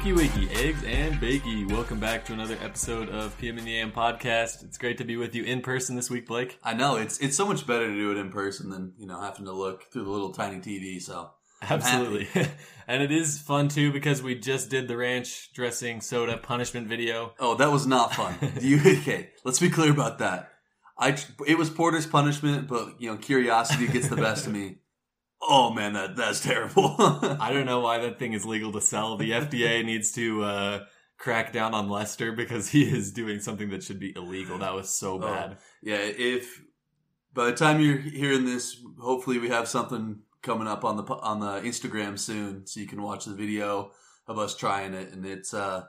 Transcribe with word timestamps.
Wakey 0.00 0.16
wakey, 0.16 0.56
eggs 0.56 0.82
and 0.84 1.16
bakey. 1.16 1.70
Welcome 1.70 2.00
back 2.00 2.24
to 2.24 2.32
another 2.32 2.56
episode 2.62 3.10
of 3.10 3.36
PM 3.36 3.58
and 3.58 3.66
the 3.66 3.76
AM 3.76 3.92
podcast. 3.92 4.64
It's 4.64 4.78
great 4.78 4.96
to 4.96 5.04
be 5.04 5.18
with 5.18 5.34
you 5.34 5.44
in 5.44 5.60
person 5.60 5.94
this 5.94 6.08
week, 6.08 6.26
Blake. 6.26 6.58
I 6.64 6.72
know 6.72 6.96
it's 6.96 7.18
it's 7.18 7.36
so 7.36 7.44
much 7.44 7.66
better 7.66 7.86
to 7.86 7.94
do 7.94 8.10
it 8.10 8.16
in 8.16 8.30
person 8.30 8.70
than 8.70 8.94
you 8.96 9.06
know 9.06 9.20
having 9.20 9.44
to 9.44 9.52
look 9.52 9.92
through 9.92 10.04
the 10.04 10.10
little 10.10 10.32
tiny 10.32 10.56
TV. 10.56 11.02
So 11.02 11.32
Absolutely. 11.60 12.28
and 12.88 13.02
it 13.02 13.12
is 13.12 13.40
fun 13.40 13.68
too 13.68 13.92
because 13.92 14.22
we 14.22 14.36
just 14.36 14.70
did 14.70 14.88
the 14.88 14.96
ranch 14.96 15.52
dressing 15.52 16.00
soda 16.00 16.38
punishment 16.38 16.86
video. 16.86 17.34
oh, 17.38 17.56
that 17.56 17.70
was 17.70 17.86
not 17.86 18.14
fun. 18.14 18.34
You 18.62 18.78
okay? 18.78 19.32
Let's 19.44 19.60
be 19.60 19.68
clear 19.68 19.90
about 19.90 20.20
that. 20.20 20.50
I 20.98 21.18
it 21.46 21.58
was 21.58 21.68
Porter's 21.68 22.06
punishment, 22.06 22.68
but 22.68 22.98
you 23.02 23.10
know 23.10 23.18
curiosity 23.18 23.86
gets 23.86 24.08
the 24.08 24.16
best 24.16 24.46
of 24.46 24.54
me. 24.54 24.76
Oh 25.42 25.72
man, 25.72 25.94
that 25.94 26.16
that's 26.16 26.40
terrible. 26.40 26.96
I 26.98 27.52
don't 27.52 27.66
know 27.66 27.80
why 27.80 27.98
that 27.98 28.18
thing 28.18 28.32
is 28.34 28.44
legal 28.44 28.72
to 28.72 28.80
sell. 28.80 29.16
The 29.16 29.30
FDA 29.30 29.84
needs 29.84 30.12
to 30.12 30.42
uh, 30.42 30.84
crack 31.18 31.52
down 31.52 31.74
on 31.74 31.88
Lester 31.88 32.32
because 32.32 32.68
he 32.68 32.82
is 32.82 33.12
doing 33.12 33.40
something 33.40 33.70
that 33.70 33.82
should 33.82 34.00
be 34.00 34.12
illegal. 34.14 34.58
That 34.58 34.74
was 34.74 34.90
so 34.90 35.18
bad. 35.18 35.58
yeah, 35.82 35.98
if 35.98 36.62
by 37.32 37.46
the 37.46 37.56
time 37.56 37.80
you're 37.80 37.98
hearing 37.98 38.44
this, 38.44 38.76
hopefully 39.00 39.38
we 39.38 39.48
have 39.48 39.68
something 39.68 40.20
coming 40.42 40.68
up 40.68 40.84
on 40.84 40.96
the 40.96 41.04
on 41.04 41.40
the 41.40 41.60
Instagram 41.68 42.18
soon, 42.18 42.66
so 42.66 42.80
you 42.80 42.86
can 42.86 43.02
watch 43.02 43.24
the 43.24 43.34
video 43.34 43.92
of 44.26 44.38
us 44.38 44.54
trying 44.54 44.94
it, 44.94 45.12
and 45.12 45.24
it's 45.24 45.54
uh 45.54 45.84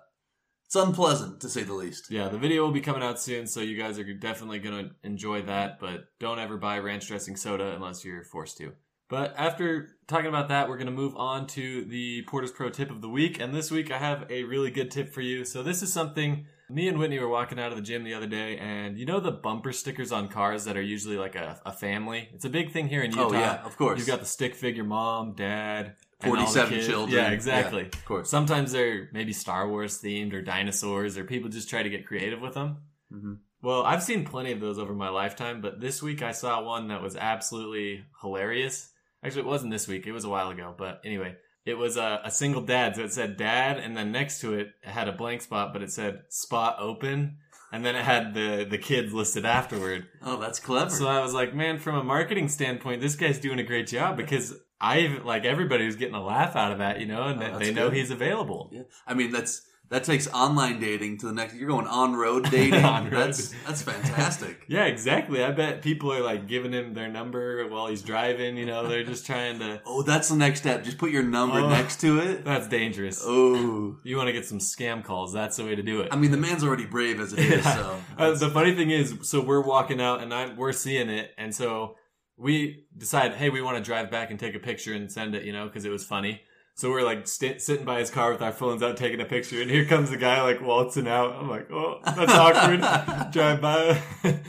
it's 0.65 0.75
unpleasant 0.77 1.41
to 1.41 1.49
say 1.49 1.63
the 1.63 1.73
least. 1.73 2.09
Yeah, 2.09 2.29
the 2.29 2.37
video 2.37 2.63
will 2.63 2.71
be 2.71 2.79
coming 2.79 3.03
out 3.03 3.19
soon, 3.19 3.45
so 3.45 3.59
you 3.59 3.77
guys 3.77 3.99
are 3.99 4.13
definitely 4.13 4.59
going 4.59 4.85
to 4.85 4.91
enjoy 5.03 5.41
that. 5.41 5.81
But 5.81 6.05
don't 6.19 6.39
ever 6.39 6.55
buy 6.55 6.79
ranch 6.79 7.07
dressing 7.07 7.35
soda 7.35 7.73
unless 7.75 8.05
you're 8.05 8.23
forced 8.23 8.57
to. 8.59 8.71
But 9.11 9.35
after 9.37 9.89
talking 10.07 10.27
about 10.27 10.47
that, 10.47 10.69
we're 10.69 10.77
going 10.77 10.85
to 10.87 10.93
move 10.93 11.17
on 11.17 11.45
to 11.47 11.83
the 11.83 12.21
Porter's 12.27 12.53
Pro 12.53 12.69
tip 12.69 12.89
of 12.89 13.01
the 13.01 13.09
week. 13.09 13.41
And 13.41 13.53
this 13.53 13.69
week 13.69 13.91
I 13.91 13.97
have 13.97 14.25
a 14.31 14.45
really 14.45 14.71
good 14.71 14.89
tip 14.89 15.13
for 15.13 15.19
you. 15.19 15.43
So 15.43 15.61
this 15.61 15.83
is 15.83 15.91
something 15.91 16.45
me 16.69 16.87
and 16.87 16.97
Whitney 16.97 17.19
were 17.19 17.27
walking 17.27 17.59
out 17.59 17.71
of 17.71 17.75
the 17.75 17.81
gym 17.83 18.05
the 18.05 18.13
other 18.13 18.25
day, 18.25 18.57
and 18.57 18.97
you 18.97 19.05
know 19.05 19.19
the 19.19 19.31
bumper 19.31 19.73
stickers 19.73 20.13
on 20.13 20.29
cars 20.29 20.63
that 20.63 20.77
are 20.77 20.81
usually 20.81 21.17
like 21.17 21.35
a, 21.35 21.59
a 21.65 21.73
family? 21.73 22.29
It's 22.33 22.45
a 22.45 22.49
big 22.49 22.71
thing 22.71 22.87
here 22.87 23.01
in 23.03 23.11
Utah. 23.11 23.27
Oh 23.27 23.33
yeah, 23.33 23.61
of 23.65 23.75
course. 23.75 23.99
You've 23.99 24.07
got 24.07 24.21
the 24.21 24.25
stick 24.25 24.55
figure 24.55 24.85
mom, 24.85 25.33
dad, 25.33 25.97
and 26.21 26.31
all 26.31 26.37
the 26.37 26.43
47 26.45 26.69
kids. 26.73 26.87
children. 26.87 27.17
Yeah, 27.17 27.31
exactly. 27.31 27.81
Yeah, 27.81 27.87
of 27.99 28.05
course. 28.05 28.29
Sometimes 28.29 28.71
they're 28.71 29.09
maybe 29.11 29.33
Star 29.33 29.67
Wars 29.67 30.01
themed 30.01 30.31
or 30.31 30.41
dinosaurs, 30.41 31.17
or 31.17 31.25
people 31.25 31.49
just 31.49 31.69
try 31.69 31.83
to 31.83 31.89
get 31.89 32.07
creative 32.07 32.39
with 32.39 32.53
them. 32.53 32.77
Mhm. 33.13 33.39
Well, 33.61 33.83
I've 33.83 34.01
seen 34.03 34.23
plenty 34.23 34.53
of 34.53 34.61
those 34.61 34.79
over 34.79 34.93
my 34.93 35.09
lifetime, 35.09 35.59
but 35.59 35.81
this 35.81 36.01
week 36.01 36.21
I 36.23 36.31
saw 36.31 36.63
one 36.63 36.87
that 36.87 37.01
was 37.01 37.17
absolutely 37.17 38.05
hilarious. 38.21 38.90
Actually, 39.23 39.41
it 39.41 39.47
wasn't 39.47 39.71
this 39.71 39.87
week; 39.87 40.07
it 40.07 40.11
was 40.11 40.23
a 40.25 40.29
while 40.29 40.49
ago. 40.49 40.73
But 40.77 41.01
anyway, 41.05 41.35
it 41.65 41.75
was 41.77 41.95
a, 41.97 42.21
a 42.23 42.31
single 42.31 42.61
dad, 42.61 42.95
so 42.95 43.03
it 43.03 43.13
said 43.13 43.37
"dad," 43.37 43.77
and 43.77 43.95
then 43.95 44.11
next 44.11 44.39
to 44.41 44.53
it, 44.53 44.67
it 44.83 44.89
had 44.89 45.07
a 45.07 45.11
blank 45.11 45.41
spot, 45.41 45.73
but 45.73 45.81
it 45.81 45.91
said 45.91 46.21
"spot 46.29 46.77
open," 46.79 47.37
and 47.71 47.85
then 47.85 47.95
it 47.95 48.03
had 48.03 48.33
the 48.33 48.65
the 48.69 48.77
kids 48.79 49.13
listed 49.13 49.45
afterward. 49.45 50.07
Oh, 50.23 50.39
that's 50.39 50.59
clever. 50.59 50.89
So 50.89 51.07
I 51.07 51.21
was 51.21 51.33
like, 51.33 51.53
man, 51.53 51.77
from 51.79 51.95
a 51.95 52.03
marketing 52.03 52.47
standpoint, 52.49 53.01
this 53.01 53.15
guy's 53.15 53.39
doing 53.39 53.59
a 53.59 53.63
great 53.63 53.87
job 53.87 54.17
because 54.17 54.55
I 54.79 55.19
like 55.23 55.45
everybody 55.45 55.85
was 55.85 55.95
getting 55.95 56.15
a 56.15 56.23
laugh 56.23 56.55
out 56.55 56.71
of 56.71 56.79
that, 56.79 56.99
you 56.99 57.05
know, 57.05 57.23
and 57.23 57.43
Oh, 57.43 57.59
they- 57.59 57.71
know 57.73 57.89
good. 57.89 57.97
he's 57.99 58.09
available. 58.11 58.69
yeah. 58.73 58.83
I 59.05 59.13
mean, 59.13 59.31
that's 59.31 59.61
that 59.91 60.03
takes 60.03 60.27
online 60.29 60.79
dating 60.79 61.19
to 61.19 61.27
the 61.27 61.33
next. 61.33 61.53
You're 61.53 61.67
going 61.69 61.85
on 61.85 62.15
road 62.15 62.49
dating. 62.49 62.83
On-road. 62.83 63.11
That's 63.13 63.53
that's 63.65 63.81
fantastic. 63.83 64.57
Yeah, 64.67 64.85
exactly. 64.85 65.43
I 65.43 65.51
bet 65.51 65.81
people 65.81 66.11
are 66.13 66.21
like 66.21 66.47
giving 66.47 66.71
him 66.71 66.93
their 66.93 67.09
number 67.09 67.67
while 67.67 67.87
he's 67.87 68.01
driving. 68.01 68.55
You 68.57 68.65
know, 68.65 68.87
they're 68.87 69.03
just 69.03 69.25
trying 69.25 69.59
to. 69.59 69.81
Oh, 69.85 70.01
that's 70.01 70.29
the 70.29 70.35
next 70.37 70.61
step. 70.61 70.83
Just 70.83 70.97
put 70.97 71.11
your 71.11 71.23
number 71.23 71.59
Oh. 71.59 71.69
next 71.69 71.99
to 72.01 72.19
it. 72.19 72.43
That's 72.45 72.67
dangerous. 72.67 73.21
Oh, 73.23 73.97
You 74.03 74.15
want 74.17 74.27
to 74.27 74.33
get 74.33 74.45
some 74.45 74.59
scam 74.59 75.03
calls? 75.03 75.33
That's 75.33 75.57
the 75.57 75.65
way 75.65 75.75
to 75.75 75.83
do 75.83 76.01
it. 76.01 76.09
I 76.11 76.15
mean, 76.15 76.31
the 76.31 76.37
man's 76.37 76.63
already 76.63 76.85
brave 76.85 77.19
as 77.19 77.33
it 77.33 77.39
is. 77.39 77.63
So 77.63 77.99
Uh, 78.17 78.31
the 78.35 78.49
funny 78.49 78.73
thing 78.73 78.89
is, 78.91 79.15
so 79.23 79.41
we're 79.41 79.61
walking 79.61 79.99
out 80.01 80.21
and 80.23 80.33
I 80.33 80.53
we're 80.53 80.71
seeing 80.71 81.09
it, 81.09 81.31
and 81.37 81.53
so 81.53 81.95
we 82.37 82.85
decide, 82.97 83.33
hey, 83.33 83.49
we 83.49 83.61
want 83.61 83.77
to 83.77 83.83
drive 83.83 84.09
back 84.09 84.31
and 84.31 84.39
take 84.39 84.55
a 84.55 84.59
picture 84.59 84.93
and 84.93 85.11
send 85.11 85.35
it, 85.35 85.43
you 85.43 85.51
know, 85.53 85.65
because 85.67 85.83
it 85.85 85.89
was 85.91 86.05
funny. 86.05 86.41
So 86.75 86.89
we're 86.89 87.03
like 87.03 87.27
st- 87.27 87.61
sitting 87.61 87.85
by 87.85 87.99
his 87.99 88.09
car 88.09 88.31
with 88.31 88.41
our 88.41 88.51
phones 88.51 88.81
out, 88.81 88.97
taking 88.97 89.21
a 89.21 89.25
picture, 89.25 89.61
and 89.61 89.69
here 89.69 89.85
comes 89.85 90.09
the 90.09 90.17
guy 90.17 90.41
like 90.41 90.61
waltzing 90.61 91.07
out. 91.07 91.35
I'm 91.35 91.49
like, 91.49 91.71
oh, 91.71 91.99
that's 92.03 92.33
awkward. 92.33 92.81
Drive 93.31 93.61
by, 93.61 94.01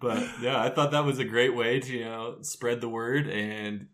but 0.00 0.26
yeah, 0.40 0.62
I 0.62 0.70
thought 0.70 0.92
that 0.92 1.04
was 1.04 1.18
a 1.18 1.24
great 1.24 1.54
way 1.54 1.80
to 1.80 1.92
you 1.92 2.04
know 2.04 2.36
spread 2.42 2.80
the 2.80 2.88
word 2.88 3.28
and 3.28 3.88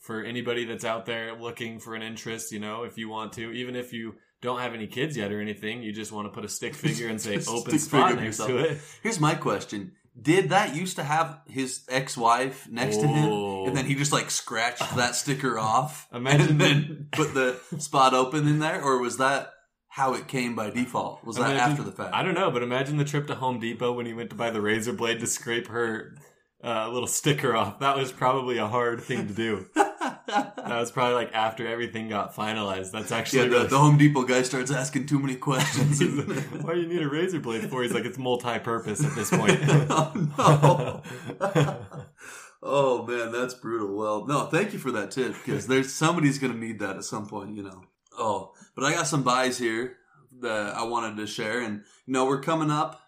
for 0.00 0.24
anybody 0.24 0.64
that's 0.64 0.84
out 0.84 1.06
there 1.06 1.36
looking 1.38 1.78
for 1.78 1.94
an 1.94 2.02
interest, 2.02 2.52
you 2.52 2.58
know, 2.58 2.82
if 2.82 2.98
you 2.98 3.08
want 3.08 3.34
to, 3.34 3.52
even 3.52 3.76
if 3.76 3.92
you 3.92 4.14
don't 4.40 4.58
have 4.58 4.74
any 4.74 4.86
kids 4.86 5.16
yet 5.16 5.30
or 5.30 5.40
anything, 5.40 5.82
you 5.82 5.92
just 5.92 6.10
want 6.10 6.26
to 6.26 6.32
put 6.32 6.44
a 6.44 6.48
stick 6.48 6.74
figure 6.74 7.08
and 7.08 7.20
say 7.20 7.38
open 7.48 7.78
spot 7.78 8.14
next 8.14 8.24
yourself. 8.24 8.48
to 8.48 8.58
it. 8.58 8.78
here's 9.02 9.20
my 9.20 9.34
question: 9.34 9.92
Did 10.20 10.50
that 10.50 10.74
used 10.74 10.96
to 10.96 11.04
have 11.04 11.40
his 11.46 11.82
ex-wife 11.88 12.68
next 12.70 12.98
to 12.98 13.06
him, 13.06 13.32
and 13.66 13.76
then 13.76 13.86
he 13.86 13.94
just 13.94 14.12
like 14.12 14.30
scratched 14.30 14.80
that 14.96 15.14
sticker 15.14 15.58
off, 15.58 16.08
Imagine 16.12 16.50
and 16.50 16.60
then 16.60 17.08
put 17.12 17.34
the 17.34 17.60
spot 17.78 18.14
open 18.14 18.46
in 18.46 18.58
there, 18.58 18.82
or 18.82 18.98
was 18.98 19.18
that 19.18 19.52
how 19.88 20.14
it 20.14 20.28
came 20.28 20.54
by 20.54 20.70
default? 20.70 21.24
Was 21.24 21.36
that 21.36 21.56
after 21.56 21.82
the 21.82 21.92
fact? 21.92 22.14
I 22.14 22.22
don't 22.22 22.34
know, 22.34 22.50
but 22.50 22.62
imagine 22.62 22.96
the 22.96 23.04
trip 23.04 23.26
to 23.26 23.34
Home 23.34 23.58
Depot 23.58 23.92
when 23.92 24.06
he 24.06 24.12
went 24.12 24.30
to 24.30 24.36
buy 24.36 24.50
the 24.50 24.60
razor 24.60 24.92
blade 24.92 25.20
to 25.20 25.26
scrape 25.26 25.68
her 25.68 26.16
uh, 26.62 26.88
little 26.90 27.08
sticker 27.08 27.56
off. 27.56 27.80
That 27.80 27.96
was 27.96 28.12
probably 28.12 28.58
a 28.58 28.66
hard 28.66 29.02
thing 29.02 29.26
to 29.26 29.34
do. 29.34 29.66
That 30.30 30.78
was 30.78 30.90
probably 30.90 31.14
like 31.14 31.32
after 31.34 31.66
everything 31.66 32.08
got 32.08 32.34
finalized. 32.34 32.92
That's 32.92 33.10
Yeah, 33.10 33.18
actually 33.18 33.48
the, 33.48 33.50
really 33.50 33.66
the 33.68 33.78
Home 33.78 33.98
Depot 33.98 34.22
guy 34.22 34.42
starts 34.42 34.70
asking 34.70 35.06
too 35.06 35.18
many 35.18 35.36
questions. 35.36 36.00
Like, 36.30 36.64
Why 36.64 36.74
do 36.74 36.80
you 36.80 36.88
need 36.88 37.02
a 37.02 37.08
razor 37.08 37.40
blade 37.40 37.68
for? 37.70 37.82
He's 37.82 37.92
like, 37.92 38.04
it's 38.04 38.18
multi-purpose 38.18 39.04
at 39.04 39.14
this 39.14 39.30
point. 39.30 39.58
oh, 39.90 41.02
no. 41.40 41.86
oh 42.62 43.06
man, 43.06 43.32
that's 43.32 43.54
brutal. 43.54 43.96
Well, 43.96 44.26
no, 44.26 44.46
thank 44.46 44.72
you 44.72 44.78
for 44.78 44.92
that 44.92 45.10
tip 45.10 45.34
because 45.34 45.66
there's 45.66 45.92
somebody's 45.92 46.38
gonna 46.38 46.54
need 46.54 46.78
that 46.80 46.96
at 46.96 47.04
some 47.04 47.26
point, 47.26 47.56
you 47.56 47.62
know. 47.62 47.82
Oh, 48.16 48.52
but 48.74 48.84
I 48.84 48.92
got 48.92 49.06
some 49.06 49.22
buys 49.22 49.58
here 49.58 49.96
that 50.40 50.76
I 50.76 50.84
wanted 50.84 51.16
to 51.16 51.26
share, 51.26 51.60
and 51.60 51.82
you 52.06 52.12
know 52.12 52.26
we're 52.26 52.40
coming 52.42 52.70
up 52.70 53.00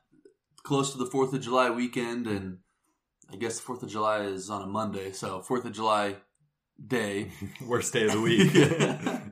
close 0.63 0.93
to 0.93 0.99
the 0.99 1.07
Fourth 1.07 1.33
of 1.33 1.41
July 1.41 1.71
weekend, 1.71 2.27
and 2.27 2.59
I 3.33 3.37
guess 3.37 3.57
the 3.57 3.63
Fourth 3.63 3.83
of 3.83 3.91
July 3.91 4.21
is 4.23 4.51
on 4.51 4.63
a 4.63 4.67
Monday, 4.67 5.13
so 5.13 5.41
Fourth 5.41 5.65
of 5.65 5.73
July 5.73 6.17
day. 6.87 7.31
Worst 7.67 7.93
day 7.93 8.05
of 8.07 8.13
the 8.13 8.21
week. 8.21 8.53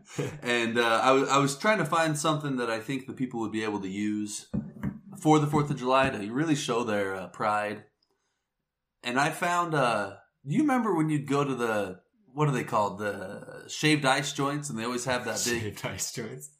And 0.42 0.76
uh, 0.76 1.00
I 1.04 1.12
was 1.12 1.28
I 1.28 1.38
was 1.38 1.56
trying 1.56 1.78
to 1.78 1.84
find 1.84 2.18
something 2.18 2.56
that 2.56 2.68
I 2.68 2.80
think 2.80 3.06
the 3.06 3.12
people 3.12 3.40
would 3.40 3.52
be 3.52 3.62
able 3.62 3.80
to 3.80 3.88
use 3.88 4.46
for 5.20 5.38
the 5.38 5.46
Fourth 5.46 5.70
of 5.70 5.78
July 5.78 6.10
to 6.10 6.32
really 6.32 6.56
show 6.56 6.82
their 6.82 7.14
uh, 7.14 7.28
pride. 7.28 7.84
And 9.04 9.18
I 9.20 9.30
found. 9.30 9.74
Uh, 9.74 10.14
do 10.46 10.54
you 10.54 10.62
remember 10.62 10.94
when 10.94 11.10
you'd 11.10 11.28
go 11.28 11.44
to 11.44 11.54
the 11.54 12.00
what 12.34 12.48
are 12.48 12.52
they 12.52 12.64
called 12.64 12.98
the 12.98 13.64
shaved 13.68 14.04
ice 14.04 14.32
joints, 14.32 14.68
and 14.68 14.76
they 14.78 14.84
always 14.84 15.04
have 15.04 15.24
that 15.26 15.40
big. 15.44 15.62
Shaved 15.62 15.86
ice 15.86 16.12
joints. 16.12 16.50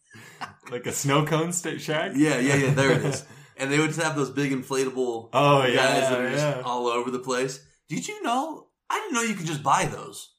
Like 0.70 0.86
a 0.86 0.92
snow 0.92 1.24
cone 1.26 1.52
sta- 1.52 1.78
shack? 1.78 2.12
Yeah, 2.14 2.38
yeah, 2.38 2.54
yeah. 2.56 2.74
There 2.74 2.92
it 2.92 3.04
is. 3.04 3.24
And 3.56 3.70
they 3.70 3.78
would 3.78 3.88
just 3.88 4.00
have 4.00 4.16
those 4.16 4.30
big 4.30 4.52
inflatable 4.52 5.28
Oh, 5.34 5.60
guys 5.60 5.74
yeah, 5.74 6.00
that 6.08 6.18
are 6.20 6.30
just 6.30 6.42
yeah. 6.56 6.62
all 6.64 6.86
over 6.86 7.10
the 7.10 7.18
place. 7.18 7.62
Did 7.90 8.08
you 8.08 8.22
know? 8.22 8.68
I 8.88 8.98
didn't 9.00 9.12
know 9.12 9.20
you 9.20 9.34
could 9.34 9.44
just 9.46 9.62
buy 9.62 9.84
those. 9.84 10.32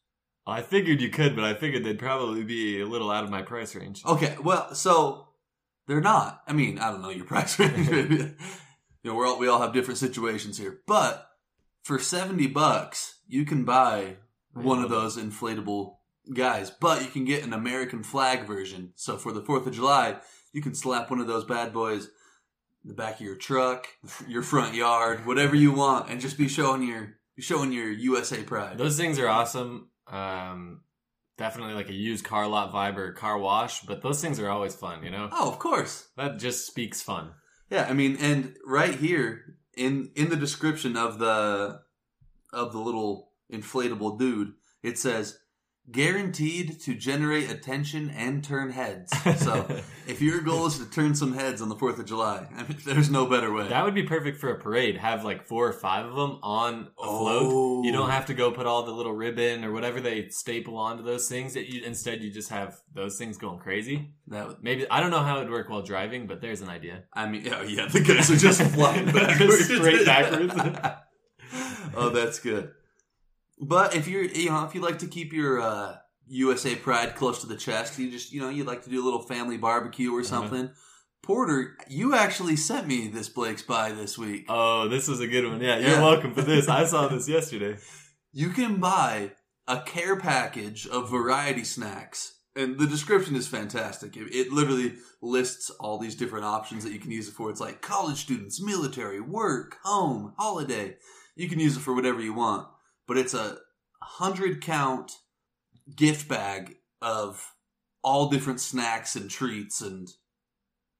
I 0.46 0.62
figured 0.62 1.02
you 1.02 1.10
could, 1.10 1.36
but 1.36 1.46
I 1.46 1.54
figured 1.54 1.84
they'd 1.84 2.00
probably 2.00 2.44
be 2.44 2.82
a 2.82 2.86
little 2.86 3.12
out 3.12 3.24
of 3.24 3.30
my 3.30 3.42
price 3.42 3.76
range. 3.76 4.04
Okay, 4.06 4.36
well, 4.44 4.74
so 4.74 5.28
they're 5.88 6.02
not. 6.02 6.42
I 6.48 6.54
mean, 6.54 6.80
I 6.80 6.92
don't 6.92 7.02
know 7.02 7.10
your 7.10 7.26
price 7.34 7.60
range. 7.60 7.90
you 7.90 8.36
know, 9.04 9.16
we're 9.16 9.28
all, 9.28 9.38
we 9.38 9.48
all 9.48 9.62
have 9.62 9.74
different 9.74 10.00
situations 10.00 10.58
here, 10.58 10.80
but 10.88 11.28
for 11.84 12.00
seventy 12.00 12.48
bucks, 12.48 13.20
you 13.28 13.46
can 13.46 13.66
buy 13.66 14.18
one 14.54 14.84
of 14.84 14.90
those 14.90 15.18
inflatable 15.18 15.96
guys. 16.34 16.72
But 16.72 17.02
you 17.04 17.08
can 17.10 17.26
get 17.26 17.44
an 17.44 17.54
American 17.54 18.04
flag 18.04 18.46
version. 18.46 18.94
So 18.96 19.18
for 19.18 19.32
the 19.32 19.42
Fourth 19.42 19.68
of 19.68 19.74
July, 19.74 20.18
you 20.54 20.62
can 20.62 20.76
slap 20.76 21.10
one 21.10 21.20
of 21.20 21.28
those 21.28 21.46
bad 21.46 21.74
boys 21.74 22.10
in 22.84 22.90
the 22.90 22.96
back 22.96 23.16
of 23.16 23.22
your 23.22 23.36
truck, 23.36 23.88
your 24.28 24.44
front 24.44 24.76
yard, 24.76 25.26
whatever 25.26 25.56
you 25.56 25.72
want, 25.72 26.10
and 26.10 26.20
just 26.20 26.38
be 26.38 26.48
showing 26.48 26.84
your 26.84 27.16
showing 27.40 27.72
your 27.72 27.90
USA 27.90 28.44
pride. 28.44 28.78
Those 28.78 28.98
things 28.98 29.18
are 29.18 29.28
awesome. 29.28 29.90
Um, 30.12 30.82
definitely 31.38 31.74
like 31.74 31.90
a 31.90 31.94
used 31.94 32.24
car 32.26 32.48
lot 32.48 32.72
vibe 32.72 32.98
or 32.98 33.14
car 33.14 33.38
wash, 33.38 33.82
but 33.82 34.02
those 34.02 34.22
things 34.22 34.40
are 34.40 34.50
always 34.50 34.76
fun, 34.76 35.04
you 35.04 35.10
know? 35.10 35.30
Oh, 35.32 35.50
of 35.50 35.58
course. 35.58 36.10
That 36.18 36.38
just 36.38 36.68
speaks 36.68 37.02
fun. 37.02 37.32
Yeah, 37.70 37.88
I 37.90 37.94
mean, 37.94 38.18
and 38.20 38.56
right 38.66 38.96
here 38.96 39.58
in 39.78 40.12
in 40.16 40.30
the 40.30 40.36
description 40.36 40.98
of 40.98 41.20
the 41.20 41.80
of 42.54 42.74
the 42.74 42.80
little 42.80 43.32
inflatable 43.52 44.20
dude, 44.20 44.54
it 44.84 45.00
says 45.00 45.38
guaranteed 45.90 46.80
to 46.82 46.94
generate 46.94 47.50
attention 47.50 48.10
and 48.12 48.44
turn 48.44 48.72
heads. 48.72 49.12
So 49.40 49.68
if 50.08 50.22
your 50.22 50.42
goal 50.42 50.68
is 50.68 50.78
to 50.78 50.90
turn 50.90 51.16
some 51.16 51.34
heads 51.34 51.62
on 51.62 51.70
the 51.70 51.76
4th 51.76 52.00
of 52.00 52.06
July, 52.06 52.48
I 52.56 52.64
mean, 52.68 52.78
there's 52.86 53.10
no 53.10 53.26
better 53.26 53.52
way. 53.52 53.68
That 53.68 53.84
would 53.84 53.96
be 53.96 54.04
perfect 54.04 54.40
for 54.40 54.50
a 54.50 54.60
parade. 54.60 54.98
Have 54.98 55.26
like 55.26 55.48
four 55.48 55.68
or 55.68 55.74
five 55.74 56.06
of 56.06 56.16
them 56.16 56.40
on 56.44 56.90
a 57.00 57.04
float. 57.04 57.52
Oh. 57.52 57.84
You 57.84 57.92
don't 57.92 58.08
oh. 58.08 58.12
have 58.12 58.28
to 58.28 58.34
go 58.34 58.52
put 58.52 58.66
all 58.66 58.84
the 58.84 58.92
little 58.92 59.14
ribbon 59.14 59.64
or 59.64 59.72
whatever 59.72 60.00
they 60.00 60.30
staple 60.30 60.78
onto 60.78 61.04
those 61.04 61.28
things. 61.28 61.56
That 61.56 61.72
you 61.72 61.84
instead 61.84 62.22
you 62.22 62.32
just 62.32 62.50
have 62.50 62.80
those 62.94 63.18
things 63.18 63.38
going 63.38 63.60
crazy. 63.60 64.14
that 64.28 64.48
would, 64.48 64.58
Maybe 64.62 64.90
I 64.90 65.00
don't 65.00 65.12
know 65.12 65.24
how 65.24 65.38
it 65.38 65.40
would 65.42 65.52
work 65.52 65.70
while 65.70 65.82
driving, 65.82 66.28
but 66.28 66.42
there's 66.42 66.62
an 66.62 66.70
idea. 66.70 67.04
I 67.14 67.28
mean, 67.28 67.46
yeah, 67.46 67.64
yeah, 67.64 67.88
the 67.88 68.02
guys 68.02 68.30
are 68.30 68.38
just 68.38 68.62
flying 68.74 69.06
backwards. 69.06 69.66
Straight 69.66 70.06
backwards. 70.06 70.54
oh, 71.96 72.10
that's 72.10 72.40
good. 72.40 72.72
But 73.62 73.96
if 73.96 74.08
you're, 74.08 74.24
you 74.24 74.50
know, 74.50 74.66
if 74.66 74.74
you 74.76 74.82
like 74.82 75.00
to 75.00 75.08
keep 75.08 75.32
your 75.32 75.62
uh, 75.62 75.98
USA 76.28 76.76
pride 76.76 77.16
close 77.16 77.42
to 77.42 77.48
the 77.48 77.56
chest, 77.56 78.00
you 78.00 78.10
just, 78.10 78.34
you 78.34 78.42
know, 78.42 78.50
you'd 78.50 78.68
like 78.68 78.84
to 78.84 78.90
do 78.90 79.02
a 79.02 79.06
little 79.06 79.22
family 79.22 79.58
barbecue 79.58 80.12
or 80.12 80.20
Uh-huh. 80.22 80.28
something. 80.30 80.72
Porter, 81.22 81.78
you 81.88 82.16
actually 82.16 82.56
sent 82.56 82.88
me 82.88 83.08
this 83.08 83.30
Blake's 83.30 83.62
Buy 83.62 83.92
this 83.92 84.18
week. 84.18 84.46
Oh, 84.50 84.88
this 84.88 85.08
was 85.08 85.20
a 85.20 85.28
good 85.28 85.46
one. 85.48 85.62
Yeah, 85.62 85.78
you're 85.78 85.90
Yeah. 85.92 86.02
welcome 86.02 86.34
for 86.34 86.42
this. 86.42 86.68
I 86.68 86.86
saw 86.86 87.08
this 87.14 87.30
yesterday. 87.30 87.78
You 88.34 88.50
can 88.50 88.78
buy 88.78 89.34
a 89.68 89.82
care 89.82 90.16
package 90.16 90.88
of 90.88 91.12
variety 91.12 91.64
snacks. 91.64 92.40
And 92.56 92.80
the 92.80 92.88
description 92.88 93.36
is 93.36 93.48
fantastic. 93.48 94.18
It, 94.18 94.34
it 94.36 94.52
literally 94.52 94.96
lists 95.22 95.70
all 95.80 96.00
these 96.00 96.16
different 96.16 96.44
options 96.46 96.84
that 96.84 96.92
you 96.92 97.00
can 97.00 97.12
use 97.12 97.28
it 97.30 97.34
for. 97.36 97.50
It's 97.52 97.62
like 97.62 97.82
college 97.82 98.18
students, 98.24 98.60
military, 98.60 99.22
work, 99.22 99.78
home, 99.84 100.34
holiday. 100.38 100.98
You 101.36 101.48
can 101.48 101.60
use 101.60 101.78
it 101.78 101.82
for 101.82 101.94
whatever 101.94 102.20
you 102.20 102.34
want. 102.34 102.68
But 103.12 103.18
it's 103.18 103.34
a 103.34 103.58
hundred 104.02 104.62
count 104.62 105.12
gift 105.94 106.30
bag 106.30 106.78
of 107.02 107.46
all 108.02 108.30
different 108.30 108.62
snacks 108.62 109.18
and 109.18 109.30
treats 109.30 109.82
and 109.82 110.08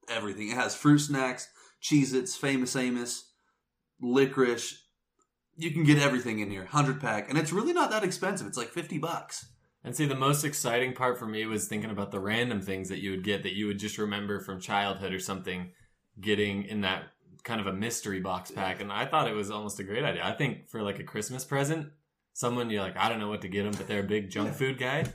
everything. 0.10 0.50
It 0.50 0.58
has 0.58 0.76
fruit 0.76 1.00
snacks, 1.00 1.48
Cheez 1.82 2.14
Its, 2.14 2.36
Famous 2.36 2.76
Amos, 2.76 3.32
licorice, 4.02 4.84
you 5.56 5.72
can 5.72 5.86
get 5.86 6.00
everything 6.00 6.40
in 6.40 6.52
here, 6.52 6.66
hundred 6.66 7.00
pack, 7.00 7.30
and 7.30 7.38
it's 7.38 7.54
really 7.54 7.72
not 7.72 7.92
that 7.92 8.04
expensive. 8.04 8.46
It's 8.46 8.58
like 8.58 8.72
fifty 8.72 8.98
bucks. 8.98 9.46
And 9.82 9.96
see, 9.96 10.06
the 10.06 10.14
most 10.14 10.44
exciting 10.44 10.92
part 10.92 11.18
for 11.18 11.28
me 11.28 11.46
was 11.46 11.70
thinking 11.70 11.92
about 11.92 12.12
the 12.12 12.20
random 12.20 12.60
things 12.60 12.90
that 12.90 13.00
you 13.00 13.12
would 13.12 13.24
get 13.24 13.44
that 13.44 13.56
you 13.56 13.68
would 13.68 13.80
just 13.80 13.98
remember 13.98 14.42
from 14.42 14.60
childhood 14.60 15.14
or 15.14 15.20
something, 15.20 15.72
getting 16.20 16.66
in 16.66 16.82
that 16.82 17.04
kind 17.46 17.62
of 17.62 17.68
a 17.68 17.74
mystery 17.74 18.20
box 18.20 18.52
pack. 18.52 18.82
And 18.82 18.92
I 18.92 19.06
thought 19.06 19.30
it 19.30 19.34
was 19.34 19.50
almost 19.50 19.80
a 19.80 19.84
great 19.84 20.04
idea. 20.04 20.26
I 20.26 20.34
think 20.34 20.70
for 20.70 20.82
like 20.82 21.00
a 21.00 21.04
Christmas 21.04 21.46
present, 21.46 21.88
someone 22.34 22.70
you're 22.70 22.82
like, 22.82 22.98
I 22.98 23.10
don't 23.10 23.20
know 23.20 23.30
what 23.30 23.42
to 23.42 23.48
get 23.48 23.64
them, 23.64 23.74
but 23.78 23.88
they're 23.88 24.02
a 24.02 24.04
big 24.08 24.30
junk 24.30 24.50
Yeah. 24.50 24.54
food 24.54 24.80
guy 24.80 25.06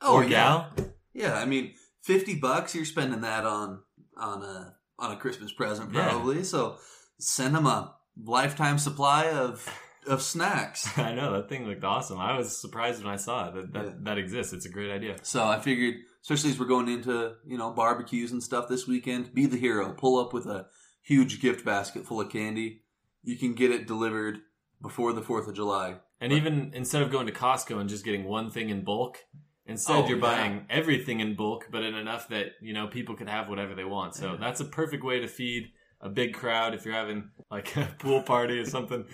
Oh 0.00 0.14
or 0.16 0.22
yeah, 0.24 0.28
gal. 0.28 0.72
yeah. 1.14 1.34
I 1.38 1.44
mean, 1.44 1.74
fifty 2.04 2.34
bucks. 2.34 2.74
You're 2.74 2.84
spending 2.84 3.20
that 3.22 3.44
on 3.44 3.80
on 4.16 4.42
a 4.42 4.74
on 4.98 5.12
a 5.12 5.16
Christmas 5.16 5.52
present 5.52 5.92
Yeah. 5.94 6.08
probably. 6.10 6.44
So 6.44 6.76
send 7.18 7.54
them 7.54 7.66
a 7.66 7.94
lifetime 8.24 8.78
supply 8.78 9.26
of 9.30 9.68
of 10.06 10.22
snacks. 10.22 10.96
I 10.98 11.14
know 11.14 11.32
that 11.34 11.48
thing 11.48 11.66
looked 11.66 11.84
awesome. 11.84 12.18
I 12.18 12.36
was 12.36 12.60
surprised 12.60 13.02
when 13.04 13.12
I 13.12 13.16
saw 13.16 13.48
it 13.48 13.54
that 13.54 13.72
that, 13.72 13.84
Yeah. 13.86 13.92
that 14.02 14.18
exists. 14.18 14.52
It's 14.52 14.66
a 14.66 14.70
great 14.70 14.90
idea. 14.90 15.16
So 15.22 15.44
I 15.44 15.58
figured, 15.60 15.96
especially 16.22 16.50
as 16.50 16.58
we're 16.58 16.66
going 16.66 16.88
into 16.88 17.34
you 17.46 17.58
know 17.58 17.70
barbecues 17.72 18.32
and 18.32 18.42
stuff 18.42 18.68
this 18.68 18.86
weekend, 18.86 19.34
be 19.34 19.46
the 19.46 19.58
hero. 19.58 19.92
Pull 19.92 20.18
up 20.18 20.32
with 20.32 20.46
a 20.46 20.66
huge 21.02 21.40
gift 21.40 21.64
basket 21.64 22.06
full 22.06 22.20
of 22.20 22.30
candy. 22.30 22.82
You 23.22 23.36
can 23.36 23.54
get 23.54 23.70
it 23.72 23.86
delivered 23.86 24.38
before 24.80 25.12
the 25.12 25.22
Fourth 25.22 25.48
of 25.48 25.54
July. 25.54 25.96
And 26.20 26.32
even 26.32 26.72
instead 26.74 27.02
of 27.02 27.10
going 27.10 27.26
to 27.26 27.32
Costco 27.32 27.78
and 27.80 27.88
just 27.88 28.04
getting 28.04 28.24
one 28.24 28.50
thing 28.50 28.70
in 28.70 28.82
bulk, 28.84 29.18
instead 29.66 30.04
Oh, 30.04 30.06
you're 30.08 30.16
yeah. 30.18 30.22
buying 30.22 30.66
everything 30.68 31.20
in 31.20 31.36
bulk, 31.36 31.68
but 31.70 31.82
in 31.82 31.94
enough 31.94 32.28
that 32.28 32.52
you 32.60 32.72
know 32.74 32.86
people 32.88 33.14
could 33.14 33.28
have 33.28 33.48
whatever 33.48 33.74
they 33.74 33.84
want. 33.84 34.14
So 34.14 34.32
Yeah. 34.32 34.36
that's 34.40 34.60
a 34.60 34.64
perfect 34.64 35.04
way 35.04 35.20
to 35.20 35.28
feed 35.28 35.70
a 36.00 36.08
big 36.08 36.34
crowd 36.34 36.74
if 36.74 36.84
you're 36.84 36.94
having 36.94 37.30
like 37.50 37.76
a 37.76 37.94
pool 37.98 38.22
party 38.22 38.58
or 38.58 38.64
something. 38.64 39.04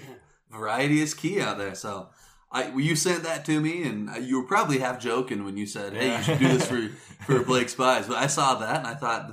variety 0.50 1.00
is 1.00 1.14
key 1.14 1.40
out 1.40 1.58
there. 1.58 1.74
So 1.74 2.08
I 2.52 2.68
you 2.74 2.94
sent 2.96 3.24
that 3.24 3.44
to 3.46 3.60
me, 3.60 3.82
and 3.82 4.08
uh, 4.08 4.14
you 4.14 4.40
were 4.40 4.46
probably 4.46 4.78
half 4.78 5.00
joking 5.00 5.44
when 5.44 5.56
you 5.56 5.66
said, 5.66 5.92
"Hey, 5.94 6.06
Yeah. 6.08 6.18
you 6.18 6.24
should 6.24 6.38
do 6.38 6.48
this 6.48 6.66
for 6.66 6.88
for 7.26 7.44
Blake's 7.50 7.74
Buys." 7.74 8.06
But 8.06 8.18
I 8.18 8.28
saw 8.28 8.54
that, 8.56 8.78
and 8.78 8.86
I 8.86 8.94
thought 8.94 9.30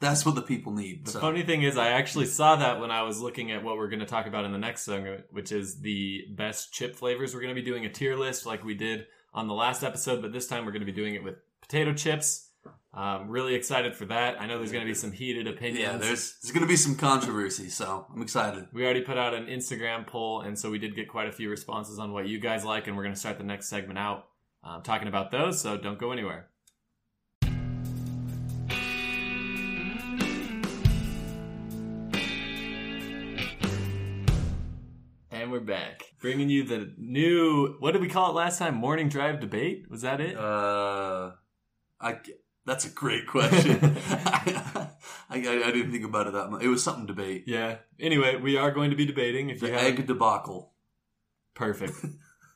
that's 0.00 0.26
what 0.26 0.34
the 0.34 0.42
people 0.42 0.72
need. 0.72 1.06
The 1.06 1.12
So 1.12 1.20
funny 1.20 1.42
thing 1.42 1.62
is, 1.62 1.76
I 1.76 1.90
actually 1.90 2.26
saw 2.26 2.56
that 2.56 2.80
when 2.80 2.90
I 2.90 3.02
was 3.02 3.20
looking 3.20 3.50
at 3.52 3.62
what 3.62 3.76
we're 3.76 3.88
going 3.88 4.00
to 4.00 4.06
talk 4.06 4.26
about 4.26 4.44
in 4.44 4.52
the 4.52 4.58
next 4.58 4.82
song, 4.82 5.06
which 5.30 5.52
is 5.52 5.80
the 5.80 6.22
best 6.36 6.72
chip 6.72 6.96
flavors. 6.96 7.34
We're 7.34 7.40
going 7.40 7.54
to 7.54 7.60
be 7.60 7.64
doing 7.64 7.84
a 7.86 7.90
tier 7.92 8.16
list 8.16 8.44
like 8.46 8.64
we 8.64 8.74
did 8.74 9.06
on 9.32 9.48
the 9.48 9.54
last 9.54 9.82
episode, 9.82 10.22
but 10.22 10.32
this 10.32 10.46
time 10.46 10.64
we're 10.64 10.72
going 10.72 10.86
to 10.86 10.86
be 10.86 10.92
doing 10.92 11.14
it 11.14 11.22
with 11.24 11.36
potato 11.60 11.92
chips. 11.94 12.50
Um, 12.92 13.28
really 13.28 13.54
excited 13.56 13.96
for 13.96 14.04
that. 14.06 14.40
I 14.40 14.46
know 14.46 14.58
there's 14.58 14.70
going 14.70 14.84
to 14.84 14.90
be 14.90 14.94
some 14.94 15.10
heated 15.10 15.48
opinions. 15.48 15.80
yeah, 15.80 15.96
there's 15.96 16.38
there's 16.40 16.52
going 16.52 16.62
to 16.62 16.68
be 16.68 16.76
some 16.76 16.94
controversy, 16.94 17.68
so 17.68 18.06
I'm 18.14 18.22
excited. 18.22 18.66
We 18.72 18.84
already 18.84 19.00
put 19.00 19.18
out 19.18 19.34
an 19.34 19.46
Instagram 19.46 20.06
poll, 20.06 20.42
and 20.42 20.56
so 20.56 20.70
we 20.70 20.78
did 20.78 20.94
get 20.94 21.08
quite 21.08 21.26
a 21.28 21.32
few 21.32 21.50
responses 21.50 21.98
on 21.98 22.12
what 22.12 22.28
you 22.28 22.38
guys 22.38 22.64
like, 22.64 22.86
and 22.86 22.96
we're 22.96 23.02
going 23.02 23.14
to 23.14 23.18
start 23.20 23.38
the 23.38 23.44
next 23.44 23.68
segment 23.68 23.98
out 23.98 24.26
um, 24.62 24.82
talking 24.82 25.08
about 25.08 25.32
those. 25.32 25.60
So 25.60 25.76
don't 25.76 25.98
go 25.98 26.12
anywhere. 26.12 26.50
We're 35.54 35.60
back, 35.60 36.02
bringing 36.20 36.48
you 36.50 36.64
the 36.64 36.92
new. 36.98 37.76
What 37.78 37.92
did 37.92 38.00
we 38.02 38.08
call 38.08 38.30
it 38.30 38.34
last 38.34 38.58
time? 38.58 38.74
Morning 38.74 39.08
drive 39.08 39.38
debate. 39.38 39.86
Was 39.88 40.02
that 40.02 40.20
it? 40.20 40.36
Uh, 40.36 41.30
I 42.00 42.18
that's 42.66 42.84
a 42.84 42.88
great 42.88 43.28
question. 43.28 43.78
I, 44.08 44.88
I, 45.30 45.38
I 45.38 45.70
didn't 45.70 45.92
think 45.92 46.04
about 46.04 46.26
it 46.26 46.32
that 46.32 46.50
much. 46.50 46.60
It 46.64 46.66
was 46.66 46.82
something 46.82 47.06
debate. 47.06 47.44
yeah. 47.46 47.76
Anyway, 48.00 48.34
we 48.34 48.56
are 48.56 48.72
going 48.72 48.90
to 48.90 48.96
be 48.96 49.06
debating. 49.06 49.48
If 49.50 49.60
The 49.60 49.68
you 49.68 49.72
haven't- 49.74 49.98
egg 50.00 50.06
debacle. 50.08 50.72
Perfect. 51.54 52.04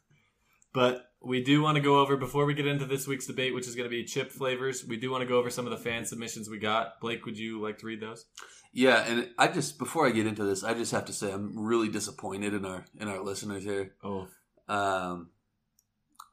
but 0.75 1.08
we 1.21 1.43
do 1.43 1.63
want 1.63 1.77
to 1.77 1.81
go 1.83 1.99
over 2.01 2.17
before 2.17 2.45
we 2.47 2.55
get 2.55 2.67
into 2.67 2.87
this 2.87 3.07
week's 3.07 3.27
debate, 3.27 3.55
which 3.55 3.67
is 3.67 3.75
going 3.75 3.87
to 3.87 3.91
be 3.91 4.05
chip 4.05 4.31
flavors. 4.31 4.85
We 4.85 4.97
do 4.97 5.11
want 5.11 5.23
to 5.23 5.27
go 5.29 5.39
over 5.39 5.51
some 5.51 5.67
of 5.67 5.71
the 5.71 5.79
fan 5.79 6.05
submissions 6.05 6.49
we 6.49 6.59
got. 6.59 7.01
Blake, 7.01 7.25
would 7.27 7.39
you 7.39 7.61
like 7.61 7.79
to 7.79 7.87
read 7.87 8.01
those? 8.01 8.27
Yeah, 8.73 9.05
and 9.07 9.31
I 9.39 9.49
just 9.49 9.79
before 9.79 10.07
I 10.07 10.11
get 10.11 10.27
into 10.27 10.45
this, 10.45 10.63
I 10.63 10.75
just 10.75 10.93
have 10.93 11.07
to 11.07 11.13
say 11.13 11.33
I'm 11.33 11.59
really 11.59 11.89
disappointed 11.89 12.55
in 12.55 12.65
our 12.65 12.85
in 13.01 13.09
our 13.09 13.21
listeners 13.21 13.65
here. 13.65 13.95
Oh, 14.05 14.29
Um, 14.69 15.31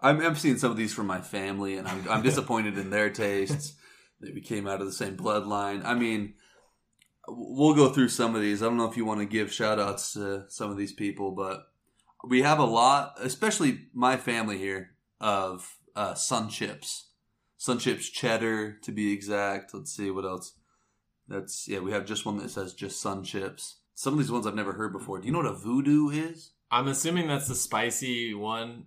I'm, 0.02 0.20
I'm 0.22 0.36
seeing 0.36 0.58
some 0.58 0.70
of 0.70 0.78
these 0.78 0.94
from 0.94 1.08
my 1.08 1.22
family, 1.22 1.78
and 1.78 1.88
I'm, 1.88 2.06
I'm 2.10 2.22
disappointed 2.22 2.78
in 2.78 2.90
their 2.90 3.10
tastes. 3.10 3.74
That 4.22 4.34
we 4.34 4.40
came 4.40 4.66
out 4.66 4.80
of 4.80 4.88
the 4.88 4.94
same 4.94 5.18
bloodline. 5.18 5.84
I 5.84 5.94
mean, 5.94 6.36
we'll 7.28 7.74
go 7.76 7.90
through 7.90 8.08
some 8.08 8.34
of 8.34 8.42
these. 8.42 8.64
I 8.64 8.66
don't 8.68 8.78
know 8.78 8.90
if 8.90 8.96
you 8.96 9.04
want 9.04 9.20
to 9.20 9.26
give 9.26 9.52
shout 9.52 9.78
outs 9.78 10.14
to 10.14 10.46
some 10.48 10.72
of 10.72 10.78
these 10.78 10.94
people, 10.94 11.32
but 11.32 11.68
we 12.28 12.42
have 12.42 12.60
a 12.60 12.66
lot, 12.66 13.16
especially 13.22 13.88
my 13.94 14.18
family 14.18 14.58
here, 14.58 14.92
of 15.20 15.78
uh, 15.96 16.14
Sun 16.14 16.50
Chips. 16.50 17.10
Sun 17.58 17.80
Chips 17.80 18.10
cheddar, 18.10 18.78
to 18.84 18.92
be 18.92 19.12
exact. 19.14 19.74
Let's 19.74 19.96
see 19.96 20.12
what 20.12 20.26
else. 20.26 20.54
That's, 21.28 21.68
yeah, 21.68 21.80
we 21.80 21.92
have 21.92 22.06
just 22.06 22.26
one 22.26 22.38
that 22.38 22.52
says 22.52 22.74
just 22.74 23.02
Sun 23.02 23.24
Chips. 23.24 23.78
Some 23.96 24.14
of 24.14 24.20
these 24.20 24.32
ones 24.32 24.46
I've 24.46 24.56
never 24.56 24.74
heard 24.74 24.94
before. 24.94 25.20
Do 25.20 25.26
you 25.26 25.32
know 25.32 25.40
what 25.40 25.48
a 25.48 25.54
voodoo 25.54 26.10
is? 26.10 26.52
I'm 26.70 26.88
assuming 26.88 27.28
that's 27.28 27.48
the 27.48 27.56
spicy 27.56 28.34
one. 28.34 28.86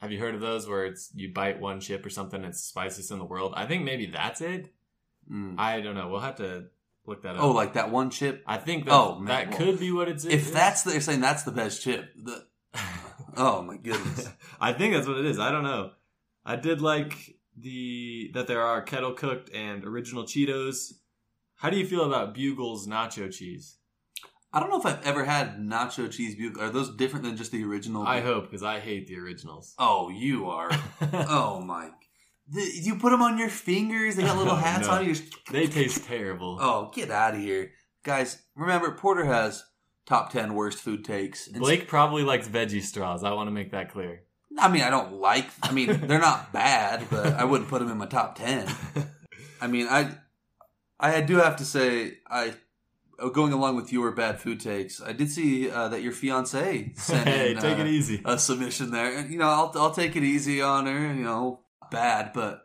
Have 0.00 0.12
you 0.12 0.18
heard 0.18 0.34
of 0.34 0.40
those 0.40 0.68
where 0.68 0.86
it's 0.86 1.10
you 1.14 1.32
bite 1.32 1.60
one 1.60 1.80
chip 1.80 2.04
or 2.04 2.10
something, 2.10 2.44
it's 2.44 2.60
spiciest 2.60 3.10
in 3.10 3.18
the 3.18 3.24
world? 3.24 3.54
I 3.56 3.66
think 3.66 3.84
maybe 3.84 4.06
that's 4.06 4.40
it. 4.40 4.72
Mm. 5.30 5.58
I 5.58 5.80
don't 5.80 5.94
know. 5.94 6.08
We'll 6.08 6.20
have 6.20 6.36
to 6.36 6.66
look 7.06 7.22
that 7.22 7.36
up. 7.36 7.42
Oh, 7.42 7.50
like 7.50 7.74
that 7.74 7.90
one 7.90 8.10
chip? 8.10 8.42
I 8.46 8.58
think 8.58 8.84
that, 8.84 8.92
Oh, 8.92 9.18
man, 9.18 9.26
that 9.26 9.48
well, 9.48 9.58
could 9.58 9.80
be 9.80 9.90
what 9.90 10.08
it's. 10.08 10.24
If 10.24 10.52
that's 10.52 10.82
they're 10.82 11.00
saying 11.00 11.20
that's 11.20 11.42
the 11.44 11.52
best 11.52 11.82
chip, 11.82 12.10
the, 12.22 12.46
oh 13.36 13.62
my 13.62 13.76
goodness. 13.76 14.28
I 14.60 14.72
think 14.72 14.94
that's 14.94 15.06
what 15.06 15.18
it 15.18 15.26
is. 15.26 15.38
I 15.38 15.50
don't 15.50 15.64
know. 15.64 15.92
I 16.44 16.56
did 16.56 16.80
like 16.80 17.36
the 17.56 18.30
that 18.34 18.46
there 18.46 18.62
are 18.62 18.82
kettle 18.82 19.12
cooked 19.12 19.50
and 19.54 19.84
original 19.84 20.24
Cheetos. 20.24 20.92
How 21.56 21.70
do 21.70 21.78
you 21.78 21.86
feel 21.86 22.04
about 22.04 22.34
Bugles 22.34 22.86
nacho 22.86 23.32
cheese? 23.32 23.76
I 24.54 24.60
don't 24.60 24.70
know 24.70 24.78
if 24.78 24.86
I've 24.86 25.04
ever 25.04 25.24
had 25.24 25.58
nacho 25.58 26.08
cheese 26.08 26.36
bugle. 26.36 26.62
Are 26.62 26.70
those 26.70 26.94
different 26.94 27.24
than 27.24 27.36
just 27.36 27.50
the 27.50 27.64
original? 27.64 28.06
I 28.06 28.20
hope 28.20 28.44
because 28.44 28.62
I 28.62 28.78
hate 28.78 29.08
the 29.08 29.18
originals. 29.18 29.74
Oh, 29.80 30.10
you 30.10 30.48
are. 30.48 30.70
oh 31.12 31.60
my. 31.60 31.90
The, 32.48 32.62
you 32.62 32.96
put 32.96 33.10
them 33.10 33.20
on 33.20 33.36
your 33.36 33.48
fingers. 33.48 34.14
They 34.14 34.22
got 34.22 34.36
little 34.36 34.54
hats 34.54 34.86
no. 34.86 34.94
on. 34.94 35.06
You 35.06 35.14
just, 35.14 35.32
they 35.50 35.66
taste 35.66 36.04
terrible. 36.04 36.58
oh, 36.60 36.92
get 36.94 37.10
out 37.10 37.34
of 37.34 37.40
here, 37.40 37.72
guys! 38.04 38.42
Remember, 38.54 38.92
Porter 38.92 39.24
has 39.24 39.64
top 40.06 40.32
ten 40.32 40.54
worst 40.54 40.78
food 40.78 41.04
takes. 41.04 41.46
And 41.46 41.58
Blake 41.58 41.88
probably 41.88 42.22
likes 42.22 42.48
veggie 42.48 42.82
straws. 42.82 43.24
I 43.24 43.32
want 43.32 43.48
to 43.48 43.52
make 43.52 43.72
that 43.72 43.90
clear. 43.90 44.22
I 44.58 44.68
mean, 44.68 44.82
I 44.82 44.90
don't 44.90 45.14
like. 45.14 45.46
I 45.62 45.72
mean, 45.72 46.06
they're 46.06 46.20
not 46.20 46.52
bad, 46.52 47.06
but 47.10 47.34
I 47.34 47.44
wouldn't 47.44 47.68
put 47.68 47.80
them 47.80 47.90
in 47.90 47.98
my 47.98 48.06
top 48.06 48.36
ten. 48.36 48.68
I 49.60 49.66
mean, 49.66 49.86
I 49.88 50.14
I 51.00 51.20
do 51.20 51.36
have 51.36 51.56
to 51.56 51.64
say 51.64 52.18
I 52.26 52.54
uh, 53.18 53.28
going 53.28 53.52
along 53.52 53.76
with 53.76 53.92
your 53.92 54.10
bad 54.12 54.40
food 54.40 54.60
takes, 54.60 55.00
I 55.00 55.12
did 55.12 55.30
see 55.30 55.70
uh, 55.70 55.88
that 55.88 56.02
your 56.02 56.12
fiance 56.12 56.92
sent 56.94 57.28
hey, 57.28 57.52
in, 57.52 57.58
take 57.58 57.78
uh, 57.78 57.82
it 57.82 57.86
easy. 57.86 58.22
a 58.24 58.38
submission 58.38 58.90
there. 58.90 59.16
And, 59.16 59.30
you 59.30 59.38
know, 59.38 59.48
I'll 59.48 59.72
I'll 59.76 59.90
take 59.92 60.16
it 60.16 60.22
easy 60.22 60.60
on 60.60 60.86
her. 60.86 61.14
You 61.14 61.22
know, 61.22 61.60
bad, 61.90 62.32
but 62.32 62.62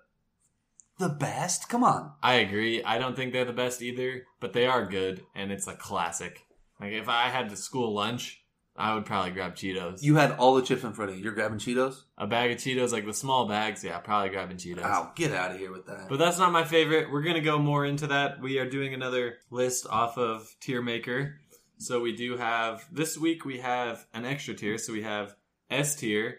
the 0.97 1.09
best. 1.09 1.69
Come 1.69 1.83
on. 1.83 2.13
I 2.21 2.35
agree. 2.35 2.83
I 2.83 2.97
don't 2.97 3.15
think 3.15 3.33
they're 3.33 3.45
the 3.45 3.53
best 3.53 3.81
either, 3.81 4.23
but 4.39 4.53
they 4.53 4.65
are 4.65 4.85
good, 4.85 5.23
and 5.35 5.51
it's 5.51 5.67
a 5.67 5.73
classic. 5.73 6.45
Like 6.79 6.93
if 6.93 7.09
I 7.09 7.29
had 7.29 7.49
the 7.49 7.57
school 7.57 7.93
lunch, 7.93 8.43
I 8.75 8.93
would 8.93 9.05
probably 9.05 9.31
grab 9.31 9.55
Cheetos. 9.55 10.01
You 10.01 10.15
had 10.15 10.31
all 10.31 10.55
the 10.55 10.61
chips 10.61 10.83
in 10.83 10.93
front 10.93 11.11
of 11.11 11.17
you. 11.17 11.23
You're 11.23 11.33
grabbing 11.33 11.59
Cheetos. 11.59 12.03
a 12.17 12.25
bag 12.25 12.51
of 12.51 12.57
Cheetos, 12.59 12.93
like 12.93 13.05
the 13.05 13.13
small 13.13 13.45
bags, 13.45 13.83
yeah, 13.83 13.99
probably 13.99 14.29
grabbing 14.29 14.55
Cheetos. 14.55 14.85
Ow, 14.85 15.11
get 15.15 15.33
out 15.33 15.51
of 15.51 15.59
here 15.59 15.71
with 15.71 15.85
that. 15.87 16.07
But 16.07 16.17
that's 16.17 16.37
not 16.37 16.53
my 16.53 16.63
favorite. 16.63 17.11
We're 17.11 17.23
gonna 17.23 17.41
go 17.41 17.59
more 17.59 17.85
into 17.85 18.07
that. 18.07 18.39
We 18.39 18.57
are 18.59 18.69
doing 18.69 18.93
another 18.93 19.37
list 19.51 19.85
off 19.89 20.17
of 20.17 20.47
Tier 20.61 20.81
Maker. 20.81 21.41
So 21.77 21.99
we 21.99 22.15
do 22.15 22.37
have 22.37 22.85
this 22.91 23.17
week 23.17 23.43
we 23.43 23.59
have 23.59 24.05
an 24.13 24.25
extra 24.25 24.53
tier. 24.53 24.77
So 24.77 24.93
we 24.93 25.01
have 25.03 25.35
S 25.69 25.95
tier, 25.95 26.37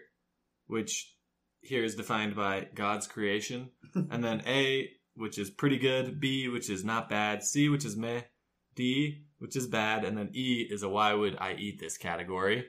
which 0.65 1.15
here 1.61 1.83
is 1.83 1.95
defined 1.95 2.35
by 2.35 2.67
God's 2.73 3.07
creation, 3.07 3.69
and 3.95 4.23
then 4.23 4.41
A, 4.47 4.89
which 5.15 5.37
is 5.37 5.51
pretty 5.51 5.77
good, 5.77 6.19
B, 6.19 6.47
which 6.47 6.69
is 6.71 6.83
not 6.83 7.09
bad, 7.09 7.43
C, 7.43 7.69
which 7.69 7.85
is 7.85 7.95
meh, 7.95 8.21
D, 8.75 9.25
which 9.41 9.55
is 9.55 9.65
bad, 9.65 10.05
and 10.05 10.17
then 10.17 10.29
E 10.33 10.67
is 10.69 10.83
a 10.83 10.89
why 10.89 11.13
would 11.13 11.35
I 11.39 11.53
eat 11.53 11.79
this 11.79 11.97
category. 11.97 12.65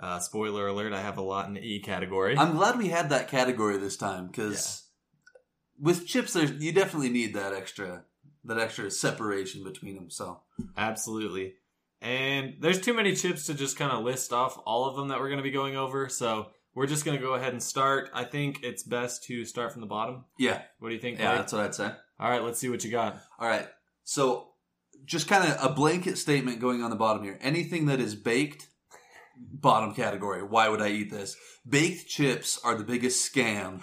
Uh, 0.00 0.18
spoiler 0.18 0.66
alert: 0.66 0.92
I 0.92 1.00
have 1.02 1.18
a 1.18 1.22
lot 1.22 1.46
in 1.48 1.54
the 1.54 1.60
E 1.60 1.80
category. 1.80 2.36
I'm 2.36 2.56
glad 2.56 2.78
we 2.78 2.88
had 2.88 3.10
that 3.10 3.28
category 3.28 3.76
this 3.76 3.96
time 3.96 4.26
because 4.28 4.84
with 5.80 6.06
chips, 6.06 6.32
there's 6.32 6.52
you 6.52 6.72
definitely 6.72 7.10
need 7.10 7.34
that 7.34 7.52
extra 7.52 8.04
that 8.44 8.58
extra 8.58 8.90
separation 8.90 9.62
between 9.62 9.94
them. 9.94 10.10
So 10.10 10.40
Absolutely. 10.76 11.54
And 12.00 12.56
there's 12.60 12.80
too 12.80 12.94
many 12.94 13.14
chips 13.16 13.46
to 13.46 13.54
just 13.54 13.76
kind 13.76 13.90
of 13.90 14.04
list 14.04 14.32
off 14.32 14.58
all 14.66 14.86
of 14.86 14.96
them 14.96 15.08
that 15.08 15.18
we're 15.18 15.28
going 15.28 15.38
to 15.38 15.42
be 15.42 15.50
going 15.50 15.76
over. 15.76 16.08
So 16.08 16.48
we're 16.74 16.86
just 16.86 17.04
going 17.04 17.16
to 17.18 17.22
go 17.24 17.34
ahead 17.34 17.52
and 17.52 17.62
start. 17.62 18.10
I 18.14 18.24
think 18.24 18.60
it's 18.62 18.82
best 18.82 19.24
to 19.24 19.44
start 19.44 19.72
from 19.72 19.80
the 19.80 19.86
bottom. 19.86 20.24
yeah, 20.38 20.62
What 20.78 20.90
do 20.90 20.94
you 20.94 21.00
think? 21.00 21.18
yeah, 21.18 21.28
Blake? 21.30 21.38
that's 21.40 21.52
what 21.54 21.62
I'd 21.64 21.74
say. 21.74 21.90
All 22.20 22.30
right, 22.30 22.44
let's 22.44 22.58
see 22.58 22.68
what 22.68 22.84
you 22.84 22.90
got. 22.90 23.18
All 23.38 23.48
right, 23.48 23.66
so 24.04 24.48
just 25.04 25.28
kind 25.28 25.50
of 25.50 25.56
a 25.62 25.72
blanket 25.72 26.18
statement 26.18 26.60
going 26.60 26.82
on 26.82 26.90
the 26.90 26.96
bottom 26.96 27.22
here. 27.22 27.38
Anything 27.40 27.86
that 27.86 28.00
is 28.00 28.14
baked, 28.14 28.68
bottom 29.36 29.94
category. 29.94 30.42
Why 30.42 30.68
would 30.68 30.80
I 30.80 30.88
eat 30.88 31.10
this? 31.10 31.36
Baked 31.68 32.08
chips 32.08 32.58
are 32.64 32.74
the 32.74 32.84
biggest 32.84 33.32
scam 33.32 33.82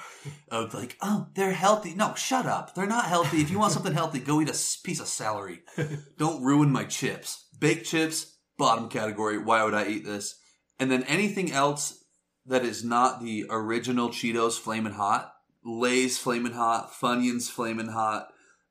of 0.50 0.74
like, 0.74 0.98
oh, 1.02 1.28
they're 1.36 1.52
healthy. 1.52 1.94
No, 1.94 2.14
shut 2.16 2.46
up. 2.46 2.74
They're 2.74 2.86
not 2.86 3.06
healthy. 3.06 3.42
If 3.42 3.52
you 3.52 3.60
want 3.60 3.74
something 3.74 3.94
healthy, 3.94 4.20
go 4.20 4.42
eat 4.42 4.50
a 4.50 4.84
piece 4.84 5.00
of 5.00 5.08
celery. 5.08 5.62
Don't 6.18 6.44
ruin 6.44 6.72
my 6.72 6.86
chips. 6.86 7.48
Baked 7.60 7.86
chips, 7.86 8.38
bottom 8.58 8.90
category. 8.90 9.38
Why 9.38 9.64
would 9.64 9.74
I 9.74 9.88
eat 9.88 10.06
this? 10.06 10.40
And 10.80 10.90
then 10.90 11.04
anything 11.04 11.52
else 11.52 12.04
that 12.46 12.66
is 12.66 12.84
not 12.84 13.22
the 13.22 13.46
original 13.50 14.10
Cheetos 14.10 14.60
Flamin' 14.60 14.94
Hot, 14.94 15.34
Lay's 15.64 16.18
Flamin' 16.18 16.54
Hot, 16.54 16.92
Funyuns 16.92 17.50
Flamin' 17.50 17.88
Hot, 17.88 18.28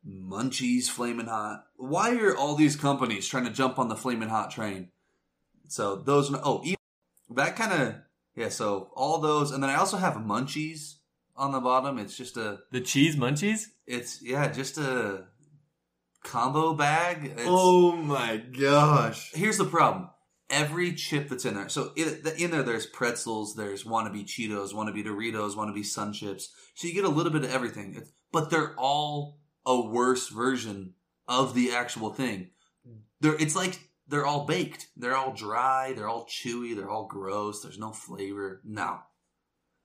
Munchies 0.09 0.89
Flamin' 0.89 1.27
Hot. 1.27 1.65
Why 1.77 2.17
are 2.17 2.37
all 2.37 2.55
these 2.57 2.77
companies 2.77 3.27
trying 3.29 3.45
to 3.45 3.51
jump 3.51 3.79
on 3.79 3.89
the 3.89 3.97
Flamin' 3.97 4.29
Hot 4.29 4.51
train? 4.51 4.89
So 5.69 5.97
those, 5.97 6.33
oh, 6.35 6.65
that 7.31 7.57
kind 7.57 7.73
of, 7.73 7.95
yeah, 8.35 8.49
so 8.49 8.91
all 8.95 9.19
those. 9.19 9.51
And 9.53 9.63
then 9.63 9.71
I 9.71 9.77
also 9.77 9.97
have 9.97 10.15
Munchies 10.15 10.95
on 11.37 11.53
the 11.53 11.61
bottom. 11.61 11.99
It's 11.99 12.17
just 12.17 12.37
a, 12.37 12.59
The 12.73 12.81
cheese 12.81 13.17
munchies? 13.17 13.67
it's, 13.87 14.21
yeah, 14.23 14.49
just 14.51 14.77
a 14.79 15.25
combo 16.23 16.75
bag. 16.75 17.25
It's, 17.37 17.43
Oh 17.47 17.93
my 17.93 18.37
gosh. 18.37 19.33
here's 19.35 19.59
the 19.59 19.65
problem. 19.65 20.09
Every 20.51 20.93
chip 20.93 21.31
that's 21.31 21.47
in 21.47 21.55
there, 21.55 21.71
so 21.71 21.93
in, 21.97 22.21
in 22.37 22.51
there, 22.51 22.63
there's 22.63 22.85
pretzels, 22.85 23.55
there's 23.55 23.85
wannabe 23.85 24.25
Cheetos, 24.27 24.75
wannabe 24.75 25.03
Doritos, 25.07 25.55
wannabe 25.55 25.83
Sun 25.83 26.13
Chips. 26.13 26.51
So 26.75 26.87
you 26.87 26.93
get 26.93 27.05
a 27.05 27.09
little 27.09 27.33
bit 27.33 27.45
of 27.45 27.51
everything, 27.51 27.93
It's- 27.95 28.13
but 28.33 28.51
they're 28.51 28.75
all 28.79 29.39
a 29.67 29.81
worse 29.81 30.29
version 30.29 30.95
of 31.29 31.55
the 31.55 31.73
actual 31.73 32.11
thing. 32.13 32.51
They're, 33.21 33.37
it's 33.37 33.57
like 33.57 33.89
they're 34.09 34.27
all 34.27 34.47
baked. 34.47 34.89
They're 34.97 35.17
all 35.17 35.33
dry. 35.33 35.93
They're 35.93 36.09
all 36.09 36.27
chewy. 36.27 36.75
They're 36.75 36.91
all 36.91 37.07
gross. 37.07 37.63
There's 37.63 37.79
no 37.79 37.93
flavor. 37.93 38.61
No. 38.65 38.99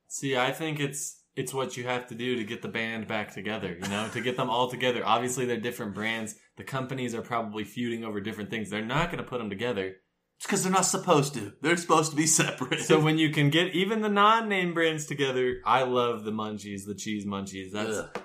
See, 0.07 0.35
I 0.37 0.51
think 0.51 0.79
it's 0.79 1.21
it's 1.35 1.53
what 1.53 1.77
you 1.77 1.83
have 1.83 2.07
to 2.07 2.15
do 2.15 2.35
to 2.35 2.43
get 2.43 2.63
the 2.63 2.67
band 2.67 3.07
back 3.07 3.31
together, 3.31 3.77
you 3.79 3.87
know, 3.89 4.09
to 4.11 4.21
get 4.21 4.37
them 4.37 4.49
all 4.49 4.71
together. 4.71 5.03
Obviously, 5.05 5.45
they're 5.45 5.57
different 5.57 5.93
brands. 5.93 6.35
The 6.57 6.63
companies 6.63 7.13
are 7.13 7.21
probably 7.21 7.63
feuding 7.63 8.03
over 8.03 8.19
different 8.19 8.49
things. 8.49 8.71
They're 8.71 8.83
not 8.83 9.11
going 9.11 9.23
to 9.23 9.29
put 9.29 9.37
them 9.37 9.49
together. 9.49 9.97
It's 10.37 10.45
because 10.45 10.63
they're 10.63 10.71
not 10.71 10.85
supposed 10.85 11.35
to. 11.35 11.53
They're 11.61 11.77
supposed 11.77 12.11
to 12.11 12.17
be 12.17 12.25
separate. 12.27 12.81
So 12.81 12.99
when 12.99 13.19
you 13.19 13.31
can 13.31 13.51
get 13.51 13.75
even 13.75 14.01
the 14.01 14.09
non-name 14.09 14.73
brands 14.73 15.05
together, 15.05 15.57
I 15.65 15.83
love 15.83 16.23
the 16.23 16.31
munchies, 16.31 16.85
the 16.85 16.95
cheese 16.95 17.25
munchies. 17.25 17.71
That's 17.71 17.97
Ugh. 17.97 18.21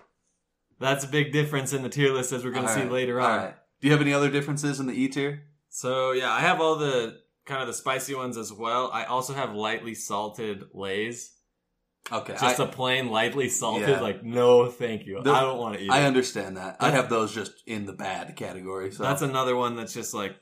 That's 0.82 1.04
a 1.04 1.08
big 1.08 1.32
difference 1.32 1.72
in 1.72 1.82
the 1.82 1.88
tier 1.88 2.12
list 2.12 2.32
as 2.32 2.44
we're 2.44 2.50
going 2.50 2.66
to 2.66 2.72
see 2.72 2.80
right, 2.80 2.90
later 2.92 3.20
on. 3.20 3.38
right. 3.38 3.54
Do 3.80 3.88
you 3.88 3.92
have 3.92 4.00
any 4.02 4.12
other 4.12 4.30
differences 4.30 4.78
in 4.80 4.86
the 4.86 4.92
E 4.94 5.08
tier? 5.08 5.42
So 5.70 6.12
yeah, 6.12 6.30
I 6.30 6.40
have 6.40 6.60
all 6.60 6.76
the 6.76 7.18
kind 7.46 7.60
of 7.60 7.66
the 7.66 7.72
spicy 7.74 8.14
ones 8.14 8.36
as 8.36 8.52
well. 8.52 8.90
I 8.92 9.04
also 9.04 9.32
have 9.34 9.54
lightly 9.54 9.94
salted 9.94 10.64
lays. 10.74 11.32
Okay. 12.10 12.34
Just 12.40 12.60
I- 12.60 12.64
a 12.64 12.66
plain 12.68 13.08
lightly 13.10 13.48
salted, 13.48 13.88
Yeah. 13.88 14.00
like 14.00 14.22
no, 14.22 14.66
thank 14.68 15.06
you. 15.06 15.22
The- 15.22 15.32
I 15.32 15.40
don't 15.40 15.58
want 15.58 15.76
to 15.76 15.82
eat. 15.82 15.90
I 15.90 16.00
it. 16.00 16.06
understand 16.06 16.56
that. 16.56 16.76
I 16.80 16.86
That's- 16.90 17.00
have 17.00 17.10
those 17.10 17.34
just 17.34 17.52
in 17.66 17.86
the 17.86 17.92
bad 17.92 18.36
category. 18.36 18.90
So 18.92 19.02
That's 19.02 19.22
another 19.22 19.56
one 19.56 19.76
that's 19.76 19.94
just 19.94 20.12
like 20.14 20.36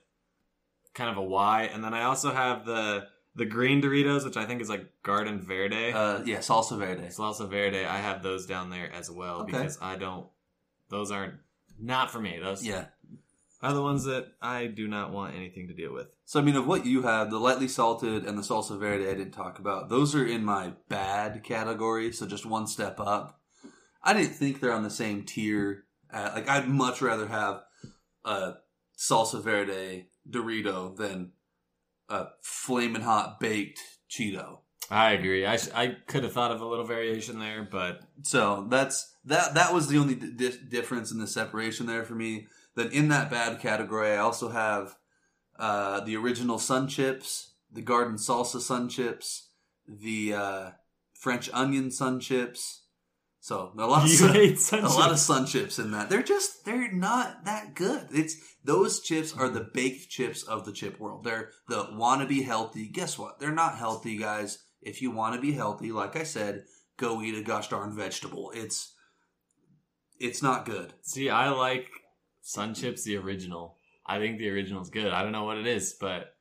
kind 0.95 1.11
of 1.11 1.17
a 1.17 1.23
why. 1.23 1.65
And 1.65 1.85
then 1.85 1.95
I 1.95 2.05
also 2.05 2.33
have 2.33 2.65
the 2.67 3.07
the 3.35 3.45
green 3.47 3.81
Doritos, 3.81 4.25
which 4.25 4.37
I 4.37 4.45
think 4.45 4.61
is 4.61 4.69
like 4.69 4.87
Garden 5.03 5.41
Verde. 5.41 5.93
uh, 5.93 6.23
yeah, 6.25 6.39
salsa 6.39 6.79
verde. 6.79 7.09
Salsa 7.09 7.49
Verde. 7.49 7.85
I 7.85 7.99
have 7.99 8.23
those 8.23 8.47
down 8.47 8.71
there 8.71 8.93
as 8.93 9.11
well 9.11 9.43
Okay. 9.43 9.53
because 9.53 9.79
I 9.81 9.97
don't. 9.97 10.27
Those 10.89 11.11
aren't 11.11 11.35
not 11.79 12.11
for 12.11 12.21
me. 12.21 12.39
Those 12.43 12.65
Yeah. 12.67 12.87
are 13.63 13.73
the 13.73 13.83
ones 13.83 14.05
that 14.05 14.33
I 14.43 14.67
do 14.67 14.89
not 14.89 15.13
want 15.13 15.35
anything 15.37 15.69
to 15.69 15.75
deal 15.75 15.93
with. 15.93 16.09
So 16.25 16.41
I 16.41 16.43
mean, 16.43 16.57
of 16.57 16.67
what 16.67 16.85
you 16.87 17.03
have, 17.03 17.31
the 17.31 17.39
lightly 17.39 17.69
salted 17.69 18.25
and 18.27 18.37
the 18.37 18.43
salsa 18.43 18.79
verde, 18.79 19.09
I 19.09 19.15
didn't 19.15 19.33
talk 19.33 19.59
about. 19.59 19.89
Those 19.89 20.15
are 20.15 20.27
in 20.27 20.45
my 20.45 20.73
bad 20.89 21.45
category. 21.45 22.11
So 22.13 22.27
just 22.27 22.45
one 22.47 22.67
step 22.67 22.99
up. 22.99 23.41
I 24.03 24.15
didn't 24.15 24.35
think 24.35 24.61
they're 24.61 24.73
on 24.73 24.83
the 24.83 24.91
same 24.91 25.25
tier. 25.25 25.85
Uh, 26.13 26.31
like 26.35 26.49
I'd 26.49 26.69
much 26.69 27.01
rather 27.03 27.29
have 27.29 27.63
a 28.25 28.55
salsa 28.99 29.41
verde 29.43 30.09
Dorito 30.29 30.97
than 30.97 31.33
a 32.11 32.29
flaming 32.43 33.03
hot 33.03 33.41
baked 33.41 33.81
Cheeto. 34.11 34.59
I 34.91 35.13
agree. 35.13 35.47
I 35.47 35.59
I 35.75 35.97
could 36.07 36.25
have 36.25 36.33
thought 36.33 36.51
of 36.51 36.61
a 36.61 36.67
little 36.67 36.85
variation 36.85 37.39
there, 37.39 37.67
but 37.71 38.03
So 38.23 38.67
that's 38.69 39.15
that. 39.25 39.55
That 39.55 39.73
was 39.73 39.87
the 39.87 39.99
only 39.99 40.17
di- 40.17 40.33
di- 40.33 40.59
difference 40.69 41.13
in 41.13 41.19
the 41.19 41.29
separation 41.29 41.87
there 41.87 42.05
for 42.05 42.15
me. 42.15 42.49
Then 42.75 42.91
in 42.91 43.09
that 43.09 43.31
bad 43.31 43.61
category, 43.61 44.13
I 44.13 44.17
also 44.19 44.49
have 44.49 44.97
uh, 45.59 46.01
the 46.01 46.17
original 46.17 46.59
Sun 46.59 46.89
Chips, 46.89 47.53
the 47.73 47.83
Garden 47.83 48.17
Salsa 48.17 48.61
Sun 48.61 48.89
Chips, 48.89 49.51
the 49.87 50.35
uh, 50.35 50.71
French 51.15 51.49
Onion 51.53 51.91
Sun 51.91 52.19
Chips. 52.21 52.80
So 53.43 53.73
a 53.79 53.87
lot 53.87 54.05
of 54.05 54.11
sun, 54.11 54.85
a 54.85 54.89
lot 54.89 55.11
of 55.11 55.19
Sun 55.19 55.47
Chips 55.47 55.79
in 55.79 55.93
that. 55.93 56.11
They're 56.11 56.23
just 56.23 56.65
they're 56.67 56.93
not 56.93 57.47
that 57.47 57.75
good. 57.75 58.09
It's 58.13 58.37
those 58.65 59.01
chips 59.01 59.35
are 59.35 59.49
the 59.49 59.67
baked 59.73 60.11
chips 60.11 60.43
of 60.43 60.67
the 60.67 60.73
chip 60.73 61.01
world. 61.01 61.25
They're 61.25 61.51
the 61.69 61.85
wannabe 61.85 62.45
healthy. 62.45 62.87
Guess 62.89 63.19
what? 63.19 63.41
They're 63.41 63.51
not 63.51 63.79
healthy, 63.79 64.19
guys. 64.19 64.59
If 64.83 65.01
you 65.01 65.11
want 65.11 65.35
to 65.37 65.41
be 65.41 65.53
healthy, 65.53 65.91
like 65.91 66.17
I 66.17 66.23
said, 66.25 66.65
go 66.99 67.23
eat 67.23 67.35
a 67.35 67.43
gosh 67.43 67.69
darn 67.69 67.97
vegetable. 67.97 68.53
It's 68.55 68.93
it's 70.19 70.43
not 70.43 70.67
good. 70.67 70.93
See, 71.03 71.31
I 71.31 71.49
like 71.49 71.89
Sun 72.43 72.75
Chips, 72.75 73.05
the 73.05 73.17
original. 73.17 73.77
I 74.07 74.19
think 74.19 74.39
the 74.39 74.51
original's 74.51 74.91
good. 74.91 75.13
I 75.13 75.23
don't 75.23 75.33
know 75.33 75.45
what 75.45 75.57
it 75.57 75.67
is, 75.67 75.97
but 75.99 76.35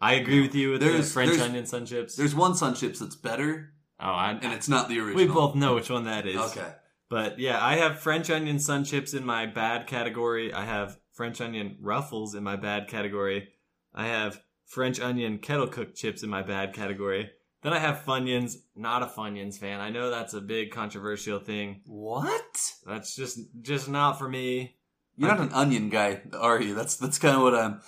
I 0.00 0.14
agree 0.14 0.40
with 0.40 0.54
you 0.54 0.70
with 0.72 0.80
the 0.80 0.88
There's- 0.88 1.12
French 1.12 1.38
onion 1.38 1.66
Sun 1.66 1.84
Chips. 1.86 2.16
There's 2.16 2.34
one 2.34 2.54
Sun 2.54 2.74
Chips 2.76 2.98
that's 3.00 3.16
better, 3.16 3.74
oh, 4.00 4.04
I, 4.04 4.30
and 4.32 4.52
it's 4.52 4.68
not 4.68 4.88
the 4.88 4.98
original. 5.00 5.26
we 5.26 5.32
both 5.32 5.54
know 5.54 5.74
which 5.74 5.90
one 5.90 6.04
that 6.04 6.26
is. 6.26 6.36
okay. 6.36 6.72
But 7.08 7.38
yeah, 7.38 7.64
I 7.64 7.76
have 7.76 8.00
French 8.00 8.30
onion 8.30 8.58
sun 8.58 8.84
chips 8.84 9.14
in 9.14 9.24
my 9.24 9.46
bad 9.46 9.86
category. 9.86 10.52
I 10.52 10.64
have 10.64 10.98
French 11.12 11.40
onion 11.40 11.78
ruffles 11.80 12.34
in 12.34 12.42
my 12.42 12.56
bad 12.56 12.88
category. 12.88 13.48
I 13.94 14.06
have 14.06 14.42
French 14.66 15.00
onion 15.00 15.38
kettle 15.38 15.68
cooked 15.68 15.96
chips 15.96 16.22
in 16.22 16.30
my 16.30 16.42
bad 16.42 16.74
category. 16.74 17.30
Then 17.62 17.72
I 17.72 17.78
have 17.78 18.04
Funyuns. 18.04 18.56
Not 18.74 19.02
a 19.02 19.06
Funyuns 19.06 19.58
fan. 19.58 19.80
I 19.80 19.90
know 19.90 20.10
that's 20.10 20.34
a 20.34 20.40
big 20.40 20.72
controversial 20.72 21.38
thing. 21.38 21.82
What? 21.86 22.72
That's 22.86 23.14
just 23.14 23.38
just 23.62 23.88
not 23.88 24.18
for 24.18 24.28
me. 24.28 24.76
You're 25.16 25.30
not 25.30 25.40
an 25.40 25.52
onion 25.52 25.88
guy, 25.88 26.20
are 26.38 26.60
you? 26.60 26.74
That's 26.74 26.96
that's 26.96 27.18
kind 27.18 27.36
of 27.36 27.42
what 27.42 27.54
I'm. 27.54 27.80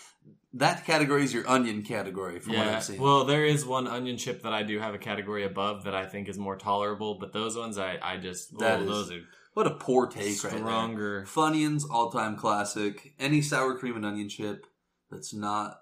That 0.55 0.87
category 0.87 1.25
is 1.25 1.35
your 1.35 1.47
onion 1.49 1.83
category, 1.83 2.40
from 2.40 2.55
what 2.55 2.67
Yeah. 2.67 2.76
I've 2.76 2.85
seen. 2.85 3.00
Well, 3.00 3.25
there 3.25 3.45
is 3.45 3.67
one 3.67 3.87
onion 3.87 4.17
chip 4.17 4.43
that 4.43 4.52
I 4.52 4.62
do 4.62 4.78
have 4.78 4.95
a 4.95 4.99
category 4.99 5.45
above 5.45 5.85
that 5.85 5.95
I 5.95 6.07
think 6.07 6.28
is 6.28 6.38
more 6.38 6.57
tolerable, 6.57 7.19
but 7.21 7.33
those 7.33 7.57
ones 7.57 7.76
I 7.76 7.99
I 8.02 8.17
just 8.17 8.59
That 8.59 8.78
oh, 8.81 8.83
is 8.83 8.88
those 8.88 9.11
are 9.12 9.21
what 9.52 9.67
a 9.67 9.75
poor 9.75 10.07
take 10.07 10.43
right 10.45 10.50
there. 10.52 10.61
stronger. 10.61 11.25
Funyuns, 11.26 11.85
all 11.90 12.11
time 12.11 12.37
classic. 12.37 13.14
Any 13.19 13.43
sour 13.43 13.76
cream 13.76 13.97
and 13.97 14.07
onion 14.07 14.28
chip, 14.28 14.67
that's 15.11 15.35
not 15.35 15.81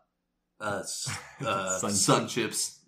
uh, 0.60 0.80
s- 0.80 1.16
uh, 1.46 1.78
Sun 1.78 1.92
sun, 1.92 2.28
chips, 2.28 2.80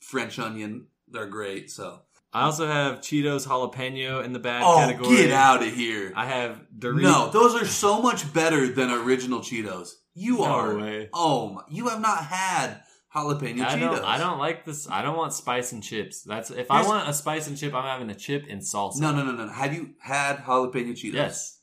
French 0.00 0.38
onion. 0.38 0.86
They're 1.08 1.26
great. 1.26 1.70
So 1.72 2.02
I 2.32 2.42
also 2.42 2.68
have 2.68 3.00
Cheetos 3.00 3.48
jalapeno 3.48 4.22
in 4.24 4.32
the 4.32 4.38
bad 4.38 4.62
oh, 4.64 4.76
category. 4.76 5.16
get 5.16 5.32
out 5.32 5.62
of 5.66 5.74
here! 5.74 6.12
I 6.14 6.26
have 6.26 6.60
Doritos. 6.78 7.02
no, 7.02 7.30
those 7.30 7.60
are 7.60 7.66
so 7.66 8.00
much 8.00 8.32
better 8.32 8.68
than 8.68 8.90
original 8.92 9.40
Cheetos. 9.40 9.94
You 10.14 10.38
No 10.38 10.44
are. 10.44 10.76
way. 10.78 11.08
Oh, 11.12 11.50
my, 11.50 11.62
you 11.70 11.88
have 11.88 12.00
not 12.00 12.24
had 12.24 12.82
jalapeno 13.14 13.62
I 13.64 13.76
Cheetos. 13.76 13.80
don't. 13.80 14.04
I 14.04 14.18
don't 14.18 14.38
like 14.38 14.64
this. 14.64 14.88
I 14.90 15.02
don't 15.02 15.16
want 15.16 15.32
spice 15.32 15.72
and 15.72 15.82
chips. 15.82 16.22
That's 16.22 16.50
if 16.50 16.70
I 16.70 16.82
want 16.86 17.08
a 17.08 17.12
spice 17.12 17.46
and 17.48 17.56
chip, 17.56 17.74
I'm 17.74 17.84
having 17.84 18.10
a 18.10 18.14
chip 18.14 18.44
and 18.48 18.60
salsa. 18.60 19.00
No, 19.00 19.12
no, 19.12 19.24
no, 19.24 19.32
no. 19.32 19.48
Have 19.52 19.72
you 19.74 19.90
had 20.00 20.38
jalapeno 20.38 20.92
Cheetos? 20.92 21.14
Yes. 21.14 21.58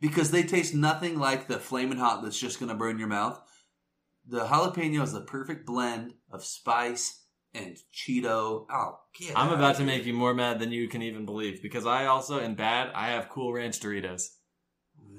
because 0.00 0.30
they 0.30 0.42
taste 0.42 0.74
nothing 0.74 1.18
like 1.18 1.46
the 1.48 1.58
flaming 1.58 1.98
hot 1.98 2.22
that's 2.22 2.38
just 2.38 2.58
going 2.58 2.68
to 2.70 2.74
burn 2.76 2.98
your 2.98 3.08
mouth. 3.08 3.40
The 4.28 4.44
jalapeno 4.46 5.02
is 5.02 5.12
the 5.12 5.20
perfect 5.22 5.66
blend 5.66 6.14
of 6.30 6.44
spice 6.44 7.20
and 7.54 7.76
Cheeto. 7.94 8.66
Oh, 8.70 8.98
get 9.18 9.36
I'm 9.38 9.48
out 9.48 9.54
about 9.54 9.76
to 9.76 9.84
make 9.84 10.04
you 10.06 10.14
more 10.14 10.34
mad 10.34 10.58
than 10.58 10.70
you 10.72 10.88
can 10.88 11.02
even 11.02 11.24
believe 11.24 11.60
because 11.62 11.86
I 11.86 12.06
also 12.06 12.38
in 12.38 12.54
bad 12.54 12.90
I 12.94 13.08
have 13.10 13.28
Cool 13.28 13.52
Ranch 13.52 13.78
Doritos. 13.80 14.28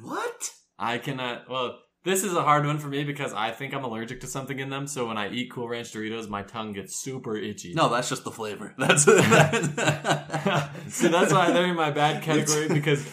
What? 0.01 0.49
I 0.79 0.97
cannot. 0.97 1.49
Well, 1.49 1.79
this 2.03 2.23
is 2.23 2.33
a 2.33 2.41
hard 2.43 2.65
one 2.65 2.77
for 2.77 2.87
me 2.87 3.03
because 3.03 3.33
I 3.33 3.51
think 3.51 3.73
I'm 3.73 3.83
allergic 3.83 4.21
to 4.21 4.27
something 4.27 4.59
in 4.59 4.69
them. 4.69 4.87
So 4.87 5.07
when 5.07 5.17
I 5.17 5.29
eat 5.29 5.51
Cool 5.51 5.67
Ranch 5.69 5.93
Doritos, 5.93 6.27
my 6.29 6.43
tongue 6.43 6.73
gets 6.73 6.95
super 6.95 7.35
itchy. 7.37 7.73
No, 7.73 7.89
that's 7.89 8.09
just 8.09 8.23
the 8.23 8.31
flavor. 8.31 8.73
That's 8.77 9.03
See, 10.93 11.07
that's 11.07 11.31
why 11.33 11.51
they're 11.51 11.65
in 11.67 11.75
my 11.75 11.91
bad 11.91 12.21
category 12.23 12.67
because 12.67 13.05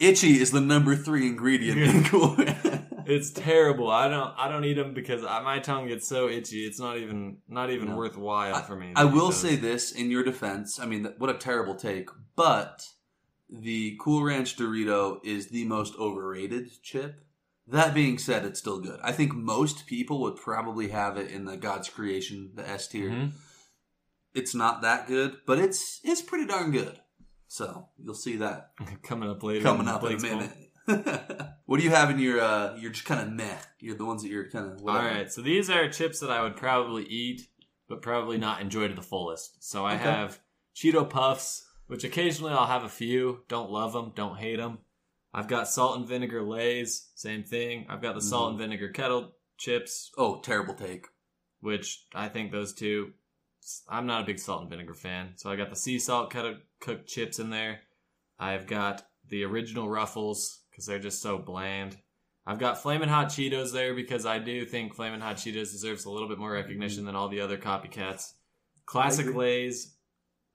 itchy 0.00 0.40
is 0.40 0.50
the 0.50 0.60
number 0.60 0.96
three 0.96 1.26
ingredient 1.26 1.78
in 1.80 2.04
Cool. 2.10 2.36
it's 3.06 3.30
terrible. 3.30 3.90
I 3.90 4.08
don't. 4.08 4.32
I 4.36 4.48
don't 4.48 4.64
eat 4.64 4.74
them 4.74 4.94
because 4.94 5.24
I, 5.24 5.40
my 5.42 5.58
tongue 5.58 5.88
gets 5.88 6.08
so 6.08 6.28
itchy. 6.28 6.64
It's 6.66 6.80
not 6.80 6.96
even 6.98 7.38
not 7.48 7.70
even 7.70 7.88
No. 7.90 7.96
worthwhile 7.96 8.60
for 8.62 8.76
me. 8.76 8.92
I 8.96 9.04
will 9.04 9.26
those. 9.26 9.36
say 9.40 9.56
this 9.56 9.92
in 9.92 10.10
your 10.10 10.24
defense. 10.24 10.80
I 10.80 10.86
mean, 10.86 11.12
what 11.18 11.30
a 11.30 11.34
terrible 11.34 11.74
take. 11.74 12.08
But 12.34 12.86
the 13.50 13.96
Cool 14.00 14.22
Ranch 14.24 14.56
Dorito 14.56 15.18
is 15.24 15.48
the 15.48 15.64
most 15.64 15.94
overrated 15.98 16.70
chip. 16.82 17.20
That 17.70 17.92
being 17.94 18.18
said, 18.18 18.44
it's 18.44 18.58
still 18.58 18.80
good. 18.80 18.98
I 19.02 19.12
think 19.12 19.34
most 19.34 19.86
people 19.86 20.20
would 20.22 20.36
probably 20.36 20.88
have 20.88 21.16
it 21.18 21.30
in 21.30 21.44
the 21.44 21.56
God's 21.56 21.88
Creation, 21.90 22.52
the 22.54 22.66
S 22.68 22.88
tier. 22.88 23.10
Mhm. 23.10 23.32
It's 24.34 24.54
not 24.54 24.82
that 24.82 25.06
good, 25.06 25.38
but 25.46 25.58
it's 25.58 26.00
it's 26.04 26.22
pretty 26.22 26.46
darn 26.46 26.70
good. 26.70 26.98
So 27.46 27.88
you'll 27.98 28.14
see 28.14 28.36
that 28.36 28.70
coming 29.02 29.28
up 29.28 29.42
later. 29.42 29.62
coming 29.62 29.88
up 29.88 30.02
in 30.04 30.12
a 30.16 30.20
minute. 30.20 30.52
what 31.66 31.78
do 31.78 31.84
you 31.84 31.90
have 31.90 32.10
in 32.10 32.18
your? 32.18 32.40
uh 32.40 32.76
You're 32.76 32.92
just 32.92 33.04
kind 33.06 33.20
of 33.20 33.30
meh. 33.32 33.58
You're 33.80 33.96
the 33.96 34.04
ones 34.06 34.22
that 34.22 34.28
you're 34.30 34.48
kind 34.50 34.72
of. 34.72 34.80
All 34.86 34.94
right, 34.96 35.30
so 35.30 35.42
these 35.42 35.68
are 35.68 35.88
chips 35.90 36.20
that 36.20 36.30
I 36.30 36.42
would 36.42 36.56
probably 36.56 37.04
eat, 37.04 37.48
but 37.88 38.00
probably 38.02 38.38
not 38.38 38.60
enjoy 38.62 38.88
to 38.88 38.94
the 38.94 39.02
fullest. 39.02 39.62
So 39.62 39.84
I 39.84 39.94
Okay. 39.96 40.04
have 40.04 40.40
Cheeto 40.74 41.08
Puffs, 41.08 41.66
which 41.86 42.04
occasionally 42.04 42.52
I'll 42.52 42.66
have 42.66 42.84
a 42.84 42.88
few. 42.88 43.40
Don't 43.48 43.70
love 43.70 43.92
them, 43.92 44.12
don't 44.14 44.38
hate 44.38 44.56
them. 44.56 44.78
I've 45.32 45.48
got 45.48 45.68
salt 45.68 45.98
and 45.98 46.08
vinegar 46.08 46.42
Lay's, 46.42 47.10
same 47.14 47.42
thing. 47.42 47.86
I've 47.88 48.02
got 48.02 48.14
the 48.14 48.20
salt 48.20 48.50
and 48.50 48.58
mm-hmm. 48.58 48.70
vinegar 48.70 48.88
kettle 48.88 49.32
chips, 49.58 50.10
Oh, 50.16 50.40
terrible 50.40 50.74
take. 50.74 51.06
which 51.60 52.04
I 52.14 52.28
think 52.28 52.52
those 52.52 52.72
two. 52.72 53.12
I'm 53.88 54.06
not 54.06 54.22
a 54.22 54.26
big 54.26 54.38
salt 54.38 54.62
and 54.62 54.70
vinegar 54.70 54.94
fan, 54.94 55.32
so 55.36 55.50
I 55.50 55.56
got 55.56 55.68
the 55.68 55.76
sea 55.76 55.98
salt 55.98 56.30
kettle 56.30 56.56
cooked 56.80 57.08
chips 57.08 57.38
in 57.38 57.50
there. 57.50 57.80
I've 58.38 58.66
got 58.66 59.02
the 59.28 59.44
original 59.44 59.90
Ruffles 59.90 60.60
because 60.70 60.86
they're 60.86 60.98
just 60.98 61.20
so 61.20 61.38
bland. 61.38 61.96
I've 62.46 62.58
got 62.58 62.80
Flamin' 62.80 63.10
Hot 63.10 63.26
Cheetos 63.26 63.72
there 63.72 63.92
because 63.92 64.24
I 64.24 64.38
do 64.38 64.64
think 64.64 64.94
Flamin' 64.94 65.20
Hot 65.20 65.36
Cheetos 65.36 65.72
deserves 65.72 66.06
a 66.06 66.10
little 66.10 66.28
bit 66.28 66.38
more 66.38 66.52
recognition 66.52 67.00
mm-hmm. 67.00 67.06
than 67.06 67.16
all 67.16 67.28
the 67.28 67.40
other 67.40 67.58
copycats. 67.58 68.32
Classic. 68.86 69.34
Lay's, 69.34 69.94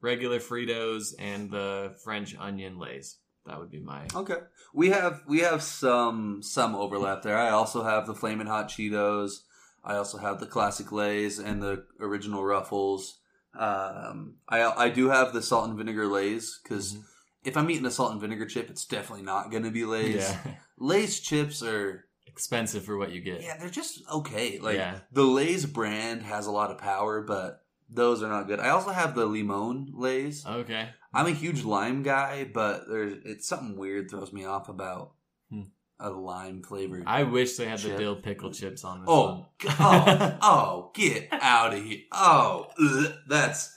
regular 0.01 0.39
Fritos, 0.39 1.13
and 1.19 1.51
the 1.51 1.95
French 2.03 2.35
onion 2.39 2.79
Lay's. 2.79 3.17
That 3.45 3.59
would 3.59 3.69
be 3.71 3.79
my. 3.79 4.07
Okay. 4.15 4.37
We 4.73 4.89
have 4.89 5.21
we 5.27 5.39
have 5.39 5.61
some 5.61 6.41
some 6.41 6.75
overlap 6.75 7.21
there. 7.23 7.37
I 7.37 7.49
also 7.49 7.83
have 7.83 8.07
the 8.07 8.15
flaming 8.15 8.47
hot 8.47 8.69
Cheetos. 8.69 9.41
I 9.83 9.95
also 9.95 10.17
have 10.17 10.39
the 10.39 10.45
classic 10.45 10.91
Lay's 10.91 11.39
and 11.39 11.61
the 11.61 11.85
original 11.99 12.43
Ruffles. 12.43 13.19
Um, 13.57 14.35
I 14.49 14.61
I 14.63 14.89
do 14.89 15.09
have 15.09 15.33
the 15.33 15.41
salt 15.41 15.67
and 15.69 15.77
vinegar 15.77 16.07
Lay's 16.07 16.59
because 16.63 16.93
Mhm. 16.93 17.03
if 17.43 17.57
I'm 17.57 17.69
eating 17.69 17.85
a 17.85 17.91
salt 17.91 18.11
and 18.13 18.21
vinegar 18.21 18.45
chip, 18.45 18.69
it's 18.69 18.85
definitely 18.85 19.25
not 19.25 19.51
going 19.51 19.63
to 19.63 19.71
be 19.71 19.85
Lay's. 19.85 20.15
Yeah, 20.15 20.55
Lay's 20.77 21.19
chips 21.19 21.61
are 21.61 22.05
expensive 22.25 22.83
for 22.85 22.97
what 22.97 23.11
you 23.11 23.21
get. 23.21 23.41
yeah, 23.41 23.57
they're 23.57 23.69
just 23.69 24.01
okay. 24.11 24.57
Like 24.59 24.77
Yeah. 24.77 24.99
the 25.11 25.23
Lay's 25.23 25.65
brand 25.67 26.23
has 26.23 26.47
a 26.47 26.51
lot 26.51 26.71
of 26.71 26.77
power, 26.79 27.21
but 27.21 27.63
those 27.89 28.23
are 28.23 28.29
not 28.29 28.47
good. 28.47 28.59
I 28.59 28.69
also 28.69 28.89
have 28.91 29.13
the 29.13 29.25
limon 29.25 29.91
Lay's. 29.93 30.43
Okay. 30.45 30.89
I'm 31.13 31.27
a 31.27 31.31
huge 31.31 31.63
lime 31.63 32.03
guy, 32.03 32.49
but 32.51 32.87
there's 32.89 33.15
it's 33.25 33.47
something 33.47 33.77
weird 33.77 34.09
throws 34.09 34.33
me 34.33 34.45
off 34.45 34.69
about 34.69 35.11
Hmm. 35.51 35.63
a 35.99 36.09
lime 36.09 36.63
flavored. 36.63 37.03
I 37.05 37.23
wish 37.23 37.55
they 37.57 37.65
had 37.67 37.79
the 37.79 37.95
dill 37.97 38.15
pickle 38.15 38.51
chips 38.51 38.83
on 38.83 39.01
this 39.01 39.09
oh, 39.09 39.25
one. 39.25 39.45
oh, 39.79 40.37
oh, 40.41 40.91
get 40.95 41.27
out 41.31 41.73
of 41.73 41.83
here! 41.83 41.99
Oh, 42.11 42.67
ugh, 42.81 43.13
that's 43.27 43.75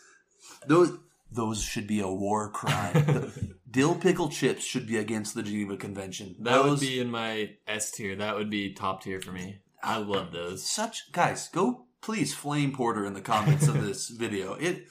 those. 0.66 0.92
Those 1.30 1.60
should 1.62 1.86
be 1.88 2.00
a 2.00 2.08
war 2.08 2.50
crime. 2.50 3.32
Dill 3.70 3.96
pickle 3.96 4.28
chips 4.30 4.64
should 4.64 4.86
be 4.86 4.96
against 4.96 5.34
the 5.34 5.42
Geneva 5.42 5.76
Convention. 5.76 6.36
That 6.38 6.64
would 6.64 6.80
be 6.80 6.98
in 7.00 7.10
my 7.10 7.50
S 7.66 7.90
tier. 7.90 8.14
That 8.16 8.36
would 8.36 8.48
be 8.48 8.72
top 8.72 9.02
tier 9.02 9.20
for 9.20 9.32
me. 9.32 9.58
I 9.82 9.98
love 9.98 10.32
those. 10.32 10.64
such 10.64 11.12
guys. 11.12 11.48
Go 11.48 11.86
please 12.00 12.32
flame 12.32 12.72
Porter 12.72 13.04
in 13.04 13.12
the 13.12 13.20
comments 13.20 13.66
of 13.66 13.84
this 13.84 14.08
video. 14.24 14.54
It. 14.54 14.86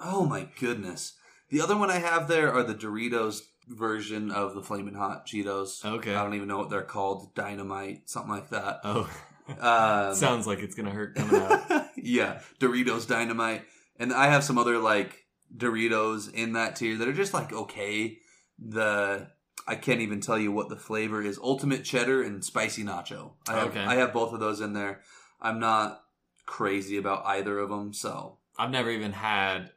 Oh 0.00 0.26
my 0.26 0.48
goodness. 0.60 1.14
The 1.52 1.60
other 1.60 1.76
one 1.76 1.90
I 1.90 1.98
have 1.98 2.28
there 2.28 2.52
are 2.52 2.62
the 2.62 2.74
Doritos 2.74 3.42
version 3.68 4.30
of 4.30 4.54
the 4.54 4.62
Flamin' 4.62 4.94
Hot 4.94 5.26
Cheetos. 5.26 5.84
Okay. 5.84 6.14
I 6.14 6.22
don't 6.24 6.34
even 6.34 6.48
know 6.48 6.56
what 6.58 6.70
they're 6.70 6.82
called. 6.82 7.34
Dynamite, 7.34 8.08
something 8.10 8.32
like 8.32 8.48
that. 8.48 8.80
Oh, 8.84 9.08
Um, 9.60 10.14
sounds 10.14 10.46
like 10.46 10.60
it's 10.60 10.74
gonna 10.74 10.90
hurt 10.92 11.14
coming 11.16 11.42
out. 11.42 11.88
yeah, 11.96 12.40
Doritos 12.60 13.06
Dynamite, 13.06 13.64
and 13.98 14.12
I 14.12 14.28
have 14.28 14.44
some 14.44 14.56
other 14.56 14.78
like 14.78 15.26
Doritos 15.54 16.32
in 16.32 16.52
that 16.54 16.76
tier 16.76 16.96
that 16.96 17.08
are 17.08 17.12
just 17.12 17.34
like 17.34 17.52
okay. 17.52 18.18
The 18.58 19.28
I 19.66 19.74
can't 19.74 20.00
even 20.00 20.20
tell 20.20 20.38
you 20.38 20.52
what 20.52 20.68
the 20.68 20.76
flavor 20.76 21.20
is. 21.20 21.38
Ultimate 21.38 21.84
cheddar 21.84 22.22
and 22.22 22.42
spicy 22.44 22.84
nacho. 22.84 23.32
I 23.48 23.54
have, 23.58 23.68
Okay. 23.68 23.80
I 23.84 23.96
have 23.96 24.12
both 24.12 24.32
of 24.32 24.40
those 24.40 24.60
in 24.60 24.72
there. 24.74 25.00
I'm 25.40 25.58
not 25.58 26.02
crazy 26.46 26.96
about 26.96 27.26
either 27.26 27.58
of 27.58 27.68
them, 27.68 27.92
so 27.92 28.38
I've 28.56 28.70
never 28.70 28.90
even 28.90 29.12
had 29.12 29.70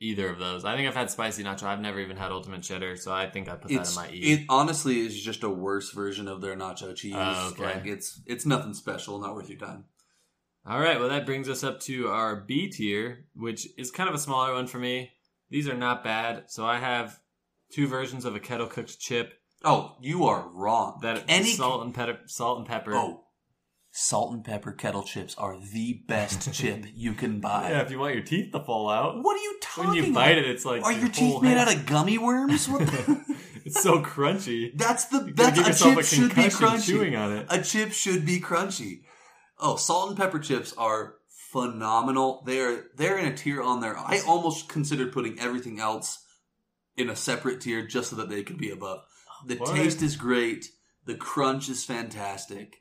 either 0.00 0.28
of 0.28 0.38
those. 0.38 0.64
I 0.64 0.76
think 0.76 0.88
I've 0.88 0.94
had 0.94 1.10
spicy 1.10 1.42
nacho. 1.44 1.64
I've 1.64 1.80
never 1.80 2.00
even 2.00 2.16
had 2.16 2.30
ultimate 2.30 2.62
cheddar, 2.62 2.96
so 2.96 3.12
I 3.12 3.28
think 3.28 3.48
I 3.48 3.56
put 3.56 3.70
that 3.70 3.88
in 3.88 3.94
my 3.94 4.10
E. 4.10 4.32
it 4.32 4.46
honestly 4.48 5.00
is 5.00 5.20
just 5.20 5.42
a 5.42 5.48
worse 5.48 5.90
version 5.90 6.28
of 6.28 6.40
their 6.40 6.56
nacho 6.56 6.94
cheese. 6.94 7.14
Oh, 7.16 7.50
okay. 7.52 7.64
Like 7.64 7.86
it's 7.86 8.20
it's 8.26 8.46
nothing 8.46 8.74
special, 8.74 9.18
not 9.18 9.34
worth 9.34 9.48
your 9.48 9.58
time. 9.58 9.84
All 10.66 10.80
right, 10.80 10.98
well 11.00 11.08
that 11.08 11.26
brings 11.26 11.48
us 11.48 11.64
up 11.64 11.80
to 11.80 12.08
our 12.08 12.36
B 12.36 12.68
tier, 12.68 13.26
which 13.34 13.66
is 13.78 13.90
kind 13.90 14.08
of 14.08 14.14
a 14.14 14.18
smaller 14.18 14.54
one 14.54 14.66
for 14.66 14.78
me. 14.78 15.12
These 15.50 15.68
are 15.68 15.76
not 15.76 16.04
bad. 16.04 16.44
So 16.48 16.66
I 16.66 16.78
have 16.78 17.18
two 17.72 17.86
versions 17.86 18.24
of 18.24 18.34
a 18.36 18.40
kettle 18.40 18.66
cooked 18.66 18.98
chip 18.98 19.34
Oh, 19.64 19.96
you 20.00 20.26
are 20.26 20.48
wrong. 20.54 21.00
that 21.02 21.24
any 21.26 21.50
salt 21.52 21.84
and 21.84 21.92
pepper, 21.94 22.20
salt 22.26 22.58
and 22.58 22.66
pepper. 22.68 22.94
Oh, 22.94 23.24
salt 24.00 24.32
and 24.32 24.44
pepper 24.44 24.70
kettle 24.70 25.02
chips 25.02 25.34
are 25.36 25.58
the 25.72 26.02
best 26.06 26.52
chip 26.54 26.84
you 26.94 27.14
can 27.14 27.40
buy. 27.40 27.70
yeah, 27.70 27.80
if 27.82 27.90
you 27.90 27.98
want 27.98 28.14
your 28.14 28.22
teeth 28.22 28.52
to 28.52 28.60
fall 28.60 28.88
out. 28.88 29.22
What 29.22 29.36
are 29.36 29.42
you 29.42 29.56
talking 29.60 29.90
When 29.90 29.96
you 29.96 30.02
about? 30.12 30.14
bite 30.14 30.38
it, 30.38 30.46
it's 30.48 30.64
like 30.64 30.82
Are 30.84 30.92
your 30.92 31.00
whole 31.02 31.10
teeth 31.10 31.42
made 31.42 31.56
head- 31.56 31.68
out 31.68 31.74
of 31.74 31.86
gummy 31.86 32.16
worms? 32.18 32.68
What 32.68 32.86
the? 32.86 33.36
it's 33.64 33.82
so 33.82 34.00
crunchy. 34.00 34.70
that's 34.76 35.06
the 35.06 35.32
that's 35.34 35.58
a 35.58 35.84
chip 35.84 35.98
a 35.98 36.02
should 36.04 36.34
be 36.34 36.42
crunchy. 36.42 36.86
chewing 36.86 37.16
on 37.16 37.32
it. 37.36 37.46
A 37.50 37.60
chip 37.60 37.92
should 37.92 38.24
be 38.24 38.40
crunchy. 38.40 39.02
Oh, 39.58 39.74
salt 39.76 40.10
and 40.10 40.16
pepper 40.18 40.38
chips 40.38 40.72
are 40.78 41.14
phenomenal. 41.28 42.42
They're 42.46 42.84
they're 42.96 43.18
in 43.18 43.26
a 43.26 43.36
tier 43.36 43.60
on 43.62 43.80
their. 43.80 43.98
I 43.98 44.20
almost 44.26 44.68
considered 44.68 45.12
putting 45.12 45.38
everything 45.40 45.80
else 45.80 46.24
in 46.96 47.10
a 47.10 47.16
separate 47.16 47.60
tier 47.60 47.84
just 47.86 48.10
so 48.10 48.16
that 48.16 48.28
they 48.28 48.42
could 48.44 48.58
be 48.58 48.70
above. 48.70 49.00
The 49.46 49.56
What? 49.56 49.74
taste 49.74 50.02
is 50.02 50.16
great. 50.16 50.66
The 51.06 51.14
crunch 51.16 51.68
is 51.68 51.84
fantastic. 51.84 52.76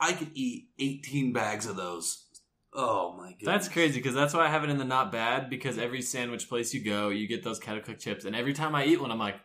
I 0.00 0.12
could 0.12 0.30
eat 0.34 0.68
18 0.78 1.32
bags 1.32 1.66
of 1.66 1.76
those. 1.76 2.24
Oh 2.72 3.14
my 3.16 3.32
goodness. 3.32 3.46
That's 3.46 3.68
crazy 3.68 3.98
because 3.98 4.14
that's 4.14 4.34
why 4.34 4.46
I 4.46 4.50
have 4.50 4.62
it 4.62 4.70
in 4.70 4.78
the 4.78 4.84
not 4.84 5.10
bad 5.10 5.50
because 5.50 5.78
every 5.78 6.02
sandwich 6.02 6.48
place 6.48 6.74
you 6.74 6.84
go, 6.84 7.08
you 7.08 7.26
get 7.26 7.42
those 7.42 7.58
kettle 7.58 7.82
cooked 7.82 8.00
chips, 8.00 8.24
and 8.24 8.36
every 8.36 8.52
time 8.52 8.74
I 8.74 8.84
eat 8.84 9.00
one, 9.00 9.10
I'm 9.10 9.18
like, 9.18 9.36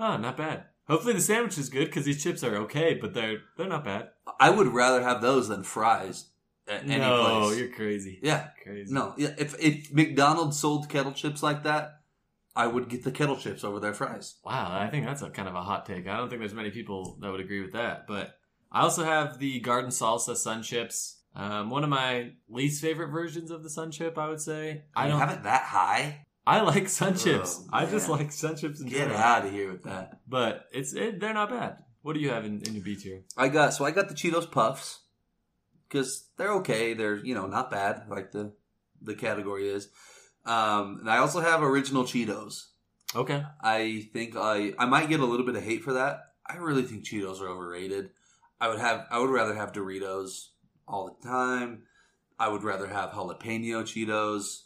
oh, 0.00 0.16
not 0.16 0.36
bad. 0.36 0.64
Hopefully 0.88 1.14
the 1.14 1.20
sandwich 1.20 1.58
is 1.58 1.68
good 1.68 1.86
because 1.86 2.04
these 2.04 2.22
chips 2.22 2.42
are 2.42 2.56
okay, 2.56 2.94
but 2.94 3.14
they're 3.14 3.38
they're 3.56 3.68
not 3.68 3.84
bad. 3.84 4.10
I 4.40 4.50
would 4.50 4.68
rather 4.68 5.02
have 5.02 5.22
those 5.22 5.48
than 5.48 5.62
fries 5.62 6.26
at 6.66 6.82
any 6.84 6.98
no, 6.98 7.46
place. 7.46 7.58
you're 7.58 7.68
crazy. 7.68 8.18
Yeah. 8.22 8.48
Crazy. 8.62 8.92
No, 8.92 9.14
yeah. 9.16 9.34
If 9.38 9.54
if 9.60 9.92
McDonald's 9.92 10.58
sold 10.58 10.88
kettle 10.88 11.12
chips 11.12 11.42
like 11.42 11.62
that, 11.62 12.00
I 12.56 12.66
would 12.66 12.88
get 12.88 13.04
the 13.04 13.12
kettle 13.12 13.36
chips 13.36 13.64
over 13.64 13.80
their 13.80 13.94
fries. 13.94 14.36
Wow, 14.44 14.68
I 14.72 14.88
think 14.88 15.06
that's 15.06 15.22
a 15.22 15.30
kind 15.30 15.48
of 15.48 15.54
a 15.54 15.62
hot 15.62 15.86
take. 15.86 16.08
I 16.08 16.16
don't 16.16 16.28
think 16.28 16.40
there's 16.40 16.54
many 16.54 16.70
people 16.70 17.16
that 17.20 17.30
would 17.30 17.40
agree 17.40 17.62
with 17.62 17.72
that, 17.72 18.06
but 18.06 18.34
I 18.72 18.80
also 18.80 19.04
have 19.04 19.38
the 19.38 19.60
Garden 19.60 19.90
Salsa 19.90 20.34
Sun 20.36 20.62
Chips. 20.62 21.18
Um, 21.36 21.70
one 21.70 21.84
of 21.84 21.90
my 21.90 22.32
least 22.48 22.80
favorite 22.82 23.08
versions 23.08 23.50
of 23.50 23.62
the 23.62 23.70
Sun 23.70 23.90
Chip, 23.92 24.16
I 24.18 24.28
would 24.28 24.40
say. 24.40 24.82
I 24.94 25.04
You 25.06 25.12
don't. 25.12 25.20
have 25.20 25.30
it 25.32 25.42
that 25.44 25.62
high. 25.62 26.26
I 26.46 26.62
like 26.62 26.88
Sun 26.88 27.16
Chips. 27.16 27.60
Oh, 27.64 27.68
I 27.72 27.86
just 27.86 28.08
like 28.08 28.32
Sun 28.32 28.56
Chips 28.56 28.80
in 28.80 28.88
Get 28.88 29.12
out 29.12 29.44
of 29.46 29.52
here 29.52 29.70
with 29.70 29.84
that. 29.84 30.20
But 30.26 30.66
it's 30.72 30.92
it, 30.94 31.20
they're 31.20 31.34
not 31.34 31.50
bad. 31.50 31.76
What 32.02 32.14
do 32.14 32.20
you 32.20 32.30
have 32.30 32.44
in, 32.44 32.60
in 32.66 32.74
your 32.74 32.82
B 32.82 32.96
tier? 32.96 33.22
I 33.36 33.48
got 33.48 33.74
so 33.74 33.84
I 33.84 33.92
got 33.92 34.08
the 34.08 34.14
Cheetos 34.14 34.50
Puffs 34.50 35.00
because 35.88 36.28
they're 36.36 36.54
okay. 36.54 36.94
They're 36.94 37.16
you 37.16 37.34
know 37.34 37.46
not 37.46 37.70
bad 37.70 38.04
like 38.08 38.32
the 38.32 38.52
the 39.00 39.14
category 39.14 39.68
is. 39.68 39.88
Um, 40.44 40.98
and 41.00 41.10
I 41.10 41.18
also 41.18 41.40
have 41.40 41.62
original 41.62 42.02
Cheetos. 42.04 42.64
Okay. 43.14 43.44
I 43.62 44.08
think 44.12 44.34
I 44.36 44.72
I 44.78 44.86
might 44.86 45.08
get 45.08 45.20
a 45.20 45.24
little 45.26 45.46
bit 45.46 45.54
of 45.54 45.62
hate 45.62 45.84
for 45.84 45.92
that. 45.92 46.20
I 46.44 46.56
really 46.56 46.82
think 46.82 47.04
Cheetos 47.04 47.40
are 47.40 47.48
overrated. 47.48 48.10
I 48.62 48.68
would 48.68 48.78
have 48.78 49.06
I 49.10 49.18
would 49.18 49.30
rather 49.30 49.54
have 49.56 49.72
Doritos 49.72 50.50
all 50.86 51.06
the 51.20 51.28
time. 51.28 51.82
I 52.38 52.46
would 52.48 52.62
rather 52.62 52.86
have 52.86 53.10
jalapeno 53.10 53.82
Cheetos. 53.82 54.62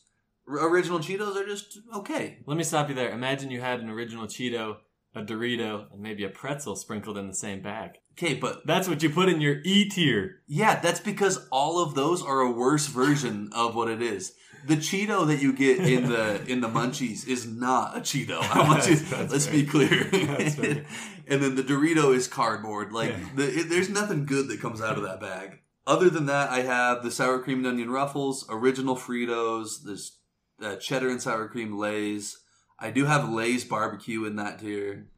R- 0.46 0.68
original 0.68 0.98
Cheetos 0.98 1.34
are 1.34 1.46
just 1.46 1.78
okay. 1.94 2.38
Let 2.46 2.58
me 2.58 2.62
stop 2.62 2.90
you 2.90 2.94
there. 2.94 3.10
Imagine 3.10 3.50
you 3.50 3.62
had 3.62 3.80
an 3.80 3.88
original 3.88 4.26
Cheeto, 4.26 4.76
a 5.14 5.22
Dorito, 5.22 5.90
and 5.90 6.02
maybe 6.02 6.24
a 6.24 6.28
pretzel 6.28 6.76
sprinkled 6.76 7.16
in 7.16 7.26
the 7.26 7.34
same 7.34 7.62
bag. 7.62 7.92
Okay, 8.18 8.34
but 8.34 8.66
That's 8.66 8.86
what 8.86 9.02
you 9.02 9.08
put 9.08 9.30
in 9.30 9.40
your 9.40 9.60
E 9.64 9.88
tier. 9.88 10.42
yeah, 10.46 10.78
that's 10.78 11.00
because 11.00 11.48
all 11.50 11.82
of 11.82 11.94
those 11.94 12.22
are 12.22 12.40
a 12.40 12.50
worse 12.52 12.86
version 12.88 13.48
of 13.52 13.74
what 13.74 13.88
it 13.88 14.02
is. 14.02 14.34
The 14.66 14.76
Cheeto 14.76 15.26
that 15.28 15.40
you 15.40 15.52
get 15.52 15.78
in 15.78 16.08
the 16.08 16.44
in 16.46 16.60
the 16.60 16.68
Munchies 16.68 17.26
is 17.26 17.46
not 17.46 17.96
a 17.96 18.00
Cheeto. 18.00 18.38
I 18.40 18.62
want 18.68 18.86
you. 18.88 18.96
Let's 19.28 19.46
be 19.46 19.64
clear. 19.64 20.10
And 21.28 21.42
then 21.42 21.56
the 21.56 21.64
Dorito 21.64 22.14
is 22.14 22.28
cardboard. 22.28 22.92
Like 22.92 23.10
Yeah. 23.10 23.28
the, 23.34 23.58
it, 23.60 23.68
there's 23.68 23.88
nothing 23.90 24.26
good 24.26 24.46
that 24.46 24.60
comes 24.60 24.80
out 24.80 24.96
of 24.96 25.02
that 25.02 25.20
bag. 25.20 25.58
Other 25.84 26.08
than 26.08 26.26
that, 26.26 26.50
I 26.50 26.60
have 26.60 27.02
the 27.02 27.10
sour 27.10 27.40
cream 27.40 27.58
and 27.58 27.66
onion 27.66 27.90
ruffles, 27.90 28.46
original 28.48 28.94
Fritos, 28.96 29.82
this 29.84 30.18
uh, 30.62 30.76
cheddar 30.76 31.08
and 31.08 31.20
sour 31.20 31.48
cream 31.48 31.76
Lay's. 31.76 32.38
I 32.78 32.90
do 32.92 33.06
have 33.06 33.28
Lay's 33.28 33.64
barbecue 33.64 34.24
in 34.24 34.36
that 34.36 34.60
tier. 34.60 35.08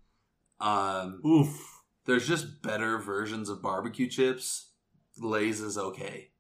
Um, 0.61 1.21
Oof. 1.27 1.83
there's 2.07 2.27
just 2.27 2.63
better 2.63 2.97
versions 2.99 3.51
of 3.51 3.61
barbecue 3.61 4.09
chips. 4.09 4.71
Lay's 5.19 5.61
is 5.61 5.77
okay. 5.77 6.31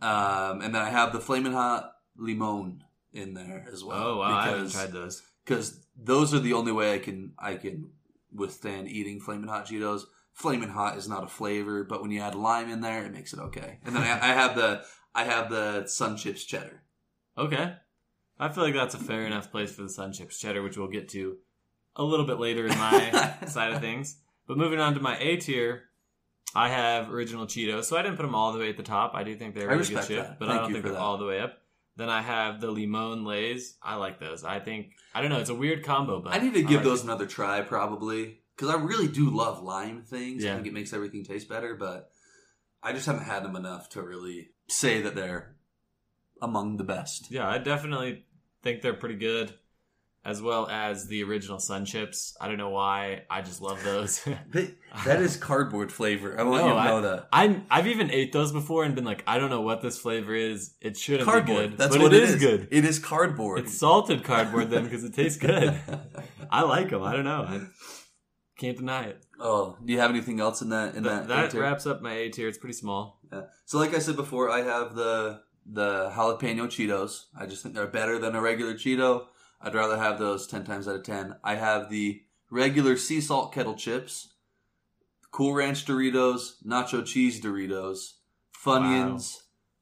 Um, 0.00 0.60
and 0.60 0.72
then 0.74 0.82
I 0.82 0.90
have 0.90 1.12
the 1.12 1.20
flaming 1.20 1.54
hot 1.54 1.92
limon 2.18 2.82
in 3.12 3.34
there 3.34 3.66
as 3.72 3.82
well. 3.84 3.96
Oh 4.02 4.16
wow, 4.18 4.24
I 4.36 4.44
haven't 4.46 4.58
because- 4.66 4.72
tried 4.72 4.92
those. 4.92 5.22
because 5.44 5.86
those 5.96 6.34
are 6.34 6.38
the 6.40 6.52
only 6.52 6.72
way 6.72 6.94
I 6.94 6.98
can 6.98 7.32
I 7.38 7.54
can 7.56 7.90
withstand 8.34 8.88
eating 8.88 9.20
flaming 9.20 9.48
hot 9.48 9.66
Cheetos. 9.66 10.02
Flaming 10.34 10.68
hot 10.68 10.98
is 10.98 11.08
not 11.08 11.24
a 11.24 11.28
flavor, 11.28 11.82
but 11.84 12.02
when 12.02 12.10
you 12.10 12.20
add 12.20 12.34
lime 12.34 12.68
in 12.68 12.82
there, 12.82 13.06
it 13.06 13.12
makes 13.12 13.32
it 13.32 13.38
okay. 13.40 13.78
And 13.84 13.96
then 13.96 14.02
I, 14.02 14.12
I 14.30 14.34
have 14.34 14.54
the 14.54 14.82
I 15.14 15.24
have 15.24 15.48
the 15.48 15.86
Sun 15.86 16.16
Chips 16.18 16.44
cheddar. 16.44 16.82
Okay. 17.38 17.72
I 18.38 18.50
feel 18.50 18.64
like 18.64 18.74
that's 18.74 18.94
a 18.94 18.98
fair 18.98 19.24
enough 19.24 19.50
place 19.50 19.72
for 19.74 19.82
the 19.82 19.88
Sun 19.88 20.12
Chips 20.12 20.38
Cheddar, 20.38 20.62
which 20.62 20.76
we'll 20.76 20.88
get 20.88 21.08
to 21.10 21.38
a 21.96 22.02
little 22.04 22.26
bit 22.26 22.38
later 22.38 22.66
in 22.66 22.76
my 22.78 23.34
side 23.46 23.72
of 23.72 23.80
things. 23.80 24.18
But 24.46 24.58
moving 24.58 24.78
on 24.78 24.92
to 24.92 25.00
my 25.00 25.16
A 25.18 25.38
tier, 25.38 25.84
I 26.54 26.68
have 26.68 27.10
original 27.10 27.46
Cheetos. 27.46 27.84
So 27.84 27.96
I 27.96 28.02
didn't 28.02 28.16
put 28.18 28.24
them 28.24 28.34
all 28.34 28.52
the 28.52 28.58
way 28.58 28.68
at 28.68 28.76
the 28.76 28.82
top. 28.82 29.14
I 29.14 29.24
do 29.24 29.34
think 29.36 29.54
they're 29.54 29.68
really 29.68 29.84
good 29.88 30.02
that. 30.18 30.38
but 30.38 30.48
Thank 30.48 30.58
I 30.58 30.62
don't 30.62 30.72
think 30.72 30.84
they're 30.84 30.92
that. 30.92 31.00
all 31.00 31.16
the 31.16 31.24
way 31.24 31.40
up. 31.40 31.54
Then 31.96 32.10
I 32.10 32.20
have 32.20 32.60
the 32.60 32.70
Limon 32.70 33.24
Lays. 33.24 33.76
I 33.82 33.94
like 33.96 34.20
those. 34.20 34.44
I 34.44 34.60
think 34.60 34.92
I 35.14 35.22
don't 35.22 35.30
know. 35.30 35.38
It's 35.38 35.50
a 35.50 35.54
weird 35.54 35.84
combo, 35.84 36.20
but 36.20 36.34
I 36.34 36.38
need 36.38 36.54
to 36.54 36.62
give 36.62 36.78
like 36.78 36.84
those 36.84 37.00
it. 37.00 37.04
another 37.04 37.26
try 37.26 37.62
probably 37.62 38.40
because 38.54 38.74
I 38.74 38.78
really 38.78 39.08
do 39.08 39.30
love 39.30 39.62
lime 39.62 40.02
things. 40.02 40.44
Yeah. 40.44 40.52
I 40.52 40.54
think 40.56 40.66
it 40.66 40.72
makes 40.74 40.92
everything 40.92 41.24
taste 41.24 41.48
better, 41.48 41.74
but 41.74 42.10
I 42.82 42.92
just 42.92 43.06
haven't 43.06 43.24
had 43.24 43.44
them 43.44 43.56
enough 43.56 43.88
to 43.90 44.02
really 44.02 44.50
say 44.68 45.02
that 45.02 45.14
they're 45.14 45.56
among 46.42 46.76
the 46.76 46.84
best. 46.84 47.30
Yeah, 47.30 47.48
I 47.48 47.58
definitely 47.58 48.24
think 48.62 48.82
they're 48.82 48.94
pretty 48.94 49.16
good, 49.16 49.54
as 50.26 50.42
well 50.42 50.68
as 50.68 51.06
the 51.06 51.22
original 51.22 51.60
Sun 51.60 51.84
Chips. 51.86 52.36
I 52.40 52.48
don't 52.48 52.58
know 52.58 52.70
why. 52.70 53.22
I 53.30 53.42
just 53.42 53.62
love 53.62 53.82
those. 53.84 54.22
that 55.04 55.22
is 55.22 55.36
cardboard 55.36 55.92
flavor. 55.92 56.38
I 56.38 56.42
want 56.42 56.62
No, 56.62 56.68
you 56.68 56.74
to 56.74 56.78
I- 56.80 56.86
know 56.88 57.00
that. 57.02 57.28
I 57.32 57.62
I've 57.70 57.86
even 57.86 58.10
ate 58.10 58.32
those 58.32 58.50
before 58.52 58.82
and 58.84 58.94
been 58.96 59.04
like, 59.04 59.22
I 59.26 59.38
don't 59.38 59.50
know 59.50 59.60
what 59.60 59.82
this 59.82 59.96
flavor 59.98 60.34
is. 60.34 60.74
It 60.80 60.96
shouldn't 60.96 61.32
be 61.32 61.52
good, 61.52 61.78
That's 61.78 61.94
but 61.96 62.02
what 62.02 62.12
it 62.12 62.22
is, 62.24 62.34
is. 62.34 62.40
good. 62.40 62.68
It 62.72 62.84
is 62.84 62.98
cardboard. 62.98 63.60
It's 63.60 63.78
salted 63.78 64.24
cardboard 64.24 64.68
then 64.70 64.82
because 64.84 65.04
it 65.04 65.14
tastes 65.20 65.38
good. 65.38 65.78
I 66.50 66.62
like 66.62 66.90
them. 66.90 67.02
I 67.04 67.12
don't 67.12 67.24
know. 67.24 67.42
I 67.48 67.60
can't 68.58 68.76
deny 68.76 69.04
it. 69.04 69.24
oh, 69.38 69.76
do 69.84 69.92
you 69.92 70.00
have 70.00 70.10
anything 70.10 70.40
else 70.40 70.60
in 70.62 70.70
that 70.70 70.94
in 70.96 71.04
That, 71.04 71.28
that? 71.28 71.28
that 71.28 71.44
A 71.44 71.48
tier? 71.50 71.60
wraps 71.62 71.86
up 71.86 72.02
my 72.02 72.12
A 72.12 72.30
tier. 72.30 72.48
It's 72.48 72.58
pretty 72.58 72.74
small. 72.74 73.20
Yeah. 73.32 73.42
So, 73.66 73.78
like 73.78 73.94
I 73.94 73.98
said 74.00 74.16
before, 74.16 74.50
I 74.50 74.62
have 74.62 74.94
the 74.96 75.42
the 75.66 76.10
jalapeno 76.10 76.66
Cheetos. 76.66 77.26
I 77.38 77.46
just 77.46 77.62
think 77.62 77.74
they're 77.76 77.86
better 77.86 78.18
than 78.18 78.34
a 78.34 78.40
regular 78.40 78.74
Cheeto. 78.74 79.26
I'd 79.60 79.74
rather 79.74 79.96
have 79.96 80.18
those 80.18 80.46
ten 80.46 80.64
times 80.64 80.86
out 80.86 80.96
of 80.96 81.02
ten. 81.02 81.36
I 81.42 81.56
have 81.56 81.90
the 81.90 82.22
regular 82.50 82.96
sea 82.96 83.20
salt 83.20 83.52
kettle 83.52 83.74
chips, 83.74 84.34
Cool 85.30 85.54
Ranch 85.54 85.84
Doritos, 85.84 86.62
Nacho 86.64 87.04
Cheese 87.04 87.40
Doritos, 87.40 88.14
Funyuns, 88.54 89.38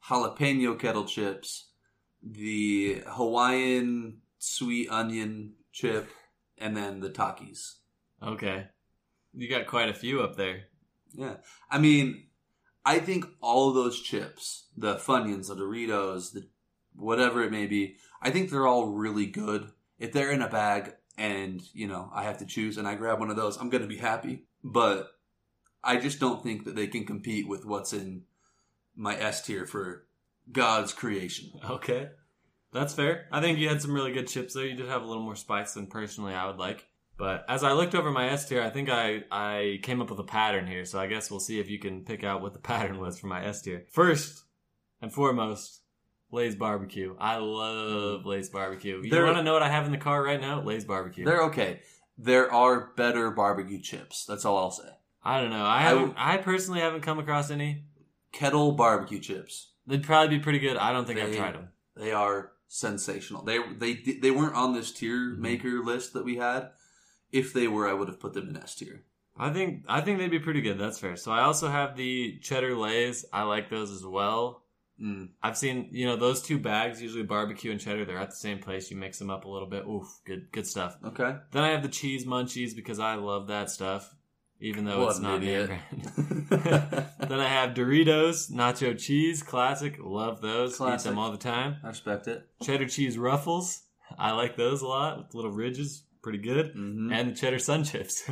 jalapeno 0.09 0.79
kettle 0.79 1.05
chips, 1.05 1.69
the 2.23 3.03
Hawaiian 3.07 4.21
sweet 4.39 4.89
onion 4.91 5.55
chip, 5.73 6.09
and 6.59 6.77
then 6.77 7.01
the 7.01 7.11
Takis. 7.11 7.75
Okay, 8.23 8.67
you 9.33 9.49
got 9.49 9.67
quite 9.67 9.89
a 9.89 9.95
few 9.95 10.23
up 10.23 10.37
there. 10.37 10.65
Yeah. 11.13 11.37
I 11.71 11.79
mean, 11.79 12.27
I 12.85 12.99
think 12.99 13.27
all 13.41 13.69
of 13.69 13.75
those 13.75 14.01
chips, 14.01 14.69
the 14.77 14.97
Funyuns, 14.97 15.49
the 15.49 15.57
Doritos, 15.57 16.33
the 16.33 16.49
whatever 16.97 17.43
it 17.43 17.53
may 17.53 17.67
be, 17.67 17.97
I 18.25 18.31
think 18.31 18.51
they're 18.51 18.67
all 18.67 18.87
really 18.87 19.27
good. 19.27 19.71
If 19.99 20.13
they're 20.13 20.33
in 20.33 20.43
a 20.43 20.49
bag 20.49 20.95
and, 21.17 21.63
you 21.73 21.87
know, 21.87 22.11
I 22.13 22.25
have 22.25 22.39
to 22.39 22.47
choose 22.47 22.79
and 22.79 22.89
I 22.89 22.95
grab 22.95 23.21
one 23.21 23.31
of 23.31 23.37
those, 23.37 23.59
I'm 23.59 23.71
going 23.71 23.83
to 23.83 23.89
be 23.89 23.99
happy. 23.99 24.45
But 24.65 25.11
I 25.85 25.99
just 25.99 26.19
don't 26.19 26.43
think 26.43 26.65
that 26.65 26.75
they 26.75 26.87
can 26.87 27.05
compete 27.05 27.47
with 27.47 27.67
what's 27.67 27.93
in 27.93 28.23
my 28.97 29.15
S 29.17 29.43
tier 29.43 29.67
for 29.67 30.07
God's 30.51 30.93
creation. 30.93 31.51
Okay, 31.69 32.09
that's 32.73 32.95
fair. 32.95 33.27
I 33.31 33.41
think 33.41 33.59
you 33.59 33.69
had 33.69 33.83
some 33.83 33.93
really 33.93 34.13
good 34.13 34.29
chips 34.29 34.55
there. 34.55 34.67
You 34.67 34.75
did 34.75 34.89
have 34.89 35.03
a 35.03 35.07
little 35.07 35.23
more 35.23 35.37
spice 35.37 35.75
than 35.75 35.87
personally 35.87 36.35
I 36.35 36.47
would 36.47 36.59
like. 36.59 36.89
But 37.17 37.45
as 37.49 37.63
I 37.63 37.73
looked 37.73 37.95
over 37.95 38.11
my 38.11 38.31
S 38.31 38.49
tier, 38.49 38.63
I 38.63 38.71
think 38.71 38.89
I, 38.89 39.23
I 39.31 39.79
came 39.83 40.01
up 40.01 40.11
with 40.11 40.19
a 40.19 40.25
pattern 40.25 40.67
here. 40.67 40.85
So 40.85 40.99
I 40.99 41.07
guess 41.07 41.31
we'll 41.31 41.41
see 41.41 41.61
if 41.61 41.71
you 41.71 41.79
can 41.79 42.05
pick 42.05 42.25
out 42.25 42.43
what 42.43 42.55
the 42.55 42.59
pattern 42.71 42.99
was 42.99 43.19
for 43.19 43.27
my 43.27 43.45
S 43.45 43.63
tier. 43.63 43.85
First 43.91 44.45
and 45.01 45.13
foremost, 45.13 45.83
Lay's 46.35 46.55
barbecue. 46.57 47.17
I 47.19 47.37
love 47.37 48.27
Lay's 48.27 48.51
barbecue. 48.51 49.01
You 49.03 49.11
They're- 49.11 49.25
want 49.25 49.37
to 49.39 49.43
know 49.43 49.53
what 49.55 49.63
I 49.63 49.71
have 49.71 49.87
in 49.87 49.93
the 49.93 49.99
car 49.99 50.23
right 50.23 50.41
now? 50.41 50.61
Lay's 50.61 50.85
barbecue. 50.85 51.25
They're 51.25 51.45
okay. 51.45 51.81
There 52.19 52.53
are 52.53 52.93
better 52.97 53.31
barbecue 53.31 53.81
chips. 53.81 54.25
That's 54.27 54.45
all 54.45 54.59
I'll 54.59 54.71
say. 54.71 54.89
I 55.23 55.41
don't 55.41 55.51
know. 55.51 55.65
I 55.65 55.81
haven't. 55.81 56.15
I, 56.19 56.37
personally 56.37 56.81
haven't 56.81 57.01
come 57.01 57.19
across 57.19 57.51
any. 57.51 57.85
Kettle 58.33 58.73
barbecue 58.73 59.21
chips. 59.21 59.71
They'd 59.87 60.03
probably 60.05 60.37
be 60.39 60.43
pretty 60.43 60.59
good. 60.59 60.77
I 60.77 60.93
don't 60.93 61.07
think 61.07 61.19
I've 61.21 61.31
They- 61.31 61.37
tried 61.39 61.55
them. 61.55 61.69
They 61.97 62.13
are 62.13 62.53
sensational. 62.69 63.43
They 63.45 63.59
they 63.79 63.95
they 64.21 64.31
weren't 64.33 64.57
on 64.57 64.75
this 64.75 64.91
tier 64.93 65.17
Mhm. 65.35 65.39
maker 65.39 65.83
list 65.85 66.13
that 66.15 66.25
we 66.25 66.37
had. 66.37 66.71
If 67.33 67.53
they 67.53 67.69
were, 67.69 67.89
I 67.89 67.93
would 67.95 68.09
have 68.09 68.21
put 68.21 68.33
them 68.35 68.49
in 68.49 68.57
S 68.57 68.75
tier. 68.75 69.05
I 69.37 69.51
think 69.51 69.85
I 69.89 70.01
think 70.01 70.19
they'd 70.19 70.31
be 70.31 70.39
pretty 70.41 70.61
good. 70.61 70.79
That's 70.79 70.99
fair. 70.99 71.17
So 71.17 71.31
I 71.33 71.43
also 71.43 71.69
have 71.69 71.97
the 71.97 72.39
cheddar 72.43 72.77
lays. 72.77 73.25
I 73.33 73.43
like 73.43 73.71
those 73.71 73.91
as 73.93 74.05
well. 74.05 74.64
Mm. 75.03 75.31
I've 75.43 75.57
seen 75.59 75.89
you 75.91 76.07
know 76.07 76.17
those 76.17 76.41
two 76.41 76.59
bags 76.59 77.03
usually 77.03 77.25
barbecue 77.25 77.71
and 77.73 77.81
cheddar. 77.81 78.05
They're 78.05 78.19
at 78.19 78.31
the 78.31 78.37
same 78.37 78.61
place. 78.61 78.91
You 78.91 78.97
mix 78.97 79.19
them 79.19 79.29
up 79.31 79.45
a 79.45 79.49
little 79.49 79.69
bit. 79.69 79.85
Oof, 79.87 80.07
good 80.25 80.49
good 80.53 80.67
stuff. 80.67 80.97
Okay. 81.05 81.37
Then 81.51 81.63
I 81.65 81.71
have 81.71 81.83
the 81.83 81.89
cheese 81.89 82.25
munchies 82.25 82.77
because 82.77 83.01
I 83.01 83.17
love 83.17 83.49
that 83.49 83.71
stuff, 83.71 84.15
even 84.61 84.85
though 84.85 85.01
What 85.01 85.11
it's 85.11 85.19
not 85.19 85.41
name 85.41 85.67
brand. 85.67 85.83
then 86.49 87.41
I 87.41 87.49
have 87.49 87.71
Doritos 87.75 88.53
nacho 88.53 88.97
cheese 88.99 89.43
classic. 89.43 89.97
Love 90.01 90.41
those. 90.41 90.81
Eat 90.81 91.01
them 91.01 91.19
all 91.19 91.33
the 91.33 91.39
time. 91.39 91.77
I 91.83 91.89
respect 91.89 92.29
it. 92.29 92.47
Cheddar 92.63 92.87
cheese 92.89 93.19
ruffles. 93.19 93.83
I 94.19 94.31
like 94.33 94.57
those 94.57 94.83
a 94.83 94.87
lot 94.87 95.19
with 95.19 95.35
little 95.35 95.51
ridges. 95.51 96.05
Pretty 96.23 96.39
good. 96.39 96.71
hmm 96.73 97.13
And 97.13 97.31
the 97.31 97.35
cheddar 97.35 97.59
sun 97.59 97.85
chips. 97.85 98.31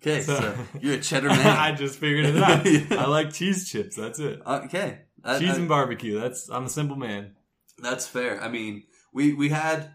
Okay, 0.00 0.20
So- 0.22 0.36
so, 0.38 0.54
you're 0.80 0.94
a 0.94 1.00
cheddar 1.00 1.28
man. 1.28 1.46
I 1.46 1.72
just 1.72 1.98
figured 1.98 2.26
it 2.26 2.36
out. 2.36 2.64
Yeah. 2.66 3.02
I 3.02 3.06
like 3.06 3.32
cheese 3.32 3.68
chips. 3.68 3.96
That's 3.96 4.18
it. 4.20 4.40
okay, 4.46 5.00
That- 5.26 5.40
cheese 5.40 5.50
that- 5.50 5.58
and 5.58 5.68
barbecue. 5.68 6.18
That's 6.18 6.48
I'm 6.50 6.64
a 6.64 6.68
simple 6.70 6.96
man. 6.96 7.36
that's 7.78 8.06
fair. 8.06 8.42
I 8.42 8.48
mean, 8.48 8.84
we 9.12 9.32
we 9.34 9.50
had 9.50 9.92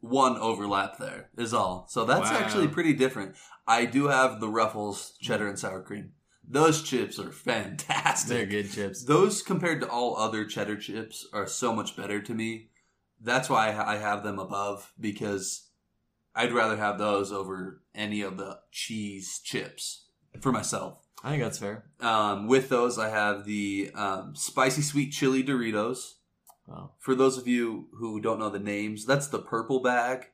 one 0.00 0.36
overlap 0.36 0.98
there 0.98 1.30
is 1.38 1.54
all. 1.54 1.86
So 1.88 2.04
that's 2.04 2.30
Wow. 2.30 2.36
actually 2.38 2.68
pretty 2.68 2.92
different. 2.92 3.36
I 3.66 3.84
do 3.86 4.08
have 4.08 4.40
the 4.40 4.48
Ruffles 4.48 5.16
cheddar 5.20 5.48
and 5.48 5.58
sour 5.58 5.82
cream. 5.82 6.12
Those 6.46 6.82
chips 6.82 7.18
are 7.18 7.32
fantastic. 7.32 8.28
They're 8.28 8.46
good 8.46 8.70
chips. 8.70 9.04
Those 9.04 9.40
compared 9.42 9.80
to 9.80 9.88
all 9.88 10.16
other 10.18 10.44
cheddar 10.44 10.76
chips 10.76 11.26
are 11.32 11.46
so 11.46 11.74
much 11.74 11.96
better 11.96 12.20
to 12.20 12.34
me. 12.34 12.68
That's 13.20 13.48
why 13.48 13.68
I 13.68 13.96
have 13.96 14.22
them 14.24 14.38
above 14.38 14.92
because 15.00 15.70
I'd 16.34 16.52
rather 16.52 16.76
have 16.76 16.98
those 16.98 17.32
over 17.32 17.82
any 17.94 18.20
of 18.20 18.36
the 18.36 18.58
cheese 18.70 19.40
chips 19.42 20.08
for 20.40 20.52
myself. 20.52 21.03
I 21.24 21.30
think 21.30 21.42
that's 21.42 21.58
fair. 21.58 21.86
Um, 22.00 22.48
with 22.48 22.68
those, 22.68 22.98
I 22.98 23.08
have 23.08 23.46
the 23.46 23.90
um, 23.94 24.36
spicy 24.36 24.82
sweet 24.82 25.10
chili 25.10 25.42
Doritos. 25.42 26.16
Wow. 26.66 26.92
For 26.98 27.14
those 27.14 27.38
of 27.38 27.48
you 27.48 27.88
who 27.94 28.20
don't 28.20 28.38
know 28.38 28.50
the 28.50 28.58
names, 28.58 29.06
that's 29.06 29.28
the 29.28 29.38
purple 29.38 29.80
bag. 29.80 30.26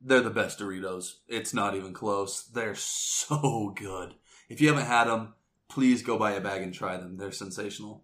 They're 0.00 0.20
the 0.20 0.30
best 0.30 0.58
Doritos. 0.58 1.18
It's 1.28 1.54
not 1.54 1.76
even 1.76 1.94
close. 1.94 2.42
They're 2.42 2.74
so 2.74 3.72
good. 3.76 4.14
If 4.48 4.60
you 4.60 4.66
haven't 4.66 4.86
had 4.86 5.04
them, 5.04 5.34
please 5.68 6.02
go 6.02 6.18
buy 6.18 6.32
a 6.32 6.40
bag 6.40 6.62
and 6.62 6.74
try 6.74 6.96
them. 6.96 7.16
They're 7.16 7.30
sensational. 7.30 8.02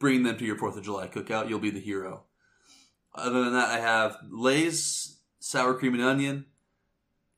Bring 0.00 0.24
them 0.24 0.36
to 0.38 0.44
your 0.44 0.56
4th 0.56 0.76
of 0.76 0.82
July 0.82 1.06
cookout. 1.06 1.48
You'll 1.48 1.60
be 1.60 1.70
the 1.70 1.78
hero. 1.78 2.24
Other 3.14 3.44
than 3.44 3.52
that, 3.52 3.68
I 3.68 3.78
have 3.78 4.16
Lay's 4.28 5.18
sour 5.38 5.74
cream 5.74 5.94
and 5.94 6.02
onion, 6.02 6.46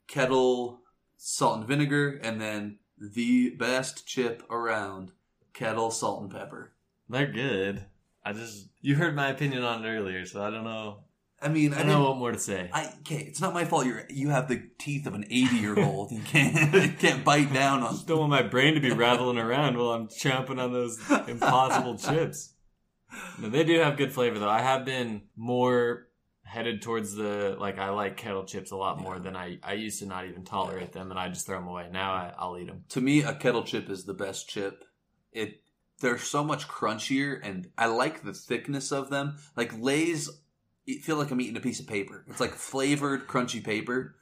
kettle 0.09 0.81
salt 1.19 1.59
and 1.59 1.69
vinegar, 1.69 2.19
and 2.23 2.41
then 2.41 2.79
the 2.99 3.51
best 3.51 4.07
chip 4.07 4.43
around, 4.51 5.13
kettle 5.53 5.91
salt 5.91 6.23
and 6.23 6.31
pepper. 6.31 6.73
They're 7.09 7.31
good. 7.31 7.85
I 8.25 8.33
just 8.33 8.69
you 8.81 8.97
heard 8.97 9.15
my 9.15 9.29
opinion 9.29 9.63
on 9.63 9.85
it 9.85 9.89
earlier, 9.89 10.25
so 10.27 10.43
I 10.43 10.51
don't 10.51 10.65
know. 10.65 11.01
I 11.41 11.49
mean, 11.49 11.75
I 11.75 11.77
I 11.77 11.79
don't 11.81 11.89
know 11.89 12.09
what 12.09 12.17
more 12.17 12.33
to 12.33 12.39
say. 12.39 12.71
I 12.73 12.93
okay, 13.01 13.19
it's 13.19 13.41
not 13.41 13.55
my 13.55 13.65
fault. 13.65 13.87
You're 13.87 14.05
you 14.09 14.31
have 14.31 14.49
the 14.49 14.63
teeth 14.79 15.07
of 15.07 15.15
an 15.15 15.25
eighty 15.31 15.57
year 15.57 15.79
old. 15.79 16.11
You 16.11 16.23
can't 16.23 16.75
you 16.75 16.93
can't 16.93 17.25
bite 17.25 17.53
down 17.53 17.83
I 17.83 17.87
on. 17.87 17.93
just 17.93 18.07
don't 18.07 18.19
want 18.19 18.31
my 18.31 18.43
brain 18.43 18.75
to 18.75 18.81
be 18.81 18.91
rattling 18.91 19.39
around 19.39 19.77
while 19.77 19.91
I'm 19.91 20.09
chomping 20.09 20.61
on 20.61 20.73
those 20.73 20.99
impossible 21.29 21.99
chips. 21.99 22.55
No, 23.39 23.49
they 23.49 23.65
do 23.65 23.79
have 23.79 23.97
good 23.97 24.13
flavor 24.13 24.39
though. 24.39 24.49
I 24.49 24.63
have 24.63 24.85
been 24.85 25.23
more 25.37 26.06
headed 26.47 26.81
towards 26.81 27.15
the 27.15 27.57
like 27.59 27.79
I 27.79 27.91
like 27.91 28.17
kettle 28.17 28.45
chips 28.45 28.71
a 28.71 28.77
lot 28.77 29.01
more 29.01 29.19
than 29.19 29.37
I 29.37 29.59
I 29.63 29.75
used 29.75 29.99
to 29.99 30.07
not 30.07 30.27
even 30.27 30.45
tolerate 30.45 30.93
them 30.93 31.11
and 31.11 31.19
I 31.19 31.29
just 31.29 31.47
throw 31.47 31.59
them 31.59 31.69
away. 31.69 31.89
Now 31.93 32.13
I, 32.13 32.33
I'll 32.39 32.57
eat 32.57 32.69
them. 32.69 32.85
To 32.91 33.01
me, 33.01 33.23
a 33.23 33.35
kettle 33.35 33.65
chip 33.65 33.91
is 33.91 34.05
the 34.05 34.15
best 34.15 34.49
chip. 34.49 34.85
It 35.33 35.61
they're 36.01 36.19
so 36.19 36.45
much 36.45 36.69
crunchier, 36.69 37.41
and 37.43 37.71
I 37.79 37.87
like 37.87 38.23
the 38.23 38.35
thickness 38.35 38.93
of 38.93 39.11
them. 39.11 39.39
Like 39.57 39.73
Lay's, 39.79 40.31
it 40.87 41.03
feel 41.03 41.17
like 41.17 41.31
I'm 41.31 41.41
eating 41.41 41.57
a 41.57 41.61
piece 41.61 41.81
of 41.81 41.87
paper. 41.87 42.25
It's 42.29 42.41
like 42.41 42.53
flavored, 42.53 43.27
crunchy 43.27 43.65
paper. 43.65 44.17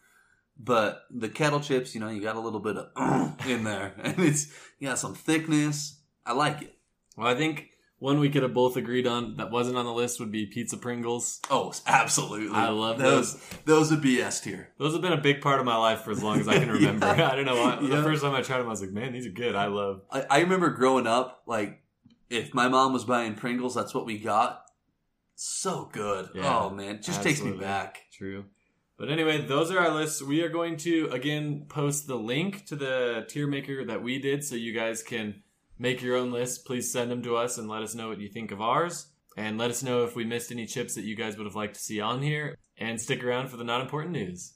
But 0.57 1.03
the 1.11 1.29
kettle 1.29 1.59
chips, 1.59 1.95
you 1.95 2.01
know, 2.01 2.09
you 2.09 2.23
got 2.23 2.37
a 2.37 2.41
little 2.41 2.61
bit 2.61 2.77
of 2.77 3.41
in 3.47 3.65
there, 3.65 3.95
and 3.99 4.19
it's 4.21 4.53
you 4.79 4.89
got 4.89 4.99
some 4.99 5.15
thickness. 5.15 6.01
I 6.25 6.33
like 6.33 6.63
it. 6.63 6.77
Well, 7.17 7.27
I 7.27 7.35
think 7.35 7.71
one 8.05 8.21
we 8.21 8.29
could 8.29 8.43
have 8.43 8.53
both 8.53 8.77
agreed 8.77 9.07
on 9.07 9.39
that 9.39 9.51
wasn't 9.51 9.79
on 9.79 9.87
the 9.87 9.93
list 9.93 10.21
would 10.21 10.31
be 10.31 10.45
pizza 10.45 10.77
Pringles. 10.77 11.41
Oh, 11.49 11.73
absolutely. 11.87 12.55
I 12.55 12.69
love 12.69 12.99
those. 12.99 13.43
Those 13.65 13.91
would 13.91 14.03
be 14.03 14.21
S 14.21 14.43
tier. 14.43 14.69
Those 14.79 14.93
have 14.93 15.01
been 15.01 15.15
a 15.15 15.21
big 15.21 15.41
part 15.41 15.59
of 15.59 15.65
my 15.65 15.77
life 15.77 16.03
for 16.03 16.11
as 16.11 16.23
long 16.23 16.39
as 16.39 16.47
I 16.47 16.59
can 16.59 16.71
remember. 16.71 17.07
Yeah. 17.07 17.31
I 17.33 17.35
don't 17.35 17.47
know 17.47 17.57
why. 17.57 17.79
Yeah. 17.81 17.97
The 17.97 18.03
first 18.03 18.23
time 18.23 18.35
I 18.35 18.43
tried 18.43 18.59
them, 18.59 18.67
I 18.67 18.71
was 18.71 18.83
like, 18.83 18.91
man, 18.91 19.15
these 19.15 19.27
are 19.27 19.31
good. 19.31 19.55
I 19.55 19.69
love. 19.69 20.03
I, 20.11 20.27
I 20.29 20.41
remember 20.41 20.69
growing 20.69 21.07
up, 21.07 21.45
like 21.47 21.81
if 22.29 22.53
my 22.53 22.69
mom 22.69 22.93
was 22.93 23.07
buying 23.07 23.37
Pringles, 23.37 23.75
that's 23.75 23.95
what 23.95 24.05
we 24.05 24.19
got. 24.19 24.67
So 25.35 25.89
good. 25.91 26.29
Yeah, 26.35 26.59
oh 26.59 26.69
man, 26.69 27.01
just 27.01 27.23
takes 27.23 27.41
me 27.41 27.53
back. 27.53 28.03
True. 28.13 28.45
But 28.99 29.11
anyway, 29.11 29.47
those 29.47 29.71
are 29.71 29.79
our 29.79 29.95
lists. 29.95 30.21
We 30.23 30.43
are 30.43 30.51
going 30.51 30.77
to 30.79 31.09
again 31.11 31.65
post 31.71 32.07
the 32.07 32.17
link 32.17 32.67
to 32.67 32.77
the 32.77 33.25
tier 33.31 33.47
maker 33.47 33.83
that 33.87 34.03
we 34.03 34.19
did 34.19 34.45
so 34.45 34.57
you 34.57 34.75
guys 34.75 35.03
can 35.03 35.43
make 35.79 36.03
your 36.03 36.17
own 36.17 36.33
list. 36.33 36.65
Please 36.65 36.93
send 36.93 37.11
them 37.11 37.23
to 37.23 37.37
us 37.37 37.59
and 37.59 37.69
let 37.69 37.83
us 37.83 37.95
know 37.95 38.09
what 38.09 38.21
you 38.21 38.29
think 38.29 38.51
of 38.51 38.61
ours. 38.61 39.09
And 39.37 39.59
let 39.59 39.71
us 39.71 39.83
know 39.83 40.05
if 40.05 40.15
we 40.15 40.25
missed 40.25 40.53
any 40.53 40.67
chips 40.67 40.95
that 40.95 41.05
you 41.05 41.17
guys 41.17 41.37
would 41.37 41.47
have 41.47 41.57
liked 41.57 41.75
to 41.75 41.81
see 41.81 42.01
on 42.01 42.23
here. 42.23 42.59
And 42.77 43.01
stick 43.01 43.23
around 43.23 43.49
for 43.49 43.57
the 43.57 43.65
not 43.65 43.81
important 43.81 44.13
news. 44.13 44.55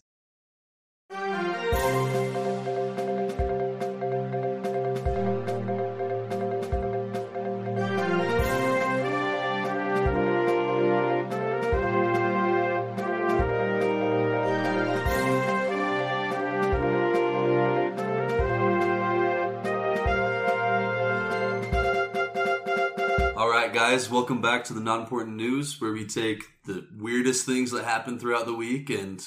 Guys, 23.90 24.10
welcome 24.10 24.42
back 24.42 24.64
to 24.64 24.74
the 24.74 24.82
non 24.82 25.00
important 25.00 25.34
news, 25.34 25.80
where 25.80 25.92
we 25.92 26.04
take 26.04 26.44
the 26.66 26.86
weirdest 26.98 27.46
things 27.46 27.70
that 27.70 27.86
happen 27.86 28.18
throughout 28.18 28.44
the 28.44 28.52
week 28.52 28.90
and 28.90 29.26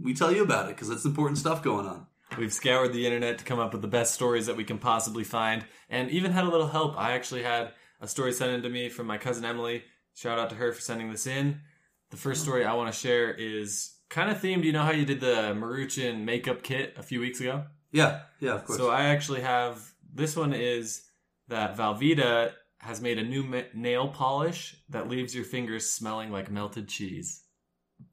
we 0.00 0.14
tell 0.14 0.32
you 0.32 0.42
about 0.42 0.64
it 0.64 0.74
because 0.74 0.88
it's 0.88 1.04
important 1.04 1.36
stuff 1.36 1.62
going 1.62 1.84
on. 1.84 2.06
We've 2.38 2.54
scoured 2.54 2.94
the 2.94 3.04
internet 3.04 3.36
to 3.36 3.44
come 3.44 3.58
up 3.58 3.74
with 3.74 3.82
the 3.82 3.88
best 3.88 4.14
stories 4.14 4.46
that 4.46 4.56
we 4.56 4.64
can 4.64 4.78
possibly 4.78 5.24
find, 5.24 5.66
and 5.90 6.10
even 6.10 6.32
had 6.32 6.44
a 6.44 6.48
little 6.48 6.68
help. 6.68 6.96
I 6.96 7.12
actually 7.12 7.42
had 7.42 7.72
a 8.00 8.08
story 8.08 8.32
sent 8.32 8.50
in 8.52 8.62
to 8.62 8.70
me 8.70 8.88
from 8.88 9.06
my 9.06 9.18
cousin 9.18 9.44
Emily. 9.44 9.84
Shout 10.14 10.38
out 10.38 10.48
to 10.48 10.56
her 10.56 10.72
for 10.72 10.80
sending 10.80 11.10
this 11.10 11.26
in. 11.26 11.60
The 12.08 12.16
first 12.16 12.40
story 12.40 12.64
I 12.64 12.72
want 12.72 12.90
to 12.90 12.98
share 12.98 13.30
is 13.30 13.94
kind 14.08 14.30
of 14.30 14.40
themed. 14.40 14.64
You 14.64 14.72
know 14.72 14.84
how 14.84 14.92
you 14.92 15.04
did 15.04 15.20
the 15.20 15.54
Maruchan 15.54 16.24
makeup 16.24 16.62
kit 16.62 16.94
a 16.96 17.02
few 17.02 17.20
weeks 17.20 17.40
ago? 17.40 17.64
Yeah, 17.92 18.20
yeah, 18.40 18.54
of 18.54 18.64
course. 18.64 18.78
So 18.78 18.88
I 18.88 19.08
actually 19.08 19.42
have 19.42 19.82
this 20.14 20.34
one 20.34 20.54
is 20.54 21.02
that 21.48 21.76
Velveeta 21.76 22.52
has 22.86 23.00
made 23.00 23.18
a 23.18 23.22
new 23.22 23.42
ma- 23.42 23.62
nail 23.74 24.08
polish 24.08 24.76
that 24.88 25.08
leaves 25.08 25.34
your 25.34 25.44
fingers 25.44 25.90
smelling 25.90 26.30
like 26.30 26.50
melted 26.50 26.88
cheese. 26.88 27.42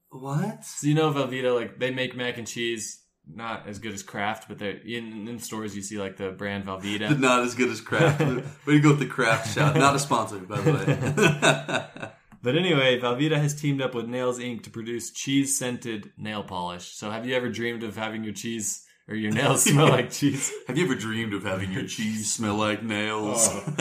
what? 0.10 0.66
So 0.66 0.88
you 0.88 0.94
know 0.96 1.12
Velveeta, 1.12 1.54
like 1.56 1.80
they 1.80 1.92
make 1.92 2.16
mac 2.16 2.38
and 2.38 2.48
cheese, 2.48 3.02
not 3.28 3.68
as 3.68 3.80
good 3.80 3.94
as 3.94 4.04
Kraft, 4.04 4.48
but 4.48 4.60
they're 4.60 4.78
in, 4.86 5.28
in 5.28 5.40
stores 5.40 5.76
you 5.76 5.82
see 5.82 5.98
like 5.98 6.18
the 6.18 6.32
brand 6.32 6.66
Velveeta. 6.66 7.18
Not 7.20 7.44
as 7.44 7.56
good 7.56 7.70
as 7.70 7.80
Kraft. 7.80 8.20
Way 8.68 8.74
to 8.74 8.80
go 8.80 8.90
with 8.90 9.00
the 9.00 9.06
Kraft 9.06 9.54
shout. 9.54 9.76
Not 9.78 9.96
a 9.96 10.00
sponsor, 10.00 10.40
by 10.40 10.60
the 10.60 10.74
way. 10.74 12.10
But 12.44 12.58
anyway, 12.58 13.00
Velveeta 13.00 13.38
has 13.38 13.56
teamed 13.56 13.82
up 13.82 13.96
with 13.96 14.06
Nails 14.06 14.38
Inc. 14.38 14.64
to 14.64 14.70
produce 14.70 15.12
cheese 15.12 15.58
scented 15.58 16.12
nail 16.18 16.44
polish. 16.44 16.92
So 16.94 17.10
have 17.10 17.26
you 17.26 17.34
ever 17.36 17.48
dreamed 17.48 17.84
of 17.84 17.96
having 17.96 18.26
your 18.26 18.34
cheese 18.34 18.83
or 19.08 19.16
your 19.16 19.32
nails 19.32 19.64
smell 19.70 19.90
like 19.90 20.12
cheese? 20.12 20.52
Have 20.68 20.78
you 20.78 20.86
ever 20.86 20.96
dreamed 20.96 21.34
of 21.34 21.44
having 21.44 21.72
your 21.72 21.86
cheese 21.88 22.34
smell 22.34 22.56
like 22.56 22.84
nails? 22.84 23.50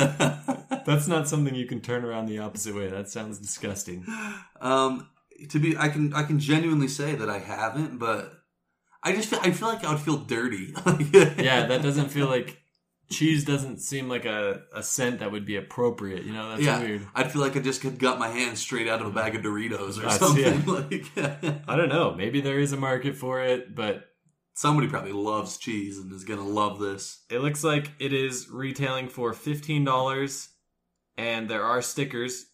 That's 0.84 1.06
not 1.06 1.28
something 1.28 1.54
you 1.54 1.66
can 1.66 1.80
turn 1.80 2.04
around 2.04 2.26
the 2.26 2.38
opposite 2.38 2.74
way. 2.74 2.88
That 2.88 3.08
sounds 3.08 3.38
disgusting. 3.38 4.04
um, 4.60 5.08
to 5.50 5.58
be, 5.58 5.76
I 5.76 5.88
can, 5.88 6.12
I 6.14 6.24
can 6.24 6.38
genuinely 6.38 6.88
say 6.88 7.14
that 7.14 7.30
I 7.30 7.38
haven't, 7.38 7.98
but 7.98 8.32
I 9.02 9.12
just, 9.12 9.28
feel, 9.28 9.40
I 9.42 9.50
feel 9.52 9.68
like 9.68 9.84
I 9.84 9.92
would 9.92 10.00
feel 10.00 10.16
dirty. 10.18 10.74
Yeah, 11.12 11.66
that 11.66 11.82
doesn't 11.82 12.08
feel 12.08 12.26
like 12.26 12.58
cheese 13.10 13.44
doesn't 13.44 13.78
seem 13.80 14.08
like 14.08 14.24
a, 14.24 14.62
a 14.74 14.82
scent 14.82 15.20
that 15.20 15.30
would 15.30 15.44
be 15.44 15.56
appropriate. 15.56 16.24
You 16.24 16.32
know, 16.32 16.50
that's 16.50 16.62
yeah. 16.62 16.80
weird. 16.80 17.06
I'd 17.14 17.30
feel 17.30 17.42
like 17.42 17.56
I 17.56 17.60
just 17.60 17.82
had 17.82 17.98
got 17.98 18.18
my 18.18 18.28
hands 18.28 18.60
straight 18.60 18.88
out 18.88 19.00
of 19.00 19.06
a 19.06 19.10
bag 19.10 19.34
of 19.36 19.42
Doritos 19.42 19.98
or 19.98 20.02
That's- 20.02 20.18
something. 20.18 20.64
yeah. 21.14 21.36
Like, 21.42 21.68
I 21.68 21.76
don't 21.76 21.88
know. 21.88 22.14
Maybe 22.14 22.40
there 22.40 22.58
is 22.58 22.72
a 22.72 22.76
market 22.76 23.16
for 23.16 23.42
it, 23.42 23.74
but 23.74 24.04
somebody 24.54 24.88
probably 24.88 25.12
loves 25.12 25.56
cheese 25.56 25.98
and 25.98 26.12
is 26.12 26.24
gonna 26.24 26.46
love 26.46 26.78
this. 26.78 27.24
It 27.30 27.38
looks 27.40 27.64
like 27.64 27.92
it 27.98 28.12
is 28.12 28.48
retailing 28.50 29.08
for 29.08 29.32
fifteen 29.32 29.84
dollars, 29.84 30.48
and 31.16 31.48
there 31.48 31.64
are 31.64 31.82
stickers, 31.82 32.46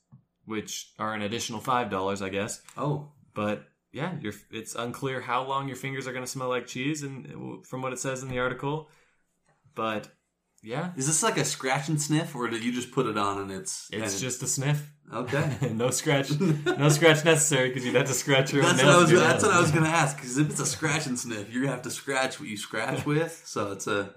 which 0.45 0.93
are 0.99 1.15
an 1.15 1.23
additional 1.23 1.61
five 1.61 1.91
dollars, 1.91 2.23
I 2.23 2.29
guess. 2.29 2.63
Oh, 2.77 3.13
But 3.35 3.65
yeah, 3.93 4.17
you're, 4.21 4.35
it's 4.51 4.75
unclear 4.75 5.21
how 5.21 5.45
long 5.45 5.67
your 5.67 5.77
fingers 5.77 6.07
are 6.07 6.13
to 6.25 6.27
smell 6.27 6.49
like 6.49 6.67
cheese, 6.67 7.03
and 7.03 7.65
from 7.67 7.83
what 7.83 7.93
it 7.93 7.99
says 7.99 8.23
in 8.23 8.29
the 8.29 8.39
article. 8.39 8.89
But 9.75 10.09
yeah, 10.63 10.93
is 10.97 11.07
this 11.07 11.23
like 11.23 11.37
a 11.39 11.45
scratch 11.45 11.89
and 11.89 12.01
sniff, 12.01 12.35
or 12.35 12.49
did 12.49 12.65
you 12.65 12.73
just 12.73 12.91
put 12.93 13.07
it 13.07 13.17
on 13.17 13.39
and 13.41 13.51
it's? 13.51 13.89
it's 13.93 14.15
and- 14.15 14.23
just 14.23 14.43
a 14.43 14.47
sniff. 14.47 14.91
okay. 15.13 15.57
no 15.73 15.91
scratch, 15.91 16.31
no 16.41 16.89
scratch 16.89 17.25
necessary 17.25 17.69
because 17.69 17.85
you'd 17.85 17.95
have 17.95 18.07
to 18.07 18.15
scratch 18.15 18.53
your 18.53 18.63
That's 18.63 18.83
what 18.83 18.93
I 18.93 18.99
was. 18.99 19.11
That's 19.11 19.45
what 19.45 19.53
I 19.53 19.61
was 19.61 19.71
gonna 19.71 19.89
ask. 19.89 20.17
Because 20.17 20.39
if 20.39 20.51
it's 20.51 20.61
a 20.61 20.67
scratch 20.67 21.07
and 21.07 21.19
sniff, 21.19 21.53
you're 21.53 21.63
gonna 21.63 21.75
have 21.75 21.83
to 21.83 21.91
scratch 21.91 22.41
what 22.41 22.49
you 22.49 22.57
scratch 22.57 23.07
with. 23.13 23.43
So 23.47 23.73
it's 23.73 23.87
a 23.87 24.15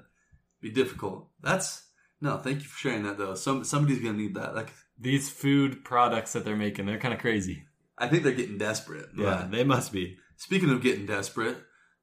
be 0.62 0.72
difficult. 0.72 1.30
That's 1.42 1.84
no. 2.20 2.38
Thank 2.38 2.62
you 2.62 2.68
for 2.68 2.78
sharing 2.78 3.04
that 3.04 3.18
though. 3.18 3.36
Some 3.36 3.64
somebody's 3.64 4.00
gonna 4.00 4.18
need 4.18 4.36
that. 4.36 4.56
Like 4.56 4.74
These 5.00 5.30
food 5.30 5.84
products 5.84 6.34
that 6.34 6.46
they're 6.46 6.56
making, 6.56 6.86
they're 6.86 7.00
kind 7.00 7.14
of 7.14 7.20
crazy. 7.20 7.66
I 7.98 8.08
think 8.08 8.24
they're 8.24 8.32
getting 8.34 8.58
desperate. 8.58 9.10
Yeah, 9.16 9.48
they 9.50 9.64
must 9.64 9.92
be. 9.92 10.18
Speaking 10.38 10.72
of 10.72 10.82
getting 10.82 11.06
desperate, 11.06 11.58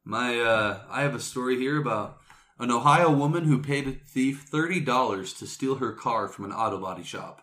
my 0.04 0.38
uh, 0.38 0.82
I 0.88 1.02
have 1.02 1.14
a 1.14 1.20
story 1.20 1.56
here 1.56 1.80
about 1.80 2.18
an 2.58 2.70
Ohio 2.70 3.10
woman 3.10 3.44
who 3.44 3.62
paid 3.62 3.86
a 3.86 3.92
thief 3.92 4.42
thirty 4.42 4.80
dollars 4.80 5.32
to 5.34 5.46
steal 5.46 5.76
her 5.76 5.92
car 5.92 6.28
from 6.28 6.44
an 6.44 6.52
auto 6.52 6.78
body 6.78 7.02
shop. 7.04 7.42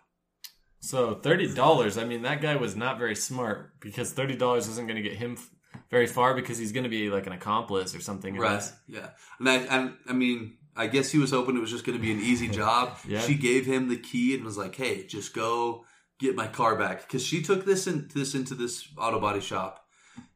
So 0.79 1.15
thirty 1.15 1.53
dollars. 1.53 1.97
I 1.97 2.05
mean, 2.05 2.21
that 2.23 2.41
guy 2.41 2.55
was 2.55 2.75
not 2.75 2.99
very 2.99 3.15
smart 3.15 3.79
because 3.79 4.11
thirty 4.11 4.35
dollars 4.35 4.67
isn't 4.67 4.87
going 4.87 5.01
to 5.01 5.07
get 5.09 5.17
him 5.17 5.33
f- 5.37 5.49
very 5.89 6.07
far 6.07 6.35
because 6.35 6.57
he's 6.57 6.71
going 6.71 6.83
to 6.83 6.89
be 6.89 7.09
like 7.09 7.27
an 7.27 7.33
accomplice 7.33 7.95
or 7.95 8.01
something. 8.01 8.35
in 8.35 8.41
Right. 8.41 8.63
Yeah. 8.87 9.09
And 9.39 9.49
I, 9.49 9.55
I, 9.65 9.91
I 10.09 10.13
mean, 10.13 10.57
I 10.75 10.87
guess 10.87 11.09
he 11.11 11.17
was 11.17 11.31
hoping 11.31 11.55
it 11.55 11.61
was 11.61 11.71
just 11.71 11.85
going 11.85 11.97
to 11.97 12.01
be 12.01 12.11
an 12.11 12.19
easy 12.19 12.47
job. 12.61 12.97
Yeah. 13.07 13.21
She 13.21 13.35
gave 13.35 13.65
him 13.65 13.89
the 13.89 13.97
key 13.97 14.35
and 14.35 14.43
was 14.43 14.57
like, 14.57 14.75
"Hey, 14.75 15.05
just 15.07 15.33
go 15.33 15.85
get 16.19 16.35
my 16.35 16.47
car 16.47 16.75
back." 16.75 17.01
Because 17.07 17.25
she 17.25 17.41
took 17.41 17.65
this 17.65 17.87
in, 17.87 18.09
this 18.13 18.35
into 18.35 18.53
this 18.53 18.87
auto 18.97 19.19
body 19.19 19.41
shop, 19.41 19.85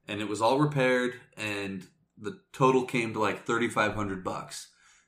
and 0.08 0.22
it 0.22 0.28
was 0.28 0.42
all 0.42 0.60
repaired, 0.60 1.14
and 1.38 1.86
the 2.22 2.40
total 2.54 2.84
came 2.86 3.14
to 3.14 3.20
like 3.20 3.46
thirty 3.46 3.70
five 3.70 3.94
hundred 3.94 4.24
bucks. 4.24 4.68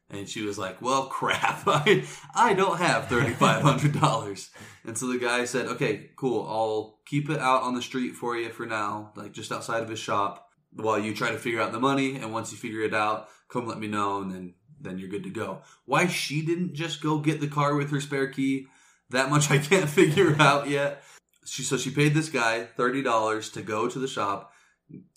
And 0.10 0.28
she 0.28 0.41
was 0.41 0.58
like, 0.58 0.82
"Well, 0.82 1.06
crap, 1.08 1.63
I 1.65 2.06
I 2.36 2.54
don't 2.54 2.78
have 2.78 3.08
thirty 3.08 3.34
five 3.34 3.62
hundred 3.62 4.00
dollars." 4.00 4.50
And 4.86 4.97
so 4.97 5.08
the 5.08 5.19
guy 5.19 5.45
said, 5.45 5.67
"Okay, 5.67 6.10
cool. 6.17 6.45
I'll 6.47 7.00
keep 7.06 7.30
it 7.30 7.39
out 7.39 7.63
on 7.63 7.76
the 7.76 7.82
street 7.82 8.15
for 8.15 8.36
you 8.36 8.50
for 8.50 8.65
now, 8.65 9.13
like 9.15 9.32
just 9.32 9.52
outside 9.52 9.84
of 9.84 9.89
his 9.89 10.00
shop, 10.00 10.50
while 10.74 11.00
you 11.00 11.13
try 11.13 11.32
to 11.32 11.38
figure 11.38 11.62
out 11.62 11.71
the 11.71 11.80
money. 11.80 12.17
And 12.17 12.34
once 12.34 12.52
you 12.52 12.58
figure 12.58 12.82
it 12.82 12.93
out, 12.93 13.30
come 13.50 13.67
let 13.67 13.80
me 13.80 13.88
know, 13.88 14.21
and 14.21 14.32
then 14.32 14.54
then 14.82 14.97
you're 14.97 15.10
good 15.10 15.24
to 15.24 15.30
go." 15.30 15.62
Why 15.86 16.08
she 16.08 16.45
didn't 16.45 16.74
just 16.74 17.02
go 17.02 17.19
get 17.19 17.39
the 17.39 17.47
car 17.47 17.76
with 17.76 17.89
her 17.91 18.02
spare 18.02 18.28
key? 18.28 18.67
That 19.12 19.30
much 19.30 19.50
I 19.50 19.60
can't 19.60 19.89
figure 20.00 20.36
out 20.39 20.67
yet. 20.67 21.04
She 21.45 21.63
so 21.63 21.78
she 21.78 21.89
paid 21.89 22.13
this 22.13 22.28
guy 22.30 22.65
thirty 22.65 23.02
dollars 23.02 23.50
to 23.52 23.62
go 23.62 23.88
to 23.88 24.00
the 24.00 24.08
shop 24.10 24.52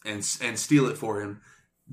and 0.04 0.24
and 0.40 0.56
steal 0.56 0.86
it 0.86 0.98
for 0.98 1.20
him. 1.20 1.40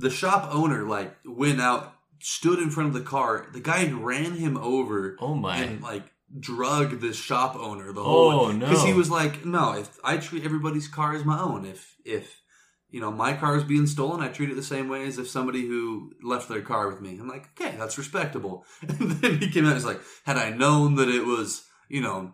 The 0.02 0.10
shop 0.10 0.50
owner 0.54 0.84
like 0.84 1.16
went 1.26 1.62
out, 1.62 1.94
stood 2.20 2.60
in 2.60 2.70
front 2.70 2.88
of 2.90 2.94
the 2.94 3.02
car. 3.10 3.48
The 3.54 3.60
guy 3.60 3.90
ran 3.92 4.34
him 4.36 4.58
over 4.58 5.16
Oh 5.20 5.36
my. 5.36 5.58
and 5.58 5.82
like 5.82 6.04
drug 6.40 7.00
the 7.02 7.14
shop 7.14 7.56
owner 7.56 7.92
the 7.94 8.02
Oh, 8.02 8.04
whole 8.32 8.48
way 8.48 8.54
no. 8.54 8.68
because 8.70 8.84
he 8.84 8.94
was 8.94 9.10
like, 9.10 9.46
no, 9.46 9.74
if 9.74 9.98
I 10.04 10.18
treat 10.18 10.46
everybody's 10.46 10.88
car 10.88 11.14
as 11.16 11.26
my 11.26 11.40
own, 11.40 11.66
if 11.66 11.96
if 12.06 12.42
you 12.90 13.00
know 13.02 13.12
my 13.12 13.34
car 13.34 13.56
is 13.58 13.64
being 13.64 13.88
stolen, 13.88 14.22
I 14.22 14.30
treat 14.30 14.50
it 14.50 14.56
the 14.56 14.64
same 14.64 14.88
way 14.90 15.06
as 15.08 15.18
if 15.18 15.30
somebody 15.30 15.62
who 15.68 16.12
left 16.24 16.48
their 16.50 16.62
car 16.62 16.88
with 16.90 17.02
me. 17.02 17.18
I'm 17.20 17.28
like, 17.28 17.48
okay, 17.60 17.76
that's 17.78 17.98
respectable. 17.98 18.66
And 18.88 19.12
then 19.12 19.40
he 19.40 19.50
came 19.50 19.66
out, 19.66 19.70
and 19.74 19.76
was 19.76 19.86
like, 19.86 20.02
had 20.26 20.38
I 20.38 20.50
known 20.52 20.96
that 20.96 21.10
it 21.10 21.26
was 21.26 21.64
you 21.90 22.02
know 22.02 22.34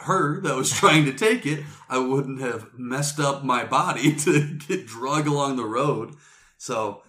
her 0.00 0.40
that 0.42 0.54
was 0.56 0.70
trying 0.82 1.04
to 1.06 1.12
take 1.12 1.46
it, 1.46 1.64
I 1.88 1.98
wouldn't 1.98 2.40
have 2.40 2.68
messed 2.76 3.18
up 3.20 3.44
my 3.44 3.64
body 3.64 4.14
to 4.26 4.54
get 4.68 4.86
drug 4.86 5.26
along 5.26 5.56
the 5.56 5.64
road. 5.64 6.14
So, 6.58 7.02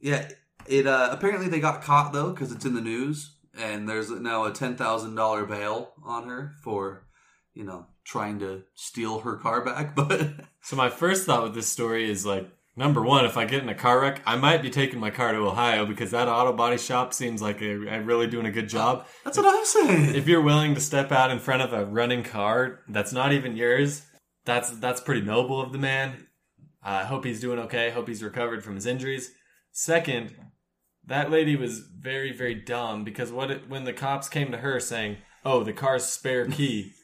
yeah, 0.00 0.28
it 0.66 0.86
uh, 0.86 1.08
apparently 1.10 1.48
they 1.48 1.60
got 1.60 1.82
caught 1.82 2.12
though 2.12 2.30
because 2.30 2.52
it's 2.52 2.64
in 2.64 2.74
the 2.74 2.80
news, 2.80 3.36
and 3.58 3.88
there's 3.88 4.10
now 4.10 4.44
a 4.44 4.52
ten 4.52 4.76
thousand 4.76 5.14
dollar 5.14 5.44
bail 5.44 5.92
on 6.04 6.28
her 6.28 6.54
for 6.62 7.06
you 7.54 7.64
know 7.64 7.86
trying 8.04 8.38
to 8.40 8.62
steal 8.74 9.20
her 9.20 9.36
car 9.36 9.64
back. 9.64 9.94
But 9.96 10.30
So 10.62 10.76
my 10.76 10.88
first 10.88 11.26
thought 11.26 11.42
with 11.42 11.54
this 11.54 11.68
story 11.68 12.10
is 12.10 12.24
like 12.24 12.48
number 12.76 13.02
one, 13.02 13.24
if 13.24 13.36
I 13.36 13.44
get 13.44 13.62
in 13.62 13.68
a 13.68 13.74
car 13.74 14.00
wreck, 14.00 14.22
I 14.24 14.36
might 14.36 14.62
be 14.62 14.70
taking 14.70 15.00
my 15.00 15.10
car 15.10 15.32
to 15.32 15.38
Ohio 15.38 15.84
because 15.84 16.12
that 16.12 16.28
auto 16.28 16.52
body 16.52 16.78
shop 16.78 17.12
seems 17.12 17.42
like 17.42 17.60
a, 17.60 17.72
a 17.88 18.00
really 18.02 18.28
doing 18.28 18.46
a 18.46 18.52
good 18.52 18.68
job. 18.68 19.06
that's 19.24 19.36
what 19.36 19.46
I'm 19.46 19.64
saying. 19.64 20.14
If 20.14 20.28
you're 20.28 20.40
willing 20.40 20.74
to 20.74 20.80
step 20.80 21.10
out 21.10 21.30
in 21.30 21.38
front 21.38 21.62
of 21.62 21.72
a 21.72 21.84
running 21.84 22.22
car 22.22 22.80
that's 22.88 23.12
not 23.12 23.32
even 23.32 23.56
yours, 23.56 24.02
that's 24.44 24.70
that's 24.78 25.00
pretty 25.00 25.22
noble 25.22 25.60
of 25.60 25.72
the 25.72 25.78
man. 25.78 26.28
I 26.82 27.04
hope 27.04 27.24
he's 27.24 27.40
doing 27.40 27.58
okay. 27.60 27.90
Hope 27.90 28.08
he's 28.08 28.22
recovered 28.22 28.64
from 28.64 28.76
his 28.76 28.86
injuries. 28.86 29.32
Second, 29.80 30.34
that 31.06 31.30
lady 31.30 31.54
was 31.54 31.78
very 31.78 32.32
very 32.32 32.56
dumb 32.56 33.04
because 33.04 33.30
what 33.30 33.52
it, 33.52 33.68
when 33.68 33.84
the 33.84 33.92
cops 33.92 34.28
came 34.28 34.50
to 34.50 34.58
her 34.58 34.80
saying, 34.80 35.18
"Oh, 35.44 35.62
the 35.62 35.72
car's 35.72 36.04
spare 36.04 36.46
key," 36.50 36.94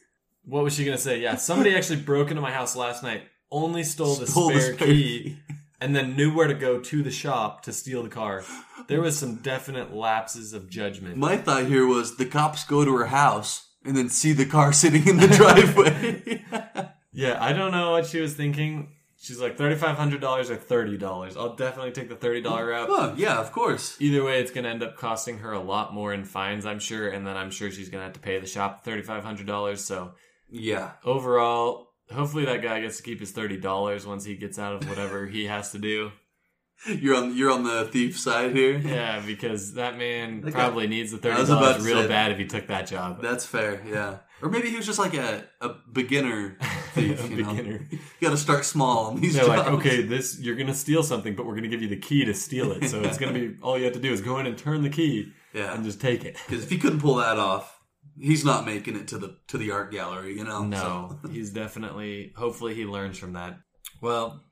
what 0.43 0.61
was 0.61 0.75
she 0.75 0.83
gonna 0.83 0.97
say? 0.97 1.21
Yeah, 1.21 1.37
somebody 1.37 1.73
actually 1.73 2.01
broke 2.01 2.31
into 2.31 2.41
my 2.41 2.51
house 2.51 2.75
last 2.75 3.01
night, 3.01 3.23
only 3.49 3.81
stole 3.81 4.15
the 4.15 4.27
Stole 4.27 4.49
the 4.49 4.59
spare 4.59 4.73
spare 4.73 4.87
key, 4.87 5.37
and 5.79 5.95
then 5.95 6.17
knew 6.17 6.35
where 6.35 6.49
to 6.49 6.53
go 6.53 6.81
to 6.81 7.01
the 7.01 7.11
shop 7.11 7.63
to 7.63 7.71
steal 7.71 8.03
the 8.03 8.09
car. 8.09 8.43
There 8.89 8.99
was 8.99 9.17
some 9.17 9.35
definite 9.35 9.93
lapses 9.93 10.51
of 10.51 10.69
judgment. 10.69 11.15
My 11.15 11.37
thought 11.37 11.67
here 11.67 11.87
was 11.87 12.17
the 12.17 12.25
cops 12.25 12.65
go 12.65 12.83
to 12.83 12.93
her 12.97 13.05
house 13.05 13.69
and 13.85 13.95
then 13.95 14.09
see 14.09 14.33
the 14.33 14.45
car 14.45 14.73
sitting 14.83 15.07
in 15.07 15.15
the 15.15 15.29
driveway. 15.29 16.43
Yeah, 17.17 17.41
I 17.41 17.53
don't 17.53 17.71
know 17.71 17.91
what 17.91 18.07
she 18.07 18.19
was 18.19 18.33
thinking. 18.33 18.89
She's 19.17 19.39
like 19.39 19.57
thirty 19.57 19.75
five 19.75 19.95
hundred 19.97 20.21
dollars 20.21 20.49
or 20.51 20.55
thirty 20.55 20.97
dollars. 20.97 21.35
I'll 21.37 21.55
definitely 21.55 21.91
take 21.91 22.09
the 22.09 22.15
thirty 22.15 22.41
dollar 22.41 22.63
oh, 22.73 22.77
route. 22.81 22.87
oh, 22.91 23.13
yeah, 23.17 23.39
of 23.39 23.51
course. 23.51 23.95
Either 23.99 24.23
way, 24.23 24.39
it's 24.41 24.51
gonna 24.51 24.69
end 24.69 24.83
up 24.83 24.97
costing 24.97 25.39
her 25.39 25.51
a 25.53 25.59
lot 25.59 25.93
more 25.93 26.13
in 26.13 26.25
fines, 26.25 26.65
I'm 26.65 26.79
sure, 26.79 27.07
and 27.09 27.25
then 27.25 27.35
I'm 27.37 27.49
sure 27.49 27.71
she's 27.71 27.89
gonna 27.89 28.03
have 28.03 28.13
to 28.13 28.19
pay 28.19 28.39
the 28.39 28.45
shop 28.47 28.83
thirty 28.83 29.01
five 29.01 29.23
hundred 29.23 29.47
dollars. 29.47 29.83
So 29.83 30.13
Yeah. 30.49 30.91
overall, 31.03 31.93
hopefully 32.11 32.45
that 32.45 32.61
guy 32.61 32.81
gets 32.81 32.97
to 32.97 33.03
keep 33.03 33.19
his 33.19 33.31
thirty 33.31 33.57
dollars 33.57 34.05
once 34.05 34.25
he 34.25 34.35
gets 34.35 34.59
out 34.59 34.73
of 34.83 34.89
whatever 34.89 35.25
he 35.27 35.45
has 35.45 35.71
to 35.71 35.79
do. 35.79 36.11
You're 36.87 37.15
on 37.15 37.35
you're 37.37 37.51
on 37.51 37.63
the 37.63 37.85
thief 37.85 38.19
side 38.19 38.53
here. 38.53 38.77
Yeah, 38.85 39.23
because 39.25 39.75
that 39.75 39.97
man 39.97 40.41
That 40.41 40.51
guy- 40.53 40.59
probably 40.59 40.87
needs 40.87 41.11
the 41.11 41.17
thirty 41.17 41.45
dollars 41.45 41.83
real 41.85 42.05
bad 42.07 42.31
if 42.33 42.37
he 42.37 42.45
took 42.45 42.67
that 42.67 42.85
job. 42.87 43.21
That's 43.21 43.45
fair, 43.45 43.81
yeah. 43.87 44.17
Or 44.41 44.49
maybe 44.49 44.69
he 44.69 44.75
was 44.75 44.85
just 44.85 44.99
like 44.99 45.13
a, 45.13 45.45
a 45.61 45.69
beginner 45.91 46.57
thief. 46.95 47.23
A 47.23 47.27
you 47.35 47.43
know? 47.43 47.51
beginner. 47.53 47.87
You 47.91 47.99
got 48.21 48.31
to 48.31 48.37
start 48.37 48.65
small 48.65 49.07
on 49.07 49.21
these 49.21 49.35
They're 49.35 49.45
jobs. 49.45 49.59
like, 49.59 49.67
okay, 49.79 50.01
this 50.01 50.39
you're 50.39 50.55
gonna 50.55 50.73
steal 50.73 51.03
something, 51.03 51.35
but 51.35 51.45
we're 51.45 51.55
gonna 51.55 51.67
give 51.67 51.81
you 51.81 51.87
the 51.89 51.97
key 51.99 52.25
to 52.25 52.33
steal 52.33 52.71
it. 52.71 52.89
So 52.89 53.01
it's 53.01 53.17
gonna 53.17 53.33
be 53.33 53.55
all 53.61 53.77
you 53.77 53.83
have 53.85 53.93
to 53.93 53.99
do 53.99 54.11
is 54.11 54.21
go 54.21 54.39
in 54.39 54.45
and 54.47 54.57
turn 54.57 54.81
the 54.81 54.89
key 54.89 55.31
yeah. 55.53 55.73
and 55.75 55.83
just 55.83 56.01
take 56.01 56.25
it. 56.25 56.37
Because 56.47 56.63
if 56.63 56.69
he 56.69 56.77
couldn't 56.77 56.99
pull 57.01 57.15
that 57.15 57.37
off, 57.37 57.79
he's 58.19 58.43
not 58.45 58.65
making 58.65 58.95
it 58.95 59.07
to 59.09 59.17
the 59.17 59.37
to 59.49 59.57
the 59.57 59.71
art 59.71 59.91
gallery. 59.91 60.35
You 60.37 60.43
know. 60.43 60.63
No, 60.63 61.17
So- 61.23 61.29
he's 61.29 61.49
definitely. 61.63 62.33
Hopefully, 62.35 62.73
he 62.73 62.85
learns 62.85 63.17
from 63.17 63.33
that. 63.33 63.59
Well, 64.01 64.43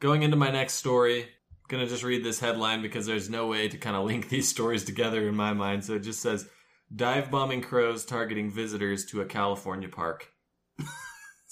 going 0.00 0.22
into 0.22 0.36
my 0.36 0.50
next 0.50 0.74
story, 0.74 1.22
I'm 1.22 1.28
gonna 1.68 1.86
just 1.86 2.02
read 2.02 2.24
this 2.24 2.40
headline 2.40 2.82
because 2.82 3.06
there's 3.06 3.30
no 3.30 3.46
way 3.46 3.68
to 3.68 3.78
kind 3.78 3.96
of 3.96 4.04
link 4.04 4.28
these 4.28 4.48
stories 4.48 4.84
together 4.84 5.28
in 5.28 5.34
my 5.36 5.52
mind. 5.52 5.84
So 5.84 5.94
it 5.94 6.00
just 6.00 6.20
says, 6.20 6.48
"Dive 6.94 7.30
bombing 7.30 7.62
crows 7.62 8.04
targeting 8.04 8.50
visitors 8.50 9.04
to 9.06 9.20
a 9.20 9.26
California 9.26 9.88
park." 9.88 10.28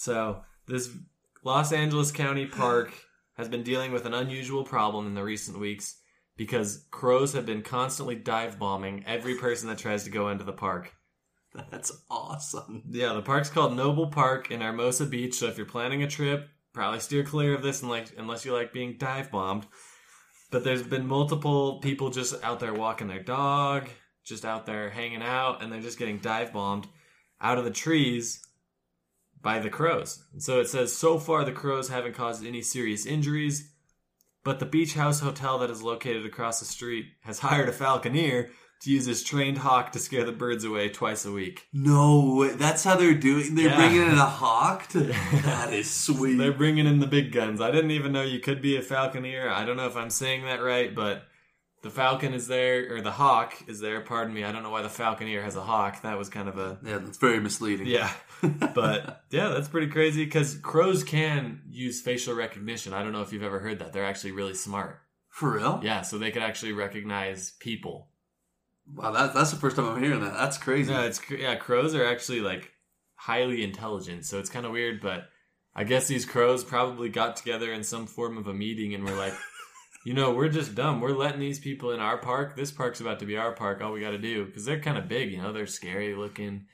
So 0.00 0.40
this 0.66 0.88
Los 1.44 1.72
Angeles 1.72 2.10
County 2.10 2.46
park 2.46 2.90
has 3.36 3.50
been 3.50 3.62
dealing 3.62 3.92
with 3.92 4.06
an 4.06 4.14
unusual 4.14 4.64
problem 4.64 5.06
in 5.06 5.14
the 5.14 5.22
recent 5.22 5.58
weeks 5.58 6.00
because 6.38 6.86
crows 6.90 7.34
have 7.34 7.44
been 7.44 7.60
constantly 7.60 8.14
dive 8.14 8.58
bombing 8.58 9.04
every 9.06 9.34
person 9.34 9.68
that 9.68 9.76
tries 9.76 10.04
to 10.04 10.10
go 10.10 10.30
into 10.30 10.42
the 10.42 10.54
park. 10.54 10.94
That's 11.70 11.92
awesome. 12.10 12.84
Yeah, 12.88 13.12
the 13.12 13.20
park's 13.20 13.50
called 13.50 13.76
Noble 13.76 14.06
Park 14.06 14.50
in 14.50 14.62
Hermosa 14.62 15.04
Beach. 15.04 15.34
So 15.34 15.48
if 15.48 15.58
you're 15.58 15.66
planning 15.66 16.02
a 16.02 16.08
trip, 16.08 16.48
probably 16.72 17.00
steer 17.00 17.22
clear 17.22 17.54
of 17.54 17.62
this, 17.62 17.82
like 17.82 18.06
unless 18.16 18.46
you 18.46 18.54
like 18.54 18.72
being 18.72 18.96
dive 18.96 19.30
bombed. 19.30 19.66
But 20.50 20.64
there's 20.64 20.82
been 20.82 21.06
multiple 21.06 21.78
people 21.80 22.08
just 22.08 22.42
out 22.42 22.58
there 22.58 22.72
walking 22.72 23.08
their 23.08 23.22
dog, 23.22 23.90
just 24.24 24.46
out 24.46 24.64
there 24.64 24.88
hanging 24.88 25.22
out, 25.22 25.62
and 25.62 25.70
they're 25.70 25.82
just 25.82 25.98
getting 25.98 26.20
dive 26.20 26.54
bombed 26.54 26.86
out 27.38 27.58
of 27.58 27.64
the 27.64 27.70
trees 27.70 28.46
by 29.42 29.58
the 29.58 29.70
crows. 29.70 30.24
And 30.32 30.42
so 30.42 30.60
it 30.60 30.68
says 30.68 30.96
so 30.96 31.18
far 31.18 31.44
the 31.44 31.52
crows 31.52 31.88
haven't 31.88 32.14
caused 32.14 32.44
any 32.44 32.62
serious 32.62 33.06
injuries, 33.06 33.70
but 34.44 34.58
the 34.58 34.66
Beach 34.66 34.94
House 34.94 35.20
Hotel 35.20 35.58
that 35.58 35.70
is 35.70 35.82
located 35.82 36.24
across 36.26 36.60
the 36.60 36.66
street 36.66 37.06
has 37.22 37.38
hired 37.40 37.68
a 37.68 37.72
falconer 37.72 38.48
to 38.82 38.90
use 38.90 39.04
his 39.04 39.22
trained 39.22 39.58
hawk 39.58 39.92
to 39.92 39.98
scare 39.98 40.24
the 40.24 40.32
birds 40.32 40.64
away 40.64 40.88
twice 40.88 41.26
a 41.26 41.30
week. 41.32 41.66
No, 41.70 42.48
that's 42.48 42.82
how 42.82 42.96
they're 42.96 43.12
doing. 43.14 43.54
They're 43.54 43.68
Yeah. 43.68 43.76
bringing 43.76 44.08
in 44.08 44.16
a 44.16 44.24
hawk. 44.24 44.86
To, 44.88 45.00
that 45.44 45.72
is 45.74 45.90
sweet. 45.90 46.36
They're 46.38 46.50
bringing 46.52 46.86
in 46.86 46.98
the 46.98 47.06
big 47.06 47.30
guns. 47.30 47.60
I 47.60 47.70
didn't 47.70 47.90
even 47.90 48.10
know 48.12 48.22
you 48.22 48.40
could 48.40 48.62
be 48.62 48.76
a 48.78 48.82
falconer. 48.82 49.50
I 49.50 49.66
don't 49.66 49.76
know 49.76 49.86
if 49.86 49.96
I'm 49.96 50.08
saying 50.08 50.44
that 50.46 50.62
right, 50.62 50.94
but 50.94 51.24
the 51.82 51.90
falcon 51.90 52.34
is 52.34 52.46
there, 52.46 52.94
or 52.94 53.00
the 53.00 53.10
hawk 53.10 53.54
is 53.66 53.80
there. 53.80 54.00
Pardon 54.02 54.34
me. 54.34 54.44
I 54.44 54.52
don't 54.52 54.62
know 54.62 54.70
why 54.70 54.82
the 54.82 54.88
falconer 54.90 55.42
has 55.42 55.56
a 55.56 55.62
hawk. 55.62 56.02
That 56.02 56.18
was 56.18 56.28
kind 56.28 56.48
of 56.48 56.58
a 56.58 56.78
yeah, 56.84 56.98
that's 56.98 57.18
very 57.18 57.40
misleading. 57.40 57.86
yeah, 57.86 58.12
but 58.74 59.24
yeah, 59.30 59.48
that's 59.48 59.68
pretty 59.68 59.86
crazy 59.86 60.24
because 60.24 60.56
crows 60.56 61.04
can 61.04 61.62
use 61.70 62.00
facial 62.00 62.34
recognition. 62.34 62.92
I 62.92 63.02
don't 63.02 63.12
know 63.12 63.22
if 63.22 63.32
you've 63.32 63.42
ever 63.42 63.60
heard 63.60 63.78
that. 63.78 63.92
They're 63.92 64.04
actually 64.04 64.32
really 64.32 64.54
smart. 64.54 65.00
for 65.30 65.52
real. 65.52 65.80
Yeah, 65.82 66.02
so 66.02 66.18
they 66.18 66.30
could 66.30 66.42
actually 66.42 66.72
recognize 66.72 67.52
people. 67.60 68.08
Wow, 68.92 69.12
that, 69.12 69.34
that's 69.34 69.50
the 69.50 69.56
first 69.56 69.76
time 69.76 69.86
I'm 69.86 70.02
hearing 70.02 70.20
that. 70.20 70.34
That's 70.34 70.58
crazy. 70.58 70.92
Yeah, 70.92 71.04
it's 71.04 71.20
yeah. 71.30 71.54
Crows 71.54 71.94
are 71.94 72.04
actually 72.04 72.40
like 72.40 72.72
highly 73.14 73.62
intelligent, 73.62 74.24
so 74.26 74.38
it's 74.38 74.50
kind 74.50 74.66
of 74.66 74.72
weird. 74.72 75.00
But 75.00 75.28
I 75.74 75.84
guess 75.84 76.08
these 76.08 76.26
crows 76.26 76.64
probably 76.64 77.08
got 77.08 77.36
together 77.36 77.72
in 77.72 77.84
some 77.84 78.06
form 78.06 78.36
of 78.36 78.48
a 78.48 78.54
meeting 78.54 78.92
and 78.94 79.04
were 79.04 79.14
like, 79.14 79.34
you 80.04 80.14
know, 80.14 80.32
we're 80.32 80.48
just 80.48 80.74
dumb. 80.74 81.00
We're 81.00 81.10
letting 81.10 81.40
these 81.40 81.58
people 81.58 81.90
in 81.92 82.00
our 82.00 82.18
park. 82.18 82.56
This 82.56 82.70
park's 82.70 83.00
about 83.00 83.18
to 83.20 83.26
be 83.26 83.36
our 83.36 83.52
park. 83.52 83.80
All 83.80 83.92
we 83.92 84.00
got 84.00 84.10
to 84.10 84.18
do 84.18 84.46
because 84.46 84.64
they're 84.64 84.80
kind 84.80 84.98
of 84.98 85.08
big. 85.08 85.30
You 85.30 85.42
know, 85.42 85.52
they're 85.52 85.66
scary 85.66 86.14
looking. 86.14 86.66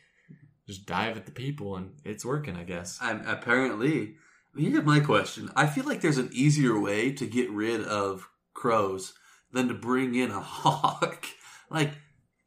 Just 0.67 0.87
dive 0.87 1.17
at 1.17 1.27
the 1.27 1.33
people, 1.33 1.77
and 1.77 1.93
it's 2.05 2.25
working. 2.25 2.57
I 2.57 2.65
guess. 2.65 2.99
And 3.03 3.27
apparently, 3.27 4.17
here's 4.57 4.85
my 4.85 5.01
question. 5.01 5.51
I 5.57 5.67
feel 5.67 5.85
like 5.85 6.01
there's 6.01 6.19
an 6.19 6.31
easier 6.33 6.79
way 6.79 7.13
to 7.13 7.27
get 7.27 7.51
rid 7.51 7.85
of 7.85 8.29
crows 8.55 9.15
than 9.53 9.69
to 9.69 9.75
bring 9.75 10.15
in 10.15 10.31
a 10.31 10.41
hawk. 10.41 11.27
like, 11.71 11.93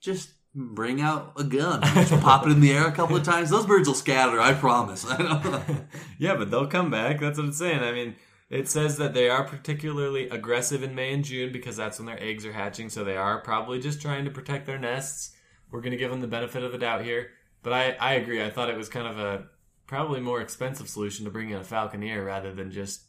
just 0.01 0.31
bring 0.55 1.01
out 1.01 1.33
a 1.37 1.43
gun, 1.43 1.81
just 1.93 2.11
pop 2.21 2.45
it 2.45 2.51
in 2.51 2.59
the 2.59 2.71
air 2.71 2.87
a 2.87 2.91
couple 2.91 3.15
of 3.15 3.23
times. 3.23 3.49
Those 3.49 3.65
birds 3.65 3.87
will 3.87 3.95
scatter. 3.95 4.39
I 4.39 4.53
promise. 4.53 5.05
I 5.09 5.85
yeah, 6.17 6.35
but 6.35 6.51
they'll 6.51 6.67
come 6.67 6.89
back. 6.89 7.19
That's 7.19 7.37
what 7.37 7.45
I'm 7.45 7.53
saying. 7.53 7.79
I 7.79 7.91
mean, 7.91 8.15
it 8.49 8.67
says 8.67 8.97
that 8.97 9.13
they 9.13 9.29
are 9.29 9.43
particularly 9.43 10.27
aggressive 10.29 10.81
in 10.81 10.95
May 10.95 11.13
and 11.13 11.23
June 11.23 11.51
because 11.51 11.77
that's 11.77 11.99
when 11.99 12.07
their 12.07 12.21
eggs 12.21 12.45
are 12.45 12.53
hatching. 12.53 12.89
So 12.89 13.03
they 13.03 13.17
are 13.17 13.39
probably 13.41 13.79
just 13.79 14.01
trying 14.01 14.25
to 14.25 14.31
protect 14.31 14.65
their 14.65 14.79
nests. 14.79 15.35
We're 15.71 15.81
going 15.81 15.91
to 15.91 15.97
give 15.97 16.09
them 16.09 16.21
the 16.21 16.27
benefit 16.27 16.63
of 16.63 16.71
the 16.71 16.79
doubt 16.79 17.03
here. 17.03 17.29
But 17.61 17.73
I, 17.73 17.91
I 17.99 18.13
agree. 18.13 18.43
I 18.43 18.49
thought 18.49 18.69
it 18.69 18.77
was 18.77 18.89
kind 18.89 19.07
of 19.07 19.19
a 19.19 19.45
probably 19.85 20.19
more 20.19 20.41
expensive 20.41 20.89
solution 20.89 21.25
to 21.25 21.31
bring 21.31 21.49
in 21.51 21.57
a 21.57 21.63
falconer 21.63 22.23
rather 22.23 22.53
than 22.53 22.71
just 22.71 23.01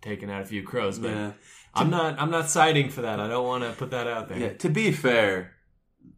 taking 0.00 0.30
out 0.30 0.42
a 0.42 0.46
few 0.46 0.62
crows. 0.62 0.98
But 0.98 1.10
yeah. 1.10 1.32
I'm 1.74 1.90
not 1.90 2.18
I'm 2.18 2.30
not 2.30 2.48
siding 2.48 2.88
for 2.88 3.02
that. 3.02 3.20
I 3.20 3.28
don't 3.28 3.46
want 3.46 3.64
to 3.64 3.72
put 3.72 3.90
that 3.90 4.06
out 4.06 4.28
there. 4.28 4.38
yeah. 4.38 4.52
To 4.54 4.68
be 4.70 4.92
fair, 4.92 5.55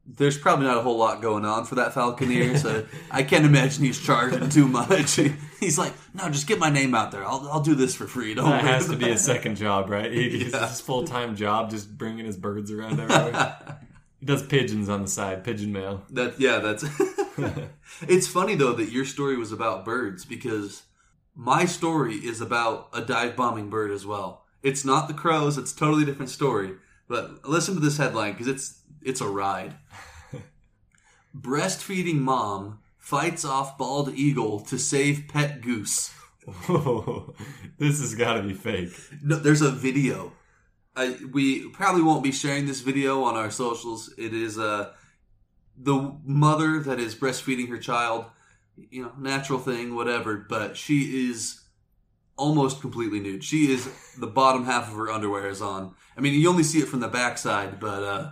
there's 0.07 0.39
probably 0.39 0.67
not 0.67 0.79
a 0.79 0.81
whole 0.81 0.97
lot 0.97 1.21
going 1.21 1.45
on 1.45 1.65
for 1.67 1.75
that 1.77 1.93
Falconer, 1.93 2.57
so 2.57 2.87
I 3.11 3.23
can't 3.23 3.45
imagine 3.45 3.85
he's 3.85 4.01
charging 4.01 4.49
too 4.49 4.67
much. 4.67 5.19
He's 5.61 5.77
like, 5.77 5.93
no, 6.15 6.31
just 6.31 6.47
get 6.47 6.61
my 6.61 6.71
name 6.71 6.95
out 6.95 7.11
there. 7.11 7.25
I'll, 7.27 7.49
I'll 7.51 7.61
do 7.61 7.75
this 7.75 7.93
for 7.93 8.07
free. 8.07 8.33
Don't 8.33 8.49
That 8.49 8.63
has 8.63 8.89
to 8.89 8.97
be 8.97 9.11
a 9.11 9.19
second 9.19 9.57
job, 9.57 9.91
right? 9.91 10.11
He, 10.13 10.31
he's 10.31 10.53
Yeah. 10.53 10.69
his 10.69 10.81
full 10.81 11.05
time 11.05 11.35
job, 11.35 11.71
just 11.71 11.99
bringing 11.99 12.25
his 12.27 12.37
birds 12.37 12.71
around 12.71 13.01
everywhere. 13.01 13.81
he 14.21 14.25
does 14.27 14.47
pigeons 14.47 14.89
on 14.89 15.03
the 15.03 15.09
side, 15.09 15.43
pigeon 15.43 15.73
mail. 15.73 16.03
That 16.11 16.39
yeah, 16.41 16.59
that's. 16.59 16.85
it's 18.03 18.29
funny 18.29 18.55
though 18.55 18.73
that 18.75 18.93
your 18.93 19.05
story 19.05 19.37
was 19.37 19.51
about 19.51 19.85
birds 19.85 20.25
because 20.25 20.85
my 21.35 21.65
story 21.65 22.15
is 22.15 22.41
about 22.41 22.89
a 22.93 23.01
dive 23.01 23.35
bombing 23.35 23.69
bird 23.69 23.91
as 23.91 24.07
well. 24.07 24.45
It's 24.63 24.85
not 24.85 25.09
the 25.09 25.15
crows; 25.15 25.59
it's 25.59 25.73
a 25.73 25.77
totally 25.77 26.05
different 26.05 26.31
story. 26.31 26.75
But 27.09 27.49
listen 27.49 27.75
to 27.75 27.81
this 27.81 27.97
headline 27.97 28.33
because 28.33 28.47
it's 28.47 28.78
it's 29.03 29.21
a 29.21 29.29
ride. 29.29 29.75
Breastfeeding 31.37 32.19
mom 32.19 32.81
fights 32.99 33.45
off 33.45 33.79
bald 33.79 34.15
eagle 34.15 34.61
to 34.61 34.79
save 34.79 35.29
pet 35.29 35.61
goose. 35.61 36.13
this 37.79 38.01
has 38.01 38.15
got 38.15 38.35
to 38.35 38.43
be 38.43 38.55
fake. 38.55 38.93
No, 39.23 39.37
there's 39.37 39.63
a 39.63 39.71
video. 39.71 40.33
I, 40.97 41.17
we 41.33 41.69
probably 41.69 42.03
won't 42.03 42.25
be 42.25 42.33
sharing 42.33 42.67
this 42.67 42.81
video 42.81 43.23
on 43.23 43.37
our 43.37 43.51
socials. 43.51 44.13
It 44.19 44.35
is 44.35 44.59
uh, 44.59 44.93
the 45.77 46.17
mother 46.25 46.81
that 46.81 46.99
is 46.99 47.15
breastfeeding 47.15 47.69
her 47.69 47.79
child. 47.79 48.27
You 48.77 49.05
know, 49.05 49.13
natural 49.19 49.59
thing, 49.59 49.95
whatever. 49.95 50.37
But 50.37 50.77
she 50.77 51.29
is 51.29 51.61
almost 52.37 52.81
completely 52.81 53.21
nude. 53.21 53.45
She 53.45 53.71
is 53.73 53.89
the 54.19 54.27
bottom 54.27 54.65
half 54.65 54.89
of 54.89 54.95
her 54.97 55.11
underwear 55.11 55.49
is 55.49 55.61
on. 55.61 55.95
I 56.17 56.21
mean, 56.21 56.35
you 56.35 56.49
only 56.49 56.63
see 56.63 56.79
it 56.79 56.89
from 56.89 57.01
the 57.01 57.09
backside, 57.09 57.81
but 57.81 58.03
uh, 58.03 58.31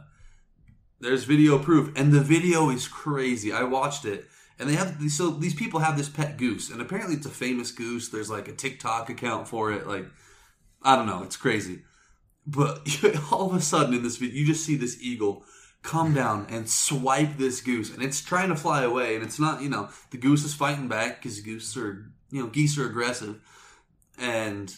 there's 1.01 1.25
video 1.25 1.59
proof, 1.59 1.93
and 1.97 2.13
the 2.13 2.21
video 2.21 2.71
is 2.71 2.89
crazy. 2.89 3.53
I 3.53 3.65
watched 3.65 4.05
it, 4.05 4.27
and 4.59 4.69
they 4.69 4.75
have 4.75 4.97
so 5.11 5.31
these 5.31 5.55
people 5.55 5.81
have 5.81 5.97
this 5.97 6.09
pet 6.09 6.37
goose, 6.37 6.71
and 6.71 6.81
apparently 6.81 7.17
it's 7.17 7.27
a 7.27 7.31
famous 7.31 7.71
goose. 7.71 8.09
There's 8.09 8.31
like 8.31 8.49
a 8.49 8.53
TikTok 8.53 9.11
account 9.11 9.49
for 9.49 9.73
it. 9.73 9.87
Like, 9.87 10.07
I 10.83 10.97
don't 10.97 11.07
know, 11.07 11.23
it's 11.23 11.37
crazy. 11.37 11.83
But 12.47 12.87
all 13.33 13.51
of 13.51 13.57
a 13.57 13.61
sudden 13.61 13.95
in 13.95 14.03
this 14.03 14.17
video, 14.17 14.37
you 14.37 14.47
just 14.47 14.65
see 14.65 14.77
this 14.77 15.01
eagle 15.01 15.45
come 15.83 16.15
down 16.15 16.47
and 16.49 16.69
swipe 16.69 17.37
this 17.37 17.61
goose, 17.61 17.93
and 17.93 18.03
it's 18.03 18.23
trying 18.23 18.49
to 18.49 18.57
fly 18.57 18.83
away, 18.83 19.15
and 19.15 19.25
it's 19.25 19.39
not, 19.39 19.63
you 19.63 19.69
know, 19.69 19.89
the 20.11 20.19
goose 20.19 20.45
is 20.45 20.55
fighting 20.55 20.89
back 20.89 21.23
because 21.23 21.41
gooses 21.41 21.77
are, 21.77 22.11
you 22.31 22.43
know, 22.43 22.49
geese 22.49 22.79
are 22.79 22.87
aggressive, 22.87 23.41
and 24.19 24.75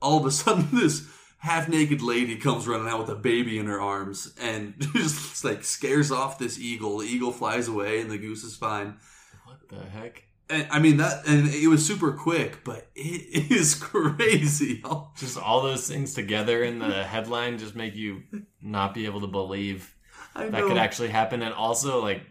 all 0.00 0.18
of 0.18 0.26
a 0.26 0.30
sudden 0.42 0.68
this 0.72 1.06
half 1.38 1.68
naked 1.68 2.02
lady 2.02 2.36
comes 2.36 2.66
running 2.66 2.88
out 2.88 3.00
with 3.00 3.08
a 3.10 3.14
baby 3.14 3.58
in 3.58 3.66
her 3.66 3.80
arms 3.80 4.34
and 4.40 4.74
just 4.94 5.44
like 5.44 5.64
scares 5.64 6.10
off 6.10 6.38
this 6.38 6.58
eagle. 6.58 6.98
The 6.98 7.06
eagle 7.06 7.32
flies 7.32 7.68
away, 7.68 8.00
and 8.00 8.10
the 8.10 8.18
goose 8.18 8.44
is 8.44 8.56
fine. 8.56 8.96
What 9.44 9.68
the 9.68 9.84
heck? 9.84 10.24
And 10.48 10.66
I 10.70 10.78
mean 10.78 10.98
that, 10.98 11.26
and 11.26 11.48
it 11.48 11.68
was 11.68 11.84
super 11.84 12.12
quick, 12.12 12.62
but 12.64 12.88
it 12.94 13.50
is 13.50 13.74
crazy. 13.74 14.82
Just 15.16 15.38
all 15.38 15.62
those 15.62 15.88
things 15.88 16.14
together 16.14 16.62
in 16.62 16.78
the 16.78 17.04
headline 17.04 17.58
just 17.58 17.74
make 17.74 17.94
you 17.94 18.22
not 18.62 18.94
be 18.94 19.06
able 19.06 19.20
to 19.22 19.26
believe 19.26 19.94
that 20.34 20.52
could 20.52 20.76
actually 20.76 21.08
happen. 21.08 21.42
And 21.42 21.54
also, 21.54 22.02
like, 22.02 22.22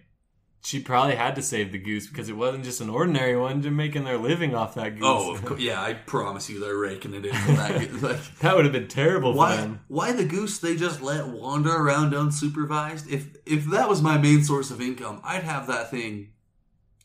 she 0.66 0.80
probably 0.80 1.16
had 1.16 1.36
to 1.36 1.44
save 1.44 1.72
the 1.72 1.78
goose 1.78 2.08
because 2.08 2.28
it 2.28 2.36
wasn't 2.36 2.64
just 2.64 2.82
an 2.82 2.90
ordinary 2.90 3.38
one. 3.38 3.62
They're 3.62 3.72
making 3.72 4.04
their 4.04 4.18
living 4.18 4.56
off 4.56 4.74
that 4.74 4.96
goose. 4.96 5.04
Oh, 5.06 5.32
of 5.32 5.46
course. 5.46 5.60
yeah, 5.62 5.80
I 5.80 5.94
promise 5.94 6.50
you, 6.50 6.60
they're 6.60 6.76
raking 6.76 7.14
it 7.14 7.24
in. 7.24 7.36
For 7.36 7.52
that. 7.52 7.94
like, 8.02 8.40
that 8.40 8.56
would 8.56 8.66
have 8.66 8.74
been 8.74 8.88
terrible 8.88 9.34
for 9.34 9.38
why? 9.38 9.58
them. 9.58 9.82
Why 9.88 10.12
the 10.12 10.26
goose? 10.26 10.58
They 10.58 10.76
just 10.76 11.04
let 11.04 11.28
wander 11.28 11.72
around 11.72 12.14
unsupervised. 12.14 13.08
If 13.12 13.38
if 13.46 13.66
that 13.66 13.88
was 13.88 14.02
my 14.02 14.18
main 14.18 14.44
source 14.44 14.72
of 14.72 14.82
income, 14.82 15.22
I'd 15.24 15.44
have 15.44 15.68
that 15.68 15.92
thing 15.92 16.32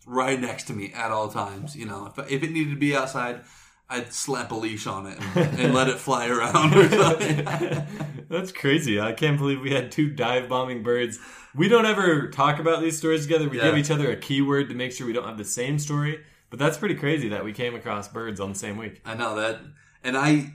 right 0.07 0.41
next 0.41 0.65
to 0.65 0.73
me 0.73 0.93
at 0.95 1.11
all 1.11 1.29
times. 1.29 1.77
You 1.77 1.85
know, 1.85 2.07
if 2.07 2.31
if 2.31 2.43
it 2.43 2.53
needed 2.53 2.71
to 2.71 2.81
be 2.81 2.97
outside, 2.97 3.43
I'd 3.91 4.13
slap 4.13 4.53
a 4.53 4.55
leash 4.55 4.87
on 4.87 5.07
it 5.07 5.19
and, 5.35 5.59
and 5.61 5.75
let 5.75 5.89
it 5.89 5.99
fly 5.99 6.29
around 6.29 6.75
or 6.75 6.89
something. 6.89 7.45
That's 8.31 8.53
crazy. 8.53 9.01
I 9.01 9.13
can't 9.13 9.37
believe 9.37 9.61
we 9.61 9.73
had 9.73 9.91
two 9.91 10.09
dive 10.11 10.49
bombing 10.49 10.83
birds. 10.83 11.19
We 11.55 11.67
don't 11.69 11.85
ever 11.87 12.29
talk 12.29 12.61
about 12.61 12.81
these 12.81 12.97
stories 12.97 13.23
together. 13.25 13.49
We 13.49 13.59
Yeah. 13.59 13.65
give 13.65 13.79
each 13.79 13.91
other 13.91 14.11
a 14.11 14.17
keyword 14.17 14.69
to 14.69 14.75
make 14.77 14.93
sure 14.93 15.07
we 15.07 15.13
don't 15.13 15.27
have 15.27 15.39
the 15.39 15.45
same 15.45 15.79
story. 15.79 16.21
But 16.51 16.59
that's 16.59 16.79
pretty 16.79 16.95
crazy 16.95 17.29
that 17.31 17.45
we 17.45 17.53
came 17.53 17.75
across 17.75 18.09
birds 18.09 18.41
on 18.41 18.51
the 18.53 18.59
same 18.59 18.77
week. 18.77 19.01
I 19.05 19.15
know 19.15 19.35
that, 19.37 19.61
and 20.05 20.17
I. 20.17 20.53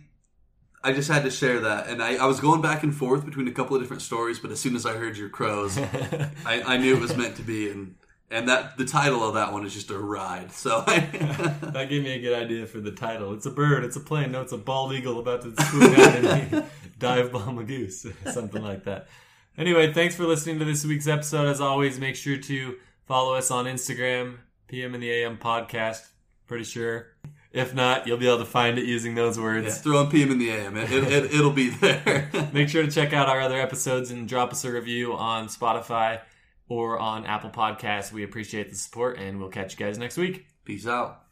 I 0.84 0.94
just 0.94 1.10
had 1.10 1.24
to 1.24 1.32
share 1.32 1.62
that, 1.62 1.88
and 1.88 2.00
I, 2.04 2.18
I 2.18 2.26
was 2.28 2.40
going 2.40 2.62
back 2.62 2.84
and 2.84 2.94
forth 2.96 3.26
between 3.26 3.48
a 3.48 3.52
couple 3.52 3.76
of 3.76 3.82
different 3.82 4.04
stories, 4.04 4.38
but 4.40 4.52
as 4.52 4.60
soon 4.60 4.76
as 4.76 4.86
I 4.86 4.94
heard 4.94 5.18
your 5.18 5.30
crows, 5.30 5.78
I, 6.46 6.62
I 6.64 6.78
knew 6.78 6.96
it 6.96 7.02
was 7.02 7.18
meant 7.18 7.38
to 7.38 7.42
be, 7.42 7.72
and 7.72 7.96
and 8.36 8.50
that 8.50 8.78
the 8.78 8.84
title 8.84 9.24
of 9.24 9.36
that 9.36 9.54
one 9.54 9.66
is 9.66 9.74
just 9.74 9.90
a 9.90 9.98
ride. 9.98 10.52
So 10.52 10.82
that 10.82 11.88
gave 11.90 12.04
me 12.04 12.12
a 12.12 12.20
good 12.20 12.38
idea 12.38 12.68
for 12.68 12.80
the 12.80 12.92
title. 12.92 13.34
It's 13.34 13.46
a 13.46 13.50
bird. 13.50 13.86
It's 13.86 13.96
a 13.96 14.02
plane. 14.02 14.34
No, 14.34 14.42
it's 14.42 14.52
a 14.52 14.58
bald 14.58 14.94
eagle 14.94 15.20
about 15.20 15.42
to 15.44 15.64
swoop 15.66 15.96
down 15.96 16.26
and 16.26 16.66
dive 17.00 17.32
bomb 17.32 17.58
a 17.58 17.64
goose. 17.64 18.06
Something 18.32 18.62
like 18.62 18.84
that. 18.84 19.08
Anyway, 19.58 19.94
thanks 19.94 20.16
for 20.16 20.26
listening 20.26 20.60
to 20.60 20.66
this 20.66 20.86
week's 20.86 21.08
episode. 21.08 21.48
As 21.48 21.62
always, 21.62 21.98
make 21.98 22.18
sure 22.18 22.36
to 22.38 22.76
follow 23.06 23.36
us 23.36 23.52
on 23.52 23.66
Instagram, 23.66 24.40
PM 24.68 24.94
in 24.94 25.00
the 25.00 25.12
AM 25.12 25.38
podcast. 25.38 26.06
Pretty 26.46 26.66
sure. 26.66 27.08
If 27.54 27.74
not, 27.74 28.06
you'll 28.06 28.18
be 28.18 28.28
able 28.28 28.40
to 28.40 28.46
find 28.46 28.78
it 28.78 28.84
using 28.84 29.16
those 29.16 29.40
words. 29.40 29.78
throw 29.78 30.02
in 30.02 30.10
PM 30.10 30.32
in 30.32 30.40
the 30.40 30.50
AM. 30.50 30.76
It, 30.76 30.92
it, 30.92 31.04
it, 31.06 31.34
it'll 31.34 31.52
be 31.52 31.70
there. 31.70 32.30
Make 32.52 32.68
sure 32.68 32.84
to 32.84 32.92
check 32.92 33.14
out 33.14 33.30
our 33.30 33.40
other 33.40 33.58
episodes 33.58 34.12
and 34.12 34.28
drop 34.28 34.52
us 34.52 34.66
a 34.66 34.72
review 34.74 35.14
on 35.14 35.48
Spotify 35.48 36.20
or 36.68 37.00
on 37.00 37.26
Apple 37.26 37.50
Podcasts. 37.50 38.12
We 38.12 38.24
appreciate 38.24 38.70
the 38.70 38.76
support, 38.76 39.18
and 39.20 39.40
we'll 39.40 39.50
catch 39.50 39.78
you 39.78 39.86
guys 39.86 39.98
next 39.98 40.18
week. 40.18 40.48
Peace 40.64 40.88
out. 40.88 41.25